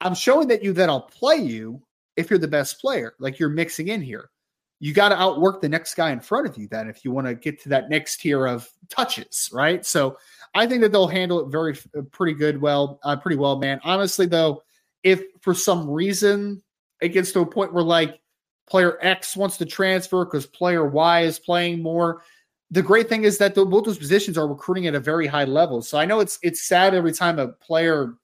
I'm 0.00 0.14
showing 0.14 0.48
that 0.48 0.62
you 0.62 0.72
that 0.74 0.90
I'll 0.90 1.00
play 1.00 1.36
you 1.36 1.82
if 2.16 2.30
you're 2.30 2.38
the 2.38 2.48
best 2.48 2.80
player, 2.80 3.14
like 3.18 3.38
you're 3.38 3.48
mixing 3.48 3.88
in 3.88 4.02
here. 4.02 4.30
You 4.78 4.92
got 4.92 5.08
to 5.08 5.20
outwork 5.20 5.62
the 5.62 5.68
next 5.70 5.94
guy 5.94 6.10
in 6.10 6.20
front 6.20 6.46
of 6.46 6.58
you 6.58 6.68
then 6.68 6.88
if 6.88 7.02
you 7.02 7.10
want 7.10 7.26
to 7.26 7.34
get 7.34 7.62
to 7.62 7.70
that 7.70 7.88
next 7.88 8.20
tier 8.20 8.46
of 8.46 8.68
touches, 8.90 9.48
right? 9.52 9.84
So 9.86 10.18
I 10.56 10.66
think 10.66 10.80
that 10.82 10.90
they'll 10.90 11.06
handle 11.06 11.40
it 11.40 11.48
very 11.48 11.76
pretty 12.10 12.34
good, 12.34 12.60
well, 12.60 12.98
uh, 13.04 13.16
pretty 13.16 13.36
well, 13.36 13.58
man. 13.58 13.80
Honestly, 13.84 14.26
though, 14.26 14.62
if 15.02 15.22
for 15.40 15.54
some 15.54 15.88
reason 15.88 16.62
it 17.00 17.10
gets 17.10 17.32
to 17.32 17.40
a 17.40 17.46
point 17.46 17.72
where 17.72 17.84
like 17.84 18.20
player 18.68 18.98
X 19.00 19.36
wants 19.36 19.56
to 19.58 19.66
transfer 19.66 20.24
because 20.24 20.46
player 20.46 20.86
Y 20.86 21.20
is 21.20 21.38
playing 21.38 21.82
more. 21.82 22.22
The 22.70 22.82
great 22.82 23.08
thing 23.08 23.24
is 23.24 23.38
that 23.38 23.54
the, 23.54 23.64
both 23.64 23.84
those 23.84 23.98
positions 23.98 24.36
are 24.36 24.48
recruiting 24.48 24.86
at 24.86 24.94
a 24.94 25.00
very 25.00 25.26
high 25.26 25.44
level. 25.44 25.82
So 25.82 25.98
I 25.98 26.04
know 26.04 26.20
it's 26.20 26.38
it's 26.42 26.66
sad 26.66 26.94
every 26.94 27.12
time 27.12 27.38
a 27.38 27.48
player 27.48 28.14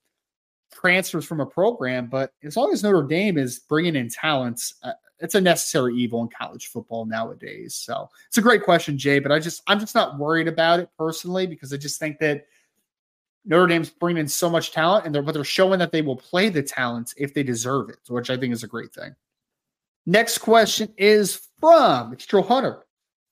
transfers 0.72 1.24
from 1.24 1.40
a 1.40 1.46
program, 1.46 2.08
but 2.08 2.32
as 2.42 2.56
long 2.56 2.72
as 2.72 2.82
Notre 2.82 3.06
Dame 3.06 3.38
is 3.38 3.60
bringing 3.60 3.94
in 3.94 4.08
talents, 4.08 4.74
uh, 4.82 4.92
it's 5.22 5.36
a 5.36 5.40
necessary 5.40 5.94
evil 5.96 6.20
in 6.22 6.28
college 6.28 6.66
football 6.66 7.06
nowadays. 7.06 7.74
So 7.74 8.08
it's 8.26 8.38
a 8.38 8.42
great 8.42 8.64
question, 8.64 8.98
Jay. 8.98 9.20
But 9.20 9.32
I 9.32 9.38
just 9.38 9.62
I'm 9.66 9.80
just 9.80 9.94
not 9.94 10.18
worried 10.18 10.48
about 10.48 10.80
it 10.80 10.88
personally 10.98 11.46
because 11.46 11.72
I 11.72 11.76
just 11.76 11.98
think 11.98 12.18
that 12.18 12.46
Notre 13.44 13.66
Dame's 13.66 13.90
bringing 13.90 14.20
in 14.20 14.28
so 14.28 14.50
much 14.50 14.72
talent, 14.72 15.06
and 15.06 15.14
they're 15.14 15.22
but 15.22 15.32
they're 15.32 15.44
showing 15.44 15.78
that 15.78 15.92
they 15.92 16.02
will 16.02 16.16
play 16.16 16.48
the 16.48 16.62
talent 16.62 17.14
if 17.16 17.32
they 17.32 17.42
deserve 17.42 17.88
it, 17.88 17.98
which 18.08 18.30
I 18.30 18.36
think 18.36 18.52
is 18.52 18.64
a 18.64 18.68
great 18.68 18.92
thing. 18.92 19.14
Next 20.04 20.38
question 20.38 20.92
is 20.98 21.48
from 21.60 22.12
Extra 22.12 22.42
Hunter. 22.42 22.84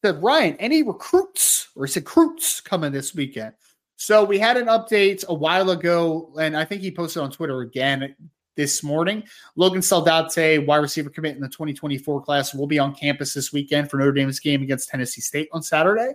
Said 0.05 0.23
Ryan, 0.23 0.57
any 0.57 0.83
recruits 0.83 1.69
or 1.75 1.87
recruits 1.95 2.61
coming 2.61 2.93
this 2.93 3.15
weekend? 3.15 3.55
So 3.97 4.25
we 4.25 4.39
had 4.39 4.57
an 4.57 4.67
update 4.67 5.27
a 5.27 5.35
while 5.35 5.71
ago, 5.71 6.33
and 6.41 6.57
I 6.57 6.65
think 6.65 6.81
he 6.81 6.91
posted 6.91 7.23
on 7.23 7.31
Twitter 7.31 7.61
again 7.61 8.15
this 8.61 8.83
morning. 8.83 9.23
Logan 9.57 9.81
Saldate, 9.81 10.67
wide 10.67 10.77
receiver 10.77 11.09
commit 11.09 11.35
in 11.35 11.41
the 11.41 11.49
2024 11.49 12.21
class, 12.21 12.55
will 12.55 12.67
be 12.67 12.79
on 12.79 12.95
campus 12.95 13.33
this 13.33 13.55
weekend 13.55 13.91
for 13.91 13.97
Notre 13.97 14.13
Dame's 14.13 14.39
game 14.39 14.61
against 14.61 14.91
Tennessee 14.91 15.23
State 15.23 15.49
on 15.51 15.63
Saturday. 15.63 16.13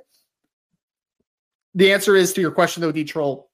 The 1.73 1.91
answer 1.91 2.15
is 2.15 2.33
to 2.33 2.41
your 2.41 2.51
question, 2.51 2.81
though, 2.81 2.91
D 2.91 3.03
Troll. 3.03 3.49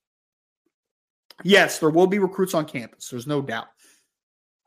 Yes, 1.45 1.79
there 1.79 1.89
will 1.89 2.05
be 2.05 2.19
recruits 2.19 2.53
on 2.53 2.65
campus. 2.65 3.07
There's 3.07 3.27
no 3.27 3.41
doubt. 3.41 3.67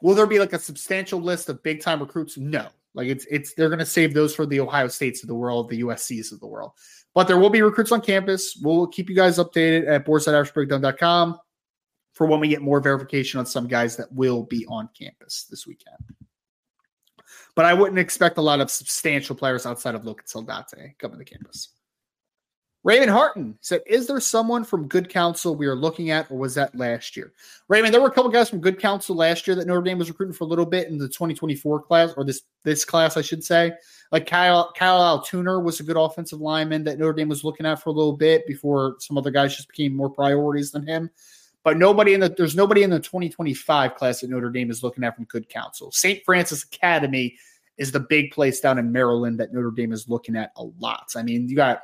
Will 0.00 0.14
there 0.14 0.26
be 0.26 0.38
like 0.38 0.54
a 0.54 0.58
substantial 0.58 1.20
list 1.20 1.50
of 1.50 1.62
big 1.62 1.82
time 1.82 2.00
recruits? 2.00 2.38
No. 2.38 2.68
Like 2.94 3.08
it's 3.08 3.26
it's 3.30 3.52
they're 3.52 3.68
going 3.68 3.78
to 3.78 3.86
save 3.86 4.14
those 4.14 4.34
for 4.34 4.46
the 4.46 4.60
Ohio 4.60 4.88
States 4.88 5.22
of 5.22 5.28
the 5.28 5.34
world, 5.34 5.68
the 5.68 5.82
USCs 5.82 6.32
of 6.32 6.40
the 6.40 6.46
world. 6.46 6.72
But 7.14 7.28
there 7.28 7.38
will 7.38 7.50
be 7.50 7.60
recruits 7.60 7.92
on 7.92 8.00
campus. 8.00 8.58
We'll 8.62 8.86
keep 8.86 9.10
you 9.10 9.16
guys 9.16 9.36
updated 9.36 9.86
at 9.86 10.06
boardside 10.06 10.34
for 12.14 12.26
when 12.26 12.40
we 12.40 12.48
get 12.48 12.62
more 12.62 12.80
verification 12.80 13.38
on 13.38 13.46
some 13.46 13.68
guys 13.68 13.96
that 13.96 14.10
will 14.12 14.44
be 14.44 14.64
on 14.66 14.88
campus 14.98 15.46
this 15.50 15.66
weekend. 15.66 15.98
But 17.54 17.66
I 17.66 17.74
wouldn't 17.74 17.98
expect 17.98 18.38
a 18.38 18.42
lot 18.42 18.60
of 18.60 18.70
substantial 18.70 19.36
players 19.36 19.66
outside 19.66 19.94
of 19.94 20.04
Logan 20.04 20.24
Saldate 20.26 20.98
coming 20.98 21.18
to 21.18 21.24
campus. 21.24 21.68
Raymond 22.84 23.10
Harton 23.10 23.56
said, 23.62 23.80
Is 23.86 24.06
there 24.06 24.20
someone 24.20 24.62
from 24.62 24.88
Good 24.88 25.08
Counsel 25.08 25.56
we 25.56 25.66
are 25.66 25.74
looking 25.74 26.10
at, 26.10 26.30
or 26.30 26.36
was 26.36 26.54
that 26.56 26.74
last 26.74 27.16
year? 27.16 27.32
Raymond, 27.68 27.94
there 27.94 28.00
were 28.00 28.08
a 28.08 28.12
couple 28.12 28.30
guys 28.30 28.50
from 28.50 28.60
Good 28.60 28.78
Counsel 28.78 29.16
last 29.16 29.46
year 29.46 29.56
that 29.56 29.66
Notre 29.66 29.80
Dame 29.80 29.98
was 29.98 30.10
recruiting 30.10 30.34
for 30.34 30.44
a 30.44 30.46
little 30.46 30.66
bit 30.66 30.88
in 30.88 30.98
the 30.98 31.08
2024 31.08 31.80
class, 31.82 32.12
or 32.14 32.24
this 32.24 32.42
this 32.62 32.84
class, 32.84 33.16
I 33.16 33.22
should 33.22 33.42
say. 33.42 33.72
Like 34.12 34.26
Kyle 34.26 34.70
Kyle 34.76 35.18
Altuner 35.18 35.62
was 35.64 35.80
a 35.80 35.82
good 35.82 35.96
offensive 35.96 36.42
lineman 36.42 36.84
that 36.84 36.98
Notre 36.98 37.14
Dame 37.14 37.30
was 37.30 37.42
looking 37.42 37.64
at 37.64 37.80
for 37.82 37.88
a 37.88 37.94
little 37.94 38.16
bit 38.18 38.46
before 38.46 38.96
some 38.98 39.16
other 39.16 39.30
guys 39.30 39.56
just 39.56 39.68
became 39.68 39.96
more 39.96 40.10
priorities 40.10 40.70
than 40.70 40.86
him. 40.86 41.10
But 41.64 41.78
nobody 41.78 42.12
in 42.12 42.20
the 42.20 42.28
there's 42.28 42.54
nobody 42.54 42.82
in 42.82 42.90
the 42.90 43.00
2025 43.00 43.94
class 43.94 44.20
that 44.20 44.30
Notre 44.30 44.50
Dame 44.50 44.70
is 44.70 44.82
looking 44.82 45.02
at 45.02 45.16
from 45.16 45.24
Good 45.24 45.48
Counsel. 45.48 45.90
St. 45.90 46.22
Frances 46.24 46.62
Academy 46.62 47.36
is 47.78 47.90
the 47.90 48.00
big 48.00 48.30
place 48.30 48.60
down 48.60 48.78
in 48.78 48.92
Maryland 48.92 49.40
that 49.40 49.52
Notre 49.52 49.70
Dame 49.70 49.92
is 49.92 50.08
looking 50.08 50.36
at 50.36 50.52
a 50.56 50.64
lot. 50.78 51.12
I 51.16 51.22
mean, 51.22 51.48
you 51.48 51.56
got 51.56 51.80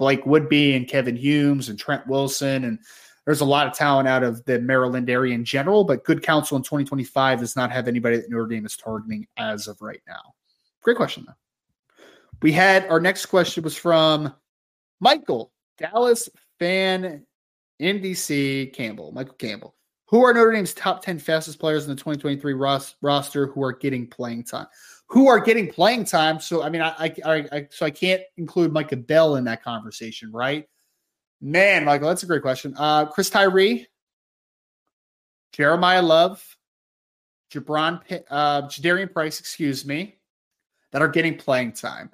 Blake 0.00 0.24
Woodby 0.24 0.74
and 0.74 0.88
Kevin 0.88 1.14
Humes 1.14 1.68
and 1.68 1.78
Trent 1.78 2.06
Wilson. 2.06 2.64
And 2.64 2.78
there's 3.26 3.42
a 3.42 3.44
lot 3.44 3.66
of 3.66 3.74
talent 3.74 4.08
out 4.08 4.22
of 4.22 4.42
the 4.46 4.58
Maryland 4.58 5.10
area 5.10 5.34
in 5.34 5.44
general, 5.44 5.84
but 5.84 6.04
good 6.04 6.22
counsel 6.22 6.56
in 6.56 6.62
2025 6.62 7.40
does 7.40 7.54
not 7.54 7.70
have 7.70 7.86
anybody 7.86 8.16
that 8.16 8.30
Notre 8.30 8.46
Dame 8.46 8.64
is 8.64 8.76
targeting 8.76 9.26
as 9.36 9.68
of 9.68 9.80
right 9.82 10.00
now. 10.08 10.34
Great 10.82 10.96
question, 10.96 11.26
though. 11.26 12.04
We 12.40 12.50
had 12.50 12.86
our 12.86 12.98
next 12.98 13.26
question 13.26 13.62
was 13.62 13.76
from 13.76 14.32
Michael, 15.00 15.52
Dallas 15.76 16.30
fan 16.58 17.26
NDC 17.80 18.72
Campbell, 18.72 19.12
Michael 19.12 19.34
Campbell. 19.34 19.74
Who 20.06 20.24
are 20.24 20.34
Notre 20.34 20.52
Dame's 20.52 20.74
top 20.74 21.04
10 21.04 21.20
fastest 21.20 21.60
players 21.60 21.84
in 21.84 21.90
the 21.90 21.96
2023 21.96 22.52
ros- 22.54 22.96
roster 23.00 23.46
who 23.46 23.62
are 23.62 23.72
getting 23.72 24.08
playing 24.08 24.44
time? 24.44 24.66
who 25.10 25.26
are 25.28 25.40
getting 25.40 25.70
playing 25.70 26.04
time. 26.04 26.40
So 26.40 26.62
I 26.62 26.70
mean, 26.70 26.82
I, 26.82 27.12
I, 27.24 27.44
I, 27.52 27.68
so 27.70 27.84
I 27.84 27.90
can't 27.90 28.22
include 28.36 28.72
Micah 28.72 28.96
Bell 28.96 29.36
in 29.36 29.44
that 29.44 29.62
conversation, 29.62 30.30
right? 30.30 30.68
Man, 31.40 31.84
Michael, 31.84 32.08
that's 32.08 32.22
a 32.22 32.26
great 32.26 32.42
question. 32.42 32.74
Uh, 32.78 33.06
Chris 33.06 33.28
Tyree, 33.28 33.88
Jeremiah 35.52 36.02
Love, 36.02 36.56
Gi'Bran, 37.52 38.00
uh, 38.30 38.62
Jadarian 38.62 39.12
Price, 39.12 39.40
excuse 39.40 39.84
me, 39.84 40.16
that 40.92 41.02
are 41.02 41.08
getting 41.08 41.36
playing 41.36 41.72
time. 41.72 42.10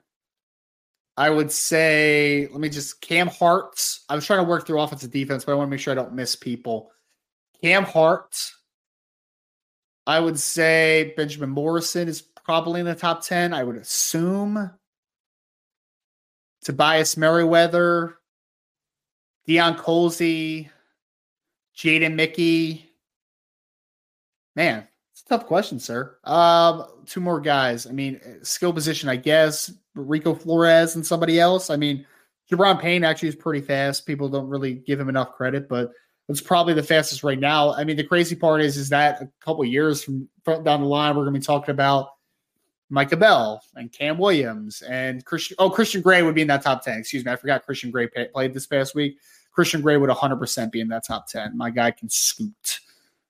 I 1.17 1.31
would 1.31 1.51
say, 1.51 2.49
let 2.51 2.61
me 2.61 2.69
just 2.69 3.01
Cam 3.01 3.29
Hart's. 3.29 4.05
I 4.09 4.15
was 4.15 4.27
trying 4.27 4.41
to 4.41 4.49
work 4.49 4.67
through 4.67 4.81
offensive 4.81 5.11
defense, 5.11 5.45
but 5.45 5.53
I 5.53 5.55
want 5.55 5.69
to 5.69 5.71
make 5.71 5.81
sure 5.81 5.93
I 5.93 5.95
don't 5.95 6.15
miss 6.15 6.37
people. 6.37 6.91
Cam 7.63 7.85
Hart. 7.85 8.37
I 10.07 10.21
would 10.21 10.39
say 10.39 11.15
Benjamin 11.17 11.51
Morrison 11.51 12.07
is 12.07 12.23
probably 12.23 12.81
in 12.81 12.87
the 12.87 12.95
top 12.95 13.25
10. 13.25 13.53
I 13.53 13.65
would 13.65 13.77
assume. 13.77 14.71
Tobias 16.63 17.17
Merriweather, 17.17 18.19
Deion 19.49 19.77
Colzie, 19.79 20.69
Jaden 21.77 22.15
Mickey. 22.15 22.91
Man, 24.57 24.89
it's 25.13 25.23
a 25.23 25.29
tough 25.29 25.47
question, 25.47 25.79
sir. 25.79 26.17
Um, 26.25 26.85
two 27.07 27.21
more 27.21 27.41
guys. 27.41 27.87
I 27.87 27.93
mean, 27.93 28.21
skill 28.43 28.73
position, 28.73 29.09
I 29.09 29.15
guess. 29.15 29.73
Rico 29.97 30.35
Flores 30.35 30.95
and 30.95 31.07
somebody 31.07 31.41
else. 31.41 31.71
I 31.71 31.77
mean, 31.77 32.07
Gi'Bran 32.51 32.81
Payne 32.81 33.05
actually 33.05 33.31
is 33.31 33.37
pretty 33.37 33.61
fast. 33.61 34.07
People 34.07 34.29
don't 34.29 34.49
really 34.49 34.75
give 34.75 35.01
him 35.01 35.09
enough 35.09 35.33
credit, 35.33 35.69
but 35.69 35.91
it's 36.29 36.41
probably 36.41 36.75
the 36.75 36.83
fastest 36.83 37.23
right 37.23 37.39
now. 37.39 37.73
I 37.73 37.85
mean, 37.85 37.97
the 37.97 38.05
crazy 38.05 38.37
part 38.37 38.61
is, 38.61 38.77
is 38.77 38.89
that 38.91 39.21
a 39.23 39.29
couple 39.41 39.65
years 39.65 40.03
from 40.03 40.29
down 40.45 40.81
the 40.81 40.87
line, 40.87 41.17
we're 41.17 41.25
going 41.25 41.35
to 41.35 41.41
be 41.41 41.45
talking 41.45 41.73
about 41.73 42.11
Micah 42.91 43.17
Bell 43.17 43.63
and 43.75 43.93
Cam 43.93 44.19
Williams 44.19 44.83
and 44.83 45.25
Christian. 45.25 45.57
Oh, 45.59 45.71
Christian 45.71 46.03
Gray 46.03 46.23
would 46.23 46.35
be 46.35 46.43
in 46.43 46.49
that 46.49 46.63
top 46.63 46.85
10. 46.85 46.99
Excuse 46.99 47.25
me. 47.25 47.33
I 47.33 47.37
forgot 47.37 47.65
Christian 47.65 47.91
Gray 47.91 48.07
pay, 48.09 48.29
played 48.29 48.55
this 48.55 48.67
past 48.67 48.95
week. 48.95 49.19
Christian 49.53 49.81
Gray 49.81 49.97
would 49.97 50.11
100% 50.11 50.71
be 50.71 50.81
in 50.81 50.89
that 50.89 51.07
top 51.07 51.29
10. 51.29 51.57
My 51.57 51.71
guy 51.71 51.91
can 51.91 52.09
scoot. 52.09 52.81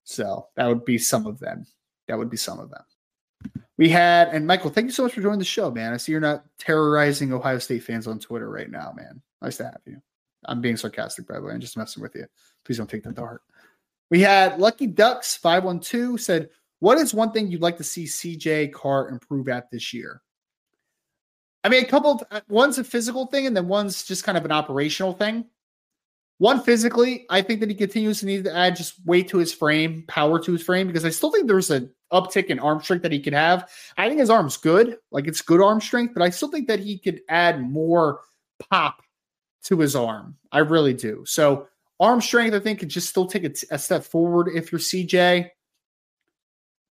So 0.04 0.48
that 0.56 0.66
would 0.66 0.84
be 0.84 0.98
some 0.98 1.26
of 1.26 1.38
them. 1.38 1.66
That 2.08 2.18
would 2.18 2.30
be 2.30 2.36
some 2.36 2.60
of 2.60 2.70
them. 2.70 2.82
We 3.78 3.88
had, 3.90 4.28
and 4.28 4.46
Michael, 4.46 4.70
thank 4.70 4.86
you 4.86 4.92
so 4.92 5.02
much 5.02 5.12
for 5.12 5.20
joining 5.20 5.38
the 5.38 5.44
show, 5.44 5.70
man. 5.70 5.92
I 5.92 5.98
see 5.98 6.12
you're 6.12 6.20
not 6.20 6.44
terrorizing 6.58 7.32
Ohio 7.32 7.58
State 7.58 7.82
fans 7.82 8.06
on 8.06 8.18
Twitter 8.18 8.48
right 8.48 8.70
now, 8.70 8.94
man. 8.96 9.20
Nice 9.42 9.58
to 9.58 9.64
have 9.64 9.80
you. 9.84 10.00
I'm 10.46 10.60
being 10.60 10.76
sarcastic, 10.76 11.26
by 11.26 11.34
the 11.34 11.42
way. 11.42 11.52
I'm 11.52 11.60
just 11.60 11.76
messing 11.76 12.02
with 12.02 12.14
you. 12.14 12.26
Please 12.64 12.78
don't 12.78 12.88
take 12.88 13.02
that 13.02 13.16
to 13.16 13.20
heart. 13.20 13.42
We 14.10 14.20
had 14.20 14.58
Lucky 14.58 14.86
Ducks 14.86 15.36
512 15.36 16.20
said, 16.20 16.48
What 16.78 16.98
is 16.98 17.12
one 17.12 17.32
thing 17.32 17.48
you'd 17.48 17.60
like 17.60 17.76
to 17.78 17.84
see 17.84 18.04
CJ 18.04 18.72
Carr 18.72 19.08
improve 19.08 19.48
at 19.48 19.70
this 19.70 19.92
year? 19.92 20.22
I 21.64 21.68
mean, 21.68 21.82
a 21.82 21.86
couple, 21.86 22.12
of, 22.12 22.22
uh, 22.30 22.40
one's 22.48 22.78
a 22.78 22.84
physical 22.84 23.26
thing, 23.26 23.46
and 23.46 23.56
then 23.56 23.66
one's 23.66 24.04
just 24.04 24.24
kind 24.24 24.38
of 24.38 24.44
an 24.44 24.52
operational 24.52 25.12
thing. 25.12 25.46
One 26.38 26.60
physically, 26.60 27.24
I 27.30 27.40
think 27.40 27.60
that 27.60 27.70
he 27.70 27.74
continues 27.74 28.20
to 28.20 28.26
need 28.26 28.44
to 28.44 28.54
add 28.54 28.76
just 28.76 28.94
weight 29.06 29.28
to 29.28 29.38
his 29.38 29.54
frame, 29.54 30.04
power 30.06 30.38
to 30.38 30.52
his 30.52 30.62
frame, 30.62 30.86
because 30.86 31.06
I 31.06 31.10
still 31.10 31.30
think 31.30 31.46
there's 31.46 31.70
an 31.70 31.90
uptick 32.12 32.46
in 32.46 32.58
arm 32.58 32.82
strength 32.82 33.02
that 33.02 33.12
he 33.12 33.20
could 33.20 33.32
have. 33.32 33.70
I 33.96 34.08
think 34.08 34.20
his 34.20 34.28
arm's 34.28 34.58
good, 34.58 34.98
like 35.10 35.26
it's 35.26 35.40
good 35.40 35.62
arm 35.62 35.80
strength, 35.80 36.12
but 36.12 36.22
I 36.22 36.28
still 36.28 36.50
think 36.50 36.68
that 36.68 36.80
he 36.80 36.98
could 36.98 37.20
add 37.30 37.62
more 37.62 38.20
pop 38.70 39.02
to 39.64 39.78
his 39.78 39.96
arm. 39.96 40.36
I 40.52 40.58
really 40.58 40.92
do. 40.92 41.24
So 41.26 41.68
arm 41.98 42.20
strength, 42.20 42.54
I 42.54 42.60
think, 42.60 42.80
could 42.80 42.90
just 42.90 43.08
still 43.08 43.26
take 43.26 43.44
a, 43.44 43.48
t- 43.48 43.66
a 43.70 43.78
step 43.78 44.04
forward 44.04 44.50
if 44.54 44.70
you're 44.70 44.78
CJ. 44.78 45.48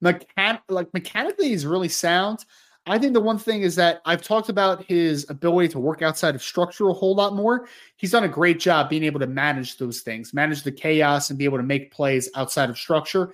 Mechan- 0.03 0.61
like 0.69 0.93
mechanically, 0.93 1.49
he's 1.49 1.65
really 1.65 1.89
sound. 1.89 2.45
I 2.86 2.97
think 2.99 3.13
the 3.13 3.21
one 3.21 3.38
thing 3.38 3.61
is 3.61 3.75
that 3.75 4.01
I've 4.05 4.21
talked 4.21 4.49
about 4.49 4.84
his 4.84 5.29
ability 5.29 5.69
to 5.69 5.79
work 5.79 6.01
outside 6.01 6.36
of 6.36 6.43
structure 6.43 6.89
a 6.89 6.93
whole 6.93 7.15
lot 7.15 7.34
more. 7.34 7.67
He's 7.95 8.11
done 8.11 8.25
a 8.25 8.29
great 8.29 8.59
job 8.59 8.89
being 8.89 9.03
able 9.03 9.21
to 9.21 9.27
manage 9.27 9.77
those 9.77 10.01
things, 10.01 10.34
manage 10.34 10.63
the 10.63 10.71
chaos, 10.71 11.29
and 11.29 11.39
be 11.39 11.45
able 11.45 11.57
to 11.57 11.63
make 11.63 11.93
plays 11.93 12.29
outside 12.36 12.69
of 12.69 12.77
structure. 12.77 13.34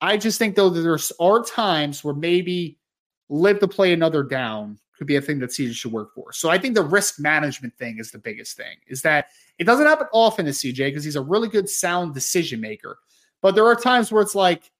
I 0.00 0.16
just 0.16 0.38
think 0.38 0.54
though 0.54 0.70
that 0.70 0.80
there 0.80 0.98
are 1.18 1.42
times 1.42 2.04
where 2.04 2.14
maybe 2.14 2.78
live 3.28 3.58
to 3.60 3.68
play 3.68 3.92
another 3.92 4.22
down 4.22 4.78
could 4.96 5.08
be 5.08 5.16
a 5.16 5.20
thing 5.20 5.40
that 5.40 5.50
CJ 5.50 5.72
should 5.72 5.92
work 5.92 6.14
for. 6.14 6.32
So 6.32 6.50
I 6.50 6.58
think 6.58 6.74
the 6.74 6.82
risk 6.82 7.18
management 7.18 7.76
thing 7.78 7.98
is 7.98 8.12
the 8.12 8.18
biggest 8.18 8.56
thing. 8.56 8.76
Is 8.86 9.02
that 9.02 9.30
it 9.58 9.64
doesn't 9.64 9.86
happen 9.86 10.06
often 10.12 10.44
to 10.44 10.52
CJ 10.52 10.76
because 10.76 11.02
he's 11.02 11.16
a 11.16 11.20
really 11.20 11.48
good 11.48 11.68
sound 11.68 12.14
decision 12.14 12.60
maker. 12.60 12.98
But 13.42 13.56
there 13.56 13.66
are 13.66 13.74
times 13.74 14.12
where 14.12 14.22
it's 14.22 14.36
like 14.36 14.70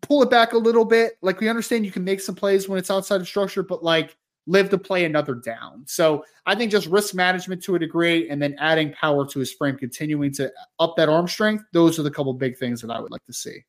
pull 0.00 0.22
it 0.22 0.30
back 0.30 0.52
a 0.52 0.58
little 0.58 0.84
bit. 0.84 1.14
Like 1.22 1.40
we 1.40 1.48
understand 1.48 1.84
you 1.84 1.92
can 1.92 2.04
make 2.04 2.20
some 2.20 2.34
plays 2.34 2.68
when 2.68 2.78
it's 2.78 2.90
outside 2.90 3.20
of 3.20 3.28
structure, 3.28 3.62
but 3.62 3.82
like 3.82 4.16
live 4.46 4.70
to 4.70 4.78
play 4.78 5.04
another 5.04 5.34
down. 5.34 5.84
So 5.86 6.24
I 6.46 6.54
think 6.54 6.70
just 6.70 6.86
risk 6.88 7.14
management 7.14 7.62
to 7.64 7.74
a 7.74 7.78
degree 7.78 8.28
and 8.28 8.40
then 8.42 8.56
adding 8.58 8.92
power 8.92 9.26
to 9.26 9.38
his 9.38 9.52
frame, 9.52 9.76
continuing 9.76 10.32
to 10.34 10.52
up 10.78 10.96
that 10.96 11.08
arm 11.08 11.28
strength. 11.28 11.64
Those 11.72 11.98
are 11.98 12.02
the 12.02 12.10
couple 12.10 12.32
big 12.34 12.58
things 12.58 12.80
that 12.82 12.90
I 12.90 13.00
would 13.00 13.12
like 13.12 13.24
to 13.26 13.32
see. 13.32 13.64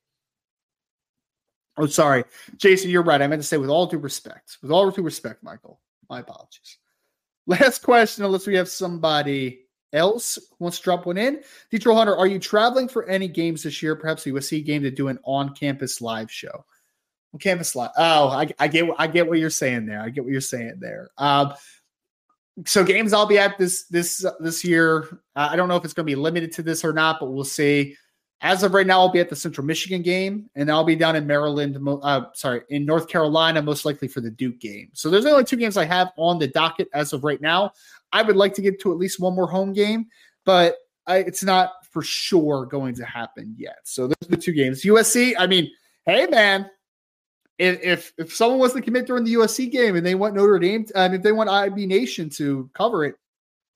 Oh, 1.77 1.87
sorry. 1.87 2.23
Jason, 2.57 2.91
you're 2.91 3.03
right. 3.03 3.21
I 3.21 3.27
meant 3.27 3.41
to 3.41 3.47
say 3.47 3.57
with 3.57 3.69
all 3.69 3.87
due 3.87 3.97
respect. 3.97 4.57
With 4.61 4.71
all 4.71 4.91
due 4.91 5.01
respect, 5.01 5.43
Michael. 5.43 5.79
My 6.09 6.19
apologies. 6.19 6.77
Last 7.47 7.83
question, 7.83 8.23
unless 8.23 8.47
we 8.47 8.55
have 8.55 8.69
somebody 8.69 9.62
else 9.93 10.39
wants 10.59 10.77
to 10.77 10.83
drop 10.83 11.05
one 11.05 11.17
in. 11.17 11.41
Detroit 11.71 11.97
Hunter, 11.97 12.17
are 12.17 12.27
you 12.27 12.39
traveling 12.39 12.87
for 12.87 13.07
any 13.07 13.27
games 13.27 13.63
this 13.63 13.81
year? 13.81 13.95
Perhaps 13.95 14.25
a 14.25 14.31
USC 14.31 14.65
game 14.65 14.83
to 14.83 14.91
do 14.91 15.07
an 15.07 15.19
on-campus 15.23 16.01
live 16.01 16.31
show. 16.31 16.65
On 17.33 17.39
campus 17.39 17.75
live. 17.75 17.91
Oh, 17.97 18.27
I, 18.27 18.49
I 18.59 18.67
get 18.67 18.87
I 18.97 19.07
get 19.07 19.27
what 19.27 19.39
you're 19.39 19.49
saying 19.49 19.85
there. 19.85 20.01
I 20.01 20.09
get 20.09 20.23
what 20.23 20.31
you're 20.31 20.41
saying 20.41 20.75
there. 20.79 21.09
Um, 21.17 21.53
so 22.65 22.83
games 22.83 23.13
I'll 23.13 23.25
be 23.25 23.39
at 23.39 23.57
this 23.57 23.85
this 23.85 24.25
this 24.39 24.63
year. 24.63 25.19
I 25.35 25.55
don't 25.55 25.67
know 25.67 25.75
if 25.75 25.85
it's 25.85 25.93
going 25.93 26.05
to 26.05 26.11
be 26.11 26.15
limited 26.15 26.51
to 26.53 26.63
this 26.63 26.83
or 26.83 26.93
not, 26.93 27.19
but 27.19 27.31
we'll 27.31 27.43
see. 27.43 27.95
As 28.41 28.61
of 28.61 28.73
right 28.73 28.85
now, 28.85 28.99
I'll 28.99 29.11
be 29.11 29.21
at 29.21 29.29
the 29.29 29.37
Central 29.37 29.65
Michigan 29.65 30.01
game, 30.01 30.49
and 30.53 30.69
I'll 30.69 30.83
be 30.83 30.97
down 30.97 31.15
in 31.15 31.25
Maryland. 31.25 31.77
Uh, 31.87 32.25
sorry, 32.33 32.61
in 32.69 32.85
North 32.85 33.07
Carolina, 33.07 33.61
most 33.61 33.85
likely 33.85 34.09
for 34.09 34.19
the 34.19 34.29
Duke 34.29 34.59
game. 34.59 34.89
So 34.91 35.09
there's 35.09 35.25
only 35.25 35.45
two 35.45 35.55
games 35.55 35.77
I 35.77 35.85
have 35.85 36.11
on 36.17 36.39
the 36.39 36.47
docket 36.49 36.89
as 36.93 37.13
of 37.13 37.23
right 37.23 37.39
now. 37.39 37.71
I 38.13 38.21
would 38.21 38.35
like 38.35 38.53
to 38.53 38.61
get 38.61 38.79
to 38.81 38.91
at 38.91 38.97
least 38.97 39.19
one 39.19 39.35
more 39.35 39.47
home 39.47 39.73
game, 39.73 40.07
but 40.45 40.77
I, 41.07 41.17
it's 41.17 41.43
not 41.43 41.71
for 41.91 42.01
sure 42.01 42.65
going 42.65 42.95
to 42.95 43.05
happen 43.05 43.55
yet. 43.57 43.79
So 43.83 44.07
those 44.07 44.15
are 44.23 44.31
the 44.31 44.37
two 44.37 44.53
games. 44.53 44.83
USC, 44.83 45.33
I 45.37 45.47
mean, 45.47 45.69
hey 46.05 46.27
man, 46.27 46.69
if 47.57 48.13
if, 48.17 48.33
someone 48.33 48.59
was 48.59 48.73
to 48.73 48.81
commit 48.81 49.07
during 49.07 49.23
the 49.23 49.33
USC 49.33 49.71
game 49.71 49.95
and 49.95 50.05
they 50.05 50.15
want 50.15 50.35
Notre 50.35 50.59
Dame, 50.59 50.85
and 50.95 51.13
if 51.13 51.21
they 51.21 51.31
want 51.31 51.49
IB 51.49 51.87
Nation 51.87 52.29
to 52.31 52.69
cover 52.73 53.03
it, 53.03 53.15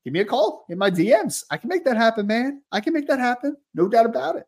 give 0.04 0.14
me 0.14 0.22
a 0.22 0.26
call 0.26 0.66
in 0.70 0.78
my 0.78 0.90
DMs. 0.90 1.44
I 1.52 1.58
can 1.58 1.70
make 1.70 1.84
that 1.86 1.98
happen, 1.98 2.28
man. 2.28 2.62
I 2.72 2.80
can 2.80 2.94
make 2.94 3.08
that 3.08 3.20
happen. 3.20 3.58
No 3.74 3.88
doubt 3.88 4.06
about 4.06 4.36
it. 4.36 4.46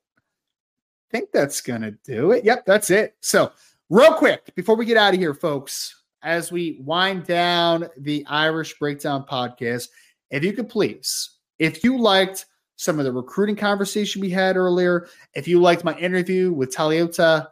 I 1.11 1.17
think 1.17 1.31
that's 1.33 1.61
gonna 1.61 1.91
do 2.05 2.31
it. 2.31 2.45
Yep, 2.45 2.65
that's 2.65 2.91
it. 2.91 3.15
So, 3.21 3.51
real 3.89 4.13
quick 4.13 4.53
before 4.55 4.75
we 4.75 4.85
get 4.85 4.97
out 4.97 5.13
of 5.13 5.19
here, 5.19 5.33
folks, 5.33 5.98
as 6.21 6.51
we 6.51 6.79
wind 6.81 7.25
down 7.25 7.87
the 7.97 8.25
Irish 8.27 8.77
Breakdown 8.77 9.25
podcast, 9.25 9.89
if 10.29 10.43
you 10.43 10.53
could 10.53 10.69
please, 10.69 11.37
if 11.57 11.83
you 11.83 11.99
liked 11.99 12.45
some 12.75 12.99
of 12.99 13.05
the 13.05 13.11
recruiting 13.11 13.55
conversation 13.55 14.21
we 14.21 14.29
had 14.29 14.55
earlier, 14.55 15.07
if 15.33 15.47
you 15.47 15.61
liked 15.61 15.83
my 15.83 15.97
interview 15.97 16.51
with 16.51 16.73
Taliota 16.73 17.47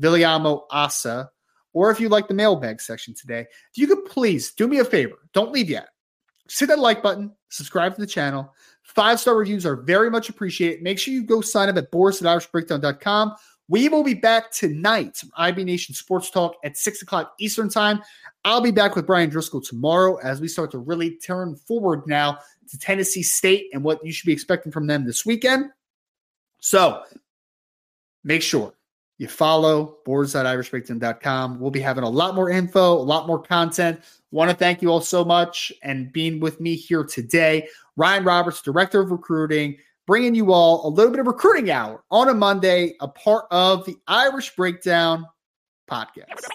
Viliamu-Asa, 0.00 1.30
or 1.72 1.90
if 1.90 2.00
you 2.00 2.08
like 2.08 2.28
the 2.28 2.34
mailbag 2.34 2.80
section 2.80 3.14
today, 3.14 3.40
if 3.40 3.76
you 3.76 3.86
could 3.86 4.04
please 4.06 4.52
do 4.52 4.66
me 4.66 4.78
a 4.78 4.84
favor, 4.84 5.16
don't 5.32 5.52
leave 5.52 5.70
yet. 5.70 5.88
Just 6.48 6.60
hit 6.60 6.66
that 6.66 6.78
like 6.78 7.02
button, 7.02 7.32
subscribe 7.48 7.94
to 7.94 8.00
the 8.00 8.06
channel. 8.06 8.54
Five 8.82 9.20
star 9.20 9.36
reviews 9.36 9.66
are 9.66 9.76
very 9.76 10.10
much 10.10 10.28
appreciated. 10.28 10.82
Make 10.82 10.98
sure 10.98 11.12
you 11.12 11.24
go 11.24 11.40
sign 11.40 11.68
up 11.68 11.76
at 11.76 11.90
boards 11.90 12.22
at 12.22 12.26
IrishBreakdown.com 12.26 13.34
we 13.68 13.88
will 13.88 14.04
be 14.04 14.14
back 14.14 14.52
tonight, 14.52 15.20
IB 15.36 15.64
Nation 15.64 15.94
Sports 15.94 16.30
Talk 16.30 16.54
at 16.64 16.76
6 16.76 17.02
o'clock 17.02 17.34
Eastern 17.40 17.68
Time. 17.68 18.00
I'll 18.44 18.60
be 18.60 18.70
back 18.70 18.94
with 18.94 19.06
Bryan 19.06 19.30
Driskell 19.30 19.66
tomorrow 19.66 20.16
as 20.16 20.40
we 20.40 20.48
start 20.48 20.70
to 20.72 20.78
really 20.78 21.16
turn 21.16 21.56
forward 21.56 22.06
now 22.06 22.38
to 22.70 22.78
Tennessee 22.78 23.22
State 23.22 23.66
and 23.72 23.82
what 23.82 24.04
you 24.04 24.12
should 24.12 24.26
be 24.26 24.32
expecting 24.32 24.70
from 24.70 24.86
them 24.86 25.04
this 25.04 25.26
weekend. 25.26 25.70
So 26.60 27.02
make 28.22 28.42
sure 28.42 28.72
you 29.18 29.26
follow 29.26 29.98
boards.irishbreakdown.com. 30.04 31.58
We'll 31.58 31.70
be 31.70 31.80
having 31.80 32.04
a 32.04 32.08
lot 32.08 32.34
more 32.34 32.50
info, 32.50 32.92
a 32.92 33.00
lot 33.00 33.26
more 33.26 33.40
content. 33.40 34.00
Want 34.30 34.50
to 34.50 34.56
thank 34.56 34.82
you 34.82 34.90
all 34.90 35.00
so 35.00 35.24
much 35.24 35.72
and 35.82 36.12
being 36.12 36.38
with 36.38 36.60
me 36.60 36.76
here 36.76 37.02
today. 37.02 37.68
Ryan 37.96 38.24
Roberts, 38.24 38.60
Director 38.60 39.00
of 39.00 39.10
Recruiting, 39.10 39.78
bringing 40.06 40.34
you 40.34 40.52
all 40.52 40.86
a 40.86 40.90
little 40.90 41.10
bit 41.10 41.20
of 41.20 41.26
recruiting 41.26 41.70
hour 41.70 42.02
on 42.10 42.28
a 42.28 42.34
Monday, 42.34 42.94
a 43.00 43.08
part 43.08 43.46
of 43.50 43.84
the 43.84 43.96
Irish 44.06 44.54
Breakdown 44.56 45.26
podcast. 45.90 46.46